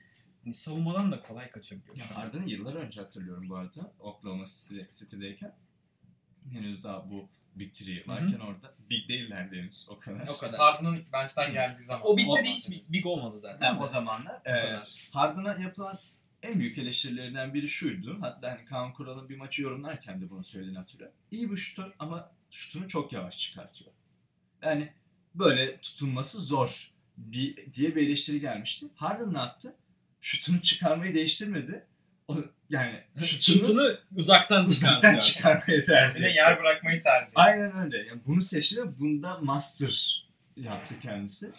hani 0.44 0.54
savunmadan 0.54 1.12
da 1.12 1.22
kolay 1.22 1.50
kaçabiliyor 1.50 1.96
Ya. 1.96 2.16
Harden'ı 2.16 2.50
yıllar 2.50 2.74
önce 2.74 3.00
hatırlıyorum 3.00 3.48
bu 3.48 3.56
arada. 3.56 3.92
Oklahoma 3.98 4.44
City- 4.44 4.98
City'deyken. 4.98 5.54
Henüz 6.52 6.84
daha 6.84 7.10
bu 7.10 7.28
Big 7.54 7.74
Three 7.74 8.06
varken 8.06 8.38
orada. 8.38 8.74
Big 8.90 9.08
değillerdi 9.08 9.56
henüz 9.56 9.86
o 9.88 9.98
kadar. 9.98 10.28
O 10.28 10.38
kadar. 10.38 10.60
Harden'ın 10.60 11.04
bench'ten 11.12 11.52
geldiği 11.52 11.84
zaman. 11.84 12.06
O 12.06 12.16
bitti 12.16 12.28
Ondan 12.28 12.44
hiç 12.44 12.70
big, 12.70 12.92
big 12.92 13.06
olmadı 13.06 13.38
zaten. 13.38 13.66
Yani 13.66 13.82
o 13.82 13.86
zamanlar. 13.86 14.34
O 14.34 14.50
e, 14.50 14.60
kadar. 14.60 15.08
Harden'a 15.12 15.62
yapılan 15.62 15.98
en 16.42 16.58
büyük 16.58 16.78
eleştirilerinden 16.78 17.54
biri 17.54 17.68
şuydu. 17.68 18.18
Hatta 18.20 18.50
hani 18.50 18.64
Kaan 18.64 18.92
Kural'ın 18.92 19.28
bir 19.28 19.36
maçı 19.36 19.62
yorumlarken 19.62 20.20
de 20.20 20.30
bunu 20.30 20.44
söylediğini 20.44 20.78
hatırlıyorum. 20.78 21.16
İyi 21.30 21.50
bir 21.50 21.56
şutör 21.56 21.92
ama 21.98 22.32
şutunu 22.50 22.88
çok 22.88 23.12
yavaş 23.12 23.38
çıkartıyor. 23.38 23.90
Yani 24.62 24.92
böyle 25.34 25.80
tutunması 25.80 26.40
zor 26.40 26.90
bir, 27.16 27.72
diye 27.72 27.96
bir 27.96 28.06
eleştiri 28.06 28.40
gelmişti. 28.40 28.86
Harden 28.94 29.34
ne 29.34 29.38
yaptı? 29.38 29.76
Şutunu 30.20 30.62
çıkarmayı 30.62 31.14
değiştirmedi. 31.14 31.86
O, 32.28 32.36
yani 32.70 33.00
şutunu, 33.24 33.56
Şutunu 33.58 33.96
uzaktan 34.16 34.64
uzaktan 34.64 35.18
çıkarmayı 35.18 35.82
tercih 35.84 36.20
etti. 36.20 36.36
yer 36.36 36.60
bırakmayı 36.60 37.00
tercih 37.00 37.32
ediyor. 37.32 37.46
Aynen 37.46 37.78
öyle. 37.78 37.98
Yani 37.98 38.20
bunu 38.26 38.42
seçti 38.42 38.82
ve 38.82 38.98
bunda 39.00 39.38
master 39.38 40.24
yaptı 40.56 40.94
kendisi. 41.00 41.50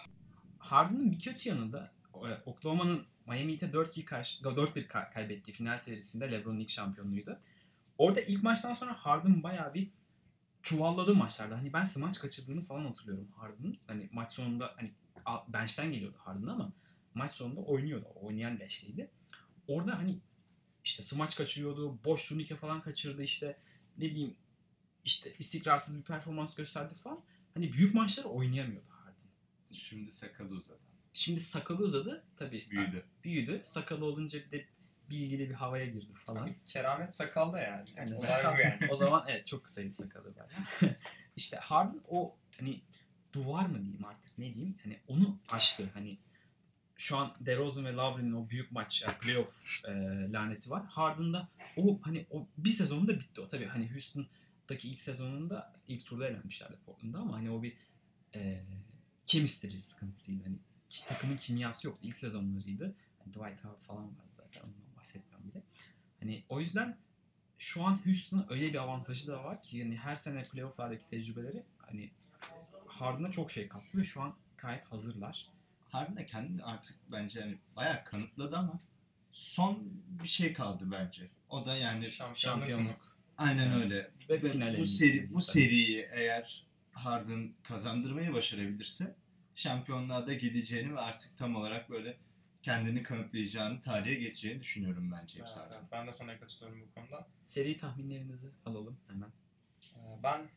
Harden'ın 0.60 1.12
bir 1.12 1.20
kötü 1.20 1.50
yanı 1.50 1.74
da 1.74 1.92
e, 2.16 2.30
Oklahoma'nın 2.46 3.06
Miami 3.28 3.52
Heat'e 3.54 3.66
4-2 3.66 4.06
karşı 4.06 4.44
4-1 4.44 4.88
ka- 4.88 5.14
kaybettiği 5.14 5.56
final 5.58 5.80
serisinde 5.80 6.32
LeBron'un 6.32 6.60
ilk 6.60 6.70
şampiyonluğuydu. 6.70 7.40
Orada 7.98 8.22
ilk 8.22 8.44
maçtan 8.44 8.74
sonra 8.74 8.94
Harden 8.94 9.44
bayağı 9.44 9.74
bir 9.74 9.88
çuvalladı 10.64 11.16
maçlarda. 11.16 11.58
Hani 11.58 11.74
ben 11.74 11.86
smaç 11.86 12.20
kaçırdığını 12.20 12.62
falan 12.62 12.86
hatırlıyorum 12.86 13.32
Harden'ın. 13.36 13.78
Hani 13.88 14.10
maç 14.12 14.34
sonunda 14.34 14.74
hani 14.76 14.94
bench'ten 15.48 15.92
geliyordu 15.92 16.18
Harden 16.20 16.48
ama 16.48 16.74
maç 17.14 17.32
sonunda 17.32 17.62
oynuyordu. 17.62 18.08
Oynayan 18.16 18.60
beşliydi. 18.60 19.12
Orada 19.68 19.98
hani 19.98 20.20
işte 20.84 21.04
smaç 21.04 21.36
kaçırıyordu, 21.36 22.04
boş 22.04 22.30
turnike 22.30 22.56
falan 22.56 22.82
kaçırdı 22.82 23.24
işte 23.24 23.58
ne 23.98 24.06
bileyim 24.06 24.36
işte 25.06 25.36
istikrarsız 25.40 26.00
bir 26.00 26.04
performans 26.04 26.56
gösterdi 26.56 26.94
falan. 26.96 27.24
Hani 27.54 27.74
büyük 27.74 27.94
maçları 27.94 28.28
oynayamıyordu 28.28 28.88
Harden. 28.90 29.30
Şimdi 29.72 30.12
sakalı 30.12 30.50
uzadı. 30.50 30.80
Şimdi 31.14 31.40
sakalı 31.40 31.84
uzadı 31.84 32.24
tabii. 32.38 32.68
Büyüdü. 32.70 33.06
Büyüdü. 33.24 33.62
Sakalı 33.64 34.06
olunca 34.06 34.40
bir 34.40 34.52
de 34.52 34.66
bilgili 35.12 35.50
bir 35.50 35.54
havaya 35.54 35.86
girdi 35.86 36.14
falan. 36.26 36.44
Abi, 36.44 36.56
keramet 36.66 37.16
sakalda 37.16 37.60
yani. 37.60 37.90
Yani 37.96 38.10
sakal- 38.10 38.60
yani. 38.60 38.78
o 38.92 38.96
zaman 38.96 39.26
evet 39.28 39.48
çok 39.48 39.64
kısaydı 39.64 39.94
sakalı 39.94 40.36
bayağı. 40.36 40.50
işte 41.36 41.58
Harden 41.58 42.02
o 42.08 42.36
hani 42.60 42.82
duvar 43.34 43.66
mı 43.66 43.84
diyeyim 43.84 44.06
artık 44.06 44.38
ne 44.38 44.54
diyeyim 44.54 44.78
hani 44.84 45.00
onu 45.08 45.40
aştı. 45.50 45.90
Hani 45.94 46.18
şu 46.98 47.18
an 47.18 47.36
DeRozan 47.40 47.86
ve 47.86 47.94
Lowry'nin 47.94 48.32
o 48.32 48.50
büyük 48.50 48.72
maç 48.72 49.02
yani 49.02 49.18
playoff 49.18 49.86
e, 49.86 49.92
laneti 50.32 50.70
var. 50.70 50.86
Harden'da 50.86 51.50
o 51.78 52.00
hani 52.02 52.26
o 52.30 52.48
bir 52.58 52.70
sezonunda 52.70 53.20
bitti 53.20 53.42
o. 53.42 53.48
Tabii 53.48 53.66
hani 53.66 53.92
Houston'daki 53.92 54.90
ilk 54.90 55.02
sezonunda 55.02 55.74
ilk 55.88 56.06
turda 56.06 56.28
elenmişlerdi 56.28 56.76
Portland'da 56.86 57.20
ama 57.20 57.38
hani 57.38 57.52
o 57.52 57.64
bir 57.64 57.74
e, 58.36 58.64
chemistry 59.26 59.80
sıkıntısıydı. 59.80 60.44
Hani 60.44 60.56
takımın 61.08 61.38
kimyası 61.38 61.88
yoktu. 61.88 62.08
İlk 62.08 62.18
sezonlarıydı. 62.18 62.96
Hani 63.20 63.34
Dwight 63.34 63.64
Howard 63.66 63.82
falan 63.82 64.04
vardı 64.04 64.32
zaten. 64.32 64.70
Hani 66.22 66.44
o 66.50 66.60
yüzden 66.60 66.98
şu 67.58 67.84
an 67.84 68.02
Houston'ın 68.06 68.46
öyle 68.50 68.74
bir 68.74 68.78
avantajı 68.78 69.28
da 69.28 69.44
var 69.44 69.62
ki 69.62 69.78
yani 69.78 69.98
her 69.98 70.16
sene 70.16 70.44
playoff'lardaki 70.44 71.08
tecrübeleri 71.08 71.64
hani 71.78 72.12
Harden'a 72.88 73.32
çok 73.32 73.52
şey 73.52 73.68
kattı 73.68 73.98
ve 73.98 74.04
şu 74.04 74.22
an 74.22 74.36
gayet 74.58 74.86
hazırlar. 74.86 75.50
Harden 75.90 76.18
de 76.18 76.26
kendini 76.26 76.64
artık 76.64 76.98
bence 77.12 77.40
yani 77.40 77.58
bayağı 77.76 78.04
kanıtladı 78.04 78.58
ama 78.58 78.80
son 79.32 79.80
bir 80.24 80.28
şey 80.28 80.54
kaldı 80.54 80.84
bence. 80.92 81.30
O 81.50 81.66
da 81.66 81.76
yani 81.78 82.10
Şampiyonluk. 82.10 82.38
Şampiyonluk. 82.38 83.18
aynen 83.38 83.72
Evet. 83.72 83.84
öyle. 83.84 84.12
Ve, 84.30 84.44
Ve 84.44 84.80
bu 84.80 84.86
seri 84.86 85.34
bu 85.34 85.42
seriyi 85.42 86.08
eğer 86.12 86.66
Harden 86.92 87.54
kazandırmayı 87.64 88.34
başarabilirse 88.34 89.16
şampiyonluğa 89.56 90.26
da 90.28 90.34
gideceğini 90.34 90.96
ve 90.96 91.00
artık 91.00 91.38
tam 91.38 91.56
olarak 91.56 91.90
böyle 91.90 92.18
kendini 92.64 93.04
kanıtlayacağını, 93.04 93.80
tarihe 93.80 94.16
geçeceğini 94.16 94.60
düşünüyorum 94.60 95.12
bence 95.12 95.40
Evet, 95.40 95.50
Harden. 95.56 95.76
evet. 95.76 95.86
Ben 95.92 96.08
de 96.08 96.12
sana 96.12 96.40
katılıyorum 96.40 96.82
bu 96.82 96.94
konuda. 96.94 97.28
Seri 97.40 97.78
tahminlerinizi 97.78 98.50
alalım 98.66 98.98
hemen. 99.08 99.30
Ee, 99.96 100.24
Ben 100.24 100.50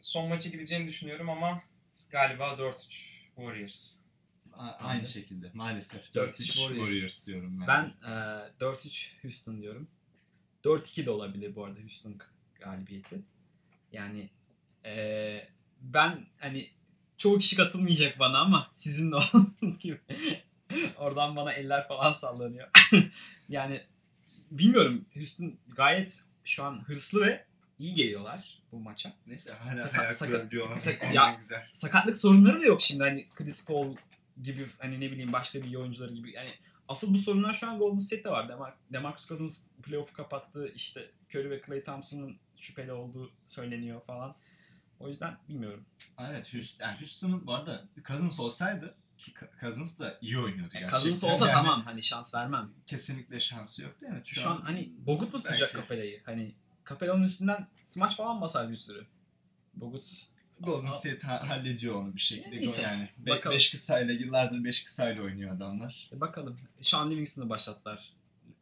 son 0.00 0.28
maçı 0.28 0.48
gideceğini 0.50 0.86
düşünüyorum 0.88 1.28
ama 1.30 1.62
galiba 2.10 2.44
4-3 2.58 2.76
Warriors. 3.36 3.96
A- 4.52 4.70
aynı 4.70 5.02
de. 5.02 5.06
şekilde 5.06 5.50
maalesef 5.54 6.10
4-3 6.14 6.14
4-3 6.14 6.36
Warriors. 6.46 6.88
Warriors. 6.90 7.26
diyorum 7.26 7.60
ben. 7.60 7.66
Ben 7.68 8.08
e, 8.10 8.12
4-3 8.60 9.22
Houston 9.22 9.62
diyorum. 9.62 9.88
4-2 10.64 11.06
de 11.06 11.10
olabilir 11.10 11.54
bu 11.56 11.64
arada 11.64 11.80
Houston 11.80 12.18
galibiyeti. 12.60 13.22
Yani 13.92 14.30
e, 14.84 15.48
ben 15.80 16.26
hani 16.38 16.70
çoğu 17.16 17.38
kişi 17.38 17.56
katılmayacak 17.56 18.18
bana 18.18 18.38
ama 18.38 18.70
sizin 18.72 19.12
de 19.12 19.16
olduğunuz 19.16 19.78
gibi 19.78 20.00
oradan 20.98 21.36
bana 21.36 21.52
eller 21.52 21.88
falan 21.88 22.12
sallanıyor. 22.12 22.68
yani 23.48 23.80
bilmiyorum 24.50 25.04
Houston 25.14 25.58
gayet 25.76 26.22
şu 26.44 26.64
an 26.64 26.84
hırslı 26.88 27.20
ve 27.26 27.44
iyi 27.78 27.94
geliyorlar 27.94 28.62
bu 28.72 28.78
maça. 28.80 29.12
Neyse 29.26 29.52
hala 29.52 29.76
Sakat- 29.76 30.00
ayak 30.00 30.14
sakat- 30.14 30.76
sakat- 30.76 31.02
Ondan 31.02 31.30
ya- 31.30 31.34
güzel. 31.38 31.66
sakatlık 31.72 32.16
sorunları 32.16 32.60
da 32.60 32.66
yok 32.66 32.82
şimdi 32.82 33.02
hani 33.02 33.28
Chris 33.28 33.66
Paul 33.66 33.96
gibi 34.42 34.66
hani 34.78 35.00
ne 35.00 35.10
bileyim 35.10 35.32
başka 35.32 35.62
bir 35.62 35.74
oyuncuları 35.74 36.12
gibi 36.12 36.32
yani 36.32 36.50
asıl 36.88 37.14
bu 37.14 37.18
sorunlar 37.18 37.54
şu 37.54 37.70
an 37.70 37.78
Golden 37.78 37.98
State'te 37.98 38.30
var. 38.30 38.48
Demar 38.48 38.74
Demarcus 38.92 39.28
Cousins 39.28 39.62
playoff'u 39.82 40.12
kapattı. 40.12 40.72
İşte 40.74 41.10
Curry 41.30 41.50
ve 41.50 41.60
Klay 41.60 41.84
Thompson'ın 41.84 42.36
şüpheli 42.56 42.92
olduğu 42.92 43.30
söyleniyor 43.46 44.00
falan. 44.06 44.34
O 45.00 45.08
yüzden 45.08 45.36
bilmiyorum. 45.48 45.84
Evet 46.20 46.54
Houston, 46.54 46.86
yani 46.86 46.98
Houston'ın 46.98 47.46
bu 47.46 47.54
arada 47.54 47.84
Cousins 48.06 48.40
olsaydı 48.40 48.94
ki 49.18 49.32
Cousins 49.60 49.98
da 49.98 50.18
iyi 50.20 50.38
oynuyordu 50.38 50.72
gerçekten. 50.72 50.88
Cousins 50.90 51.24
olsa 51.24 51.46
Yani 51.48 51.54
tamam 51.54 51.82
hani 51.84 52.02
şans 52.02 52.34
vermem. 52.34 52.70
Kesinlikle 52.86 53.40
şansı 53.40 53.82
yok 53.82 54.00
değil 54.00 54.12
mi? 54.12 54.22
Şu, 54.24 54.50
an, 54.50 54.60
hani 54.60 54.92
Bogut 55.06 55.34
mu 55.34 55.42
tutacak. 55.42 55.72
Capella'yı? 55.72 56.22
Hani 56.24 56.54
Capella'nın 56.88 57.22
üstünden 57.22 57.68
smaç 57.82 58.16
falan 58.16 58.40
basar 58.40 58.70
bir 58.70 58.76
sürü. 58.76 59.06
Bogut 59.74 60.04
Golden. 60.60 60.90
State 60.90 61.26
ha- 61.26 61.48
hallediyor 61.48 61.94
onu 61.94 62.14
bir 62.14 62.20
şekilde. 62.20 62.56
Neyse, 62.56 62.82
yani 62.82 63.08
bakalım. 63.18 63.56
5 63.56 63.70
kısayla 63.70 64.14
yıllardır 64.14 64.64
5 64.64 64.84
kısayla 64.84 65.22
oynuyor 65.22 65.56
adamlar. 65.56 66.10
E 66.12 66.20
bakalım. 66.20 66.58
Sean 66.80 67.10
Livingston'ı 67.10 67.48
başlattılar. 67.48 68.12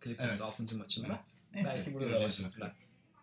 Clippers 0.04 0.30
Evet. 0.30 0.42
6. 0.42 0.76
maçında. 0.76 1.06
Evet. 1.06 1.18
Neyse, 1.54 1.78
Belki 1.78 1.94
burada 1.94 2.20
da 2.20 2.24
başlatırlar. 2.24 2.72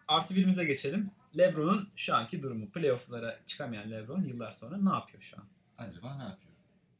Artı 0.07 0.35
birimize 0.35 0.65
geçelim. 0.65 1.11
LeBron'un 1.37 1.89
şu 1.95 2.15
anki 2.15 2.41
durumu. 2.43 2.69
Playoff'lara 2.71 3.39
çıkamayan 3.45 3.91
LeBron 3.91 4.23
yıllar 4.23 4.51
sonra 4.51 4.77
ne 4.77 4.89
yapıyor 4.89 5.23
şu 5.23 5.37
an? 5.37 5.45
Acaba 5.77 6.17
ne 6.17 6.23
yapıyor? 6.23 6.48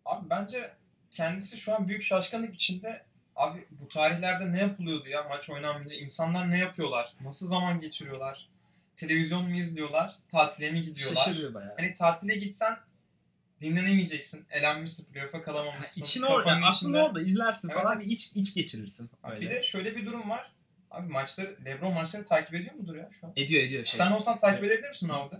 Abi 0.09 0.29
bence 0.29 0.71
kendisi 1.11 1.57
şu 1.57 1.75
an 1.75 1.87
büyük 1.87 2.03
şaşkınlık 2.03 2.55
içinde. 2.55 3.03
Abi 3.35 3.65
bu 3.71 3.87
tarihlerde 3.87 4.51
ne 4.51 4.59
yapılıyordu 4.59 5.09
ya 5.09 5.23
maç 5.23 5.49
oynanmayınca? 5.49 5.95
İnsanlar 5.95 6.51
ne 6.51 6.57
yapıyorlar? 6.57 7.13
Nasıl 7.21 7.47
zaman 7.47 7.81
geçiriyorlar? 7.81 8.47
Televizyon 8.97 9.49
mu 9.49 9.57
izliyorlar? 9.57 10.15
Tatile 10.31 10.71
mi 10.71 10.81
gidiyorlar? 10.81 11.15
Şaşırıyor 11.25 11.53
bayağı. 11.53 11.73
Hani 11.77 11.93
tatile 11.93 12.35
gitsen 12.35 12.77
dinlenemeyeceksin. 13.61 14.45
Elenmişsin, 14.49 15.13
playoff'a 15.13 15.41
kalamamışsın. 15.41 16.01
İçin 16.01 16.21
orada, 16.21 16.51
aklın 16.51 16.71
içinde- 16.71 16.97
orada 16.97 17.21
izlersin 17.21 17.69
Evet. 17.69 17.83
falan 17.83 17.99
bir 17.99 18.05
iç 18.05 18.31
iç 18.35 18.55
geçirirsin. 18.55 19.09
Abi 19.23 19.33
Öyle. 19.35 19.41
bir 19.49 19.55
de 19.55 19.63
şöyle 19.63 19.95
bir 19.95 20.05
durum 20.05 20.29
var. 20.29 20.51
Abi 20.91 21.07
maçları, 21.11 21.57
Lebron 21.65 21.93
maçlarını 21.93 22.27
takip 22.27 22.55
ediyor 22.55 22.75
mudur 22.75 22.95
ya 22.95 23.09
şu 23.19 23.27
an? 23.27 23.33
ediyor 23.35 23.63
ediyor 23.63 23.85
şey. 23.85 23.97
Sen 23.97 24.11
olsan 24.11 24.37
takip 24.37 24.63
edebilir 24.63 24.89
misin 24.89 25.09
abi? 25.09 25.35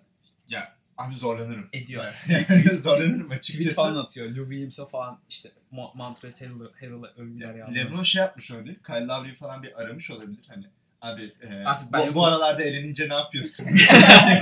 Ya 0.47 0.75
abi 0.99 1.15
zorlanırım. 1.15 1.69
ediyor. 1.73 2.05
Zorlanırım 2.71 3.19
Tweet 3.23 3.39
açıkçası. 3.39 3.75
falan 3.75 3.95
atıyor. 3.95 4.29
Lou 4.29 4.43
Williams'a 4.49 4.85
falan 4.85 5.19
işte 5.29 5.51
Mo- 5.73 5.97
Montrezl 5.97 6.43
Harrell'ı 6.79 7.13
övgüler 7.17 7.55
yazdı. 7.55 7.75
Lebron 7.75 8.03
şey 8.03 8.19
yapmış 8.19 8.51
olabilir. 8.51 8.77
Kyle 8.85 9.05
Lowry'i 9.07 9.35
falan 9.35 9.63
bir 9.63 9.81
aramış 9.81 10.11
olabilir. 10.11 10.39
Hani 10.47 10.65
abi 11.01 11.33
e, 11.41 11.63
Artık 11.65 11.93
ben 11.93 12.09
bu, 12.09 12.15
bu 12.15 12.25
aralarda 12.25 12.63
elenince 12.63 13.09
ne 13.09 13.13
yapıyorsun? 13.13 13.67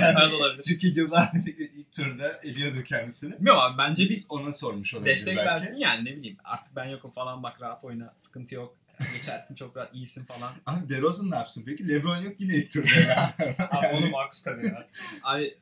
Çünkü 0.68 0.86
yıllardır 0.86 1.46
ilk 1.46 1.92
turda 1.92 2.40
eliyordu 2.42 2.82
kendisini. 2.82 3.32
Bilmiyorum 3.36 3.60
abi 3.62 3.78
bence 3.78 4.08
bir 4.08 4.24
Ona 4.28 4.52
sormuş 4.52 4.94
olabilir 4.94 5.10
destek 5.10 5.36
belki. 5.36 5.48
versin 5.50 5.78
yani 5.78 6.04
ne 6.04 6.16
bileyim. 6.16 6.36
Artık 6.44 6.76
ben 6.76 6.84
yokum 6.84 7.10
falan 7.10 7.42
bak 7.42 7.62
rahat 7.62 7.84
oyna. 7.84 8.12
Sıkıntı 8.16 8.54
yok. 8.54 8.76
Geçersin 9.14 9.54
çok 9.54 9.76
rahat 9.76 9.94
iyisin 9.94 10.24
falan. 10.24 10.52
Abi 10.66 10.88
DeRozan 10.88 11.30
ne 11.30 11.36
yapsın 11.36 11.62
peki? 11.66 11.88
LeBron 11.88 12.16
yok 12.16 12.34
yine 12.38 12.54
ilk 12.54 12.70
turda 12.70 12.94
ya. 13.08 13.34
Abi 13.70 13.86
onu 13.86 14.10
Marcus 14.10 14.42
Kadir 14.44 14.62
ya. 14.64 14.86
Abi 15.22 15.54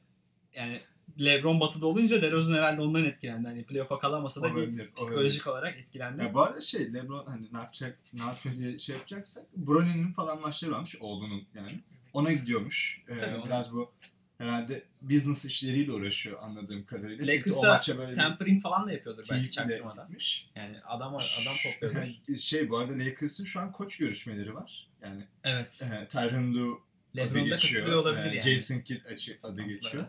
yani 0.56 0.80
LeBron 1.20 1.60
batıda 1.60 1.86
olunca 1.86 2.22
DeRozan 2.22 2.54
herhalde 2.54 2.80
ondan 2.80 3.04
etkilendi. 3.04 3.48
Hani 3.48 3.64
playoff'a 3.64 3.98
kalamasa 3.98 4.42
da 4.42 4.46
bir 4.46 4.50
Olabilir, 4.50 4.68
olabilir. 4.72 4.92
psikolojik 4.94 5.46
olarak 5.46 5.78
etkilendi. 5.78 6.22
Ya 6.22 6.34
bu 6.34 6.40
arada 6.42 6.60
şey 6.60 6.92
LeBron 6.94 7.26
hani 7.26 7.46
ne 7.52 7.58
yapacak 7.58 7.98
ne 8.12 8.22
yapıyor 8.22 8.54
diye 8.56 8.78
şey 8.78 8.96
yapacaksak 8.96 9.56
Brony'nin 9.56 10.12
falan 10.12 10.40
maçları 10.40 10.72
varmış 10.72 10.96
oğlunun 11.00 11.44
yani. 11.54 11.80
Ona 12.12 12.32
gidiyormuş. 12.32 13.02
Ee, 13.08 13.18
Tabii, 13.18 13.36
ona- 13.36 13.46
biraz 13.46 13.72
bu 13.72 13.92
herhalde 14.38 14.82
business 15.02 15.44
işleriyle 15.44 15.92
uğraşıyor 15.92 16.42
anladığım 16.42 16.84
kadarıyla. 16.86 17.26
Lakers'a 17.26 17.80
bir 18.10 18.14
Tampering 18.14 18.62
falan 18.62 18.86
da 18.88 18.92
yapıyordur 18.92 19.22
belki 19.32 19.50
çaktırmadan. 19.50 20.06
gitmiş. 20.06 20.50
Yani 20.54 20.76
adam 20.84 21.14
adam 21.16 21.54
topluyordur. 21.64 22.08
Yani 22.28 22.38
şey 22.38 22.70
bu 22.70 22.78
arada 22.78 22.92
Lakers'ın 22.98 23.44
şu 23.44 23.60
an 23.60 23.72
koç 23.72 23.96
görüşmeleri 23.96 24.54
var. 24.54 24.88
Yani 25.02 25.24
evet. 25.44 25.88
e, 26.02 26.08
Tyronn 26.08 26.54
Lue 26.54 26.78
adı 27.22 27.38
geçiyor. 27.38 27.80
katılıyor 27.80 28.02
olabilir 28.02 28.32
E, 28.32 28.36
yani. 28.36 28.42
Jason 28.42 28.80
Kidd 28.80 29.00
adı 29.04 29.14
Aslında. 29.42 29.62
geçiyor. 29.62 30.04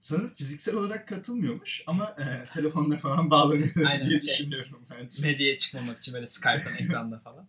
Sanırım 0.00 0.34
fiziksel 0.34 0.74
olarak 0.74 1.08
katılmıyormuş 1.08 1.84
ama 1.86 2.16
e, 2.18 2.42
telefonla 2.52 2.98
falan 2.98 3.30
bağlanıyor 3.30 3.86
Aynen, 3.86 4.08
diye 4.10 4.20
şey, 4.20 4.34
düşünüyorum 4.34 4.86
bence. 4.90 5.22
Medyaya 5.22 5.56
çıkmamak 5.56 5.98
için 5.98 6.14
böyle 6.14 6.26
Skype'tan 6.26 6.74
ekranda 6.78 7.18
falan. 7.18 7.48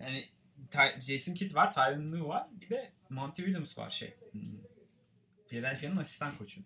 Yani 0.00 0.28
Jason 1.00 1.34
Kidd 1.34 1.54
var, 1.54 1.74
Tyron 1.74 2.12
Lue 2.12 2.28
var. 2.28 2.46
Bir 2.60 2.70
de 2.70 2.92
Monty 3.10 3.42
Williams 3.42 3.78
var 3.78 3.90
şey. 3.90 4.14
hmm, 4.32 4.40
Philadelphia'nın 5.48 5.96
asistan 5.96 6.36
koçu. 6.38 6.60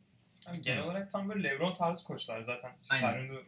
Abi 0.47 0.62
genel 0.62 0.83
olarak 0.83 1.11
tam 1.11 1.29
böyle 1.29 1.43
Lebron 1.43 1.75
tarzı 1.75 2.05
koçlar 2.05 2.41
zaten. 2.41 2.73
Aynen. 2.91 3.12
Tyronn 3.12 3.35
Lue- 3.35 3.45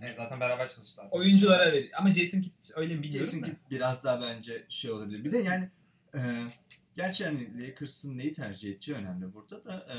Evet, 0.00 0.16
zaten 0.16 0.40
beraber 0.40 0.68
çalıştılar. 0.68 1.08
Oyunculara 1.10 1.72
verir. 1.72 1.90
Ama 1.98 2.12
Jason 2.12 2.40
Kidd 2.40 2.52
öyle 2.74 2.94
mi 2.94 3.02
bilmiyorum 3.02 3.26
Jason. 3.26 3.40
Kidd 3.40 3.56
biraz 3.70 4.04
daha 4.04 4.20
bence 4.20 4.66
şey 4.68 4.90
olabilir. 4.90 5.24
Bir 5.24 5.32
de 5.32 5.38
yani 5.38 5.70
e, 6.14 6.20
gerçi 6.96 7.24
hani 7.24 7.66
Lakers'ın 7.66 8.18
neyi 8.18 8.32
tercih 8.32 8.70
edeceği 8.70 8.98
önemli 8.98 9.34
burada 9.34 9.64
da 9.64 9.86
e, 9.94 9.96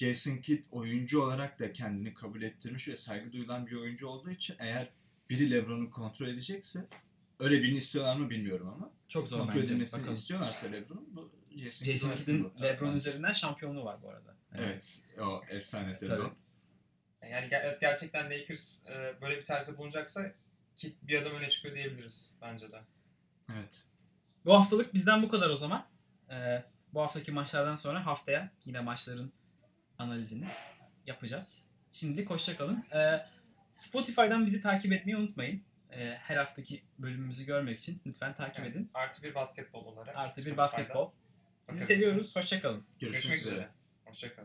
Jason 0.00 0.36
Kidd 0.36 0.62
oyuncu 0.70 1.22
olarak 1.22 1.58
da 1.58 1.72
kendini 1.72 2.14
kabul 2.14 2.42
ettirmiş 2.42 2.88
ve 2.88 2.96
saygı 2.96 3.32
duyulan 3.32 3.66
bir 3.66 3.76
oyuncu 3.76 4.08
olduğu 4.08 4.30
için 4.30 4.56
eğer 4.58 4.88
biri 5.30 5.50
LeBron'u 5.50 5.90
kontrol 5.90 6.28
edecekse 6.28 6.86
öyle 7.38 7.62
birini 7.62 7.76
istiyorlar 7.78 8.16
mı 8.16 8.30
bilmiyorum 8.30 8.68
ama 8.76 8.92
Çok 9.08 9.28
zor 9.28 9.38
kontrol 9.38 9.54
bence. 9.54 9.66
edilmesini 9.66 9.98
Bakalım. 9.98 10.12
istiyorlarsa 10.12 10.68
LeBron 10.68 11.08
bu 11.12 11.32
Jason, 11.56 11.84
Jason 11.86 12.10
Kidd 12.10 12.18
Kidd'in 12.18 12.52
LeBron 12.62 12.94
üzerinden 12.96 13.32
şampiyonluğu 13.32 13.84
var 13.84 14.02
bu 14.02 14.08
arada. 14.10 14.36
Evet 14.54 15.02
o 15.20 15.42
efsane 15.48 15.94
sezon. 15.94 16.32
Yani 17.22 17.46
ger- 17.46 17.62
evet, 17.64 17.80
gerçekten 17.80 18.30
Lakers 18.30 18.86
e, 18.86 19.14
böyle 19.20 19.36
bir 19.38 19.44
tercihte 19.44 19.78
bulunacaksa 19.78 20.32
Kit 20.76 20.96
bir 21.02 21.22
adım 21.22 21.34
öne 21.34 21.50
çıkıyor 21.50 21.74
diyebiliriz 21.74 22.38
bence 22.42 22.72
de. 22.72 22.80
Evet. 23.52 23.84
Bu 24.44 24.54
haftalık 24.54 24.94
bizden 24.94 25.22
bu 25.22 25.28
kadar 25.28 25.50
o 25.50 25.56
zaman. 25.56 25.86
Ee, 26.30 26.64
bu 26.94 27.00
haftaki 27.00 27.32
maçlardan 27.32 27.74
sonra 27.74 28.06
haftaya 28.06 28.50
yine 28.64 28.80
maçların 28.80 29.32
analizini 30.00 30.44
yapacağız. 31.06 31.64
Şimdilik 31.92 32.30
hoşçakalın. 32.30 32.84
Ee, 32.94 33.26
Spotify'dan 33.72 34.46
bizi 34.46 34.60
takip 34.60 34.92
etmeyi 34.92 35.16
unutmayın. 35.18 35.62
Ee, 35.92 36.16
her 36.20 36.36
haftaki 36.36 36.82
bölümümüzü 36.98 37.46
görmek 37.46 37.78
için 37.78 38.00
lütfen 38.06 38.34
takip 38.36 38.64
Evet. 38.64 38.76
edin. 38.76 38.90
Artı 38.94 39.22
bir 39.22 39.34
basketbol 39.34 39.84
olarak. 39.84 40.16
Artı 40.16 40.46
bir 40.46 40.56
basketbol. 40.56 41.10
Sizi 41.64 41.84
seviyoruz. 41.84 42.36
Hoşçakalın. 42.36 42.84
Görüşmek, 42.98 43.12
Görüşmek 43.22 43.40
üzere. 43.40 43.54
üzere. 43.54 43.68
Hoşçakalın. 44.04 44.36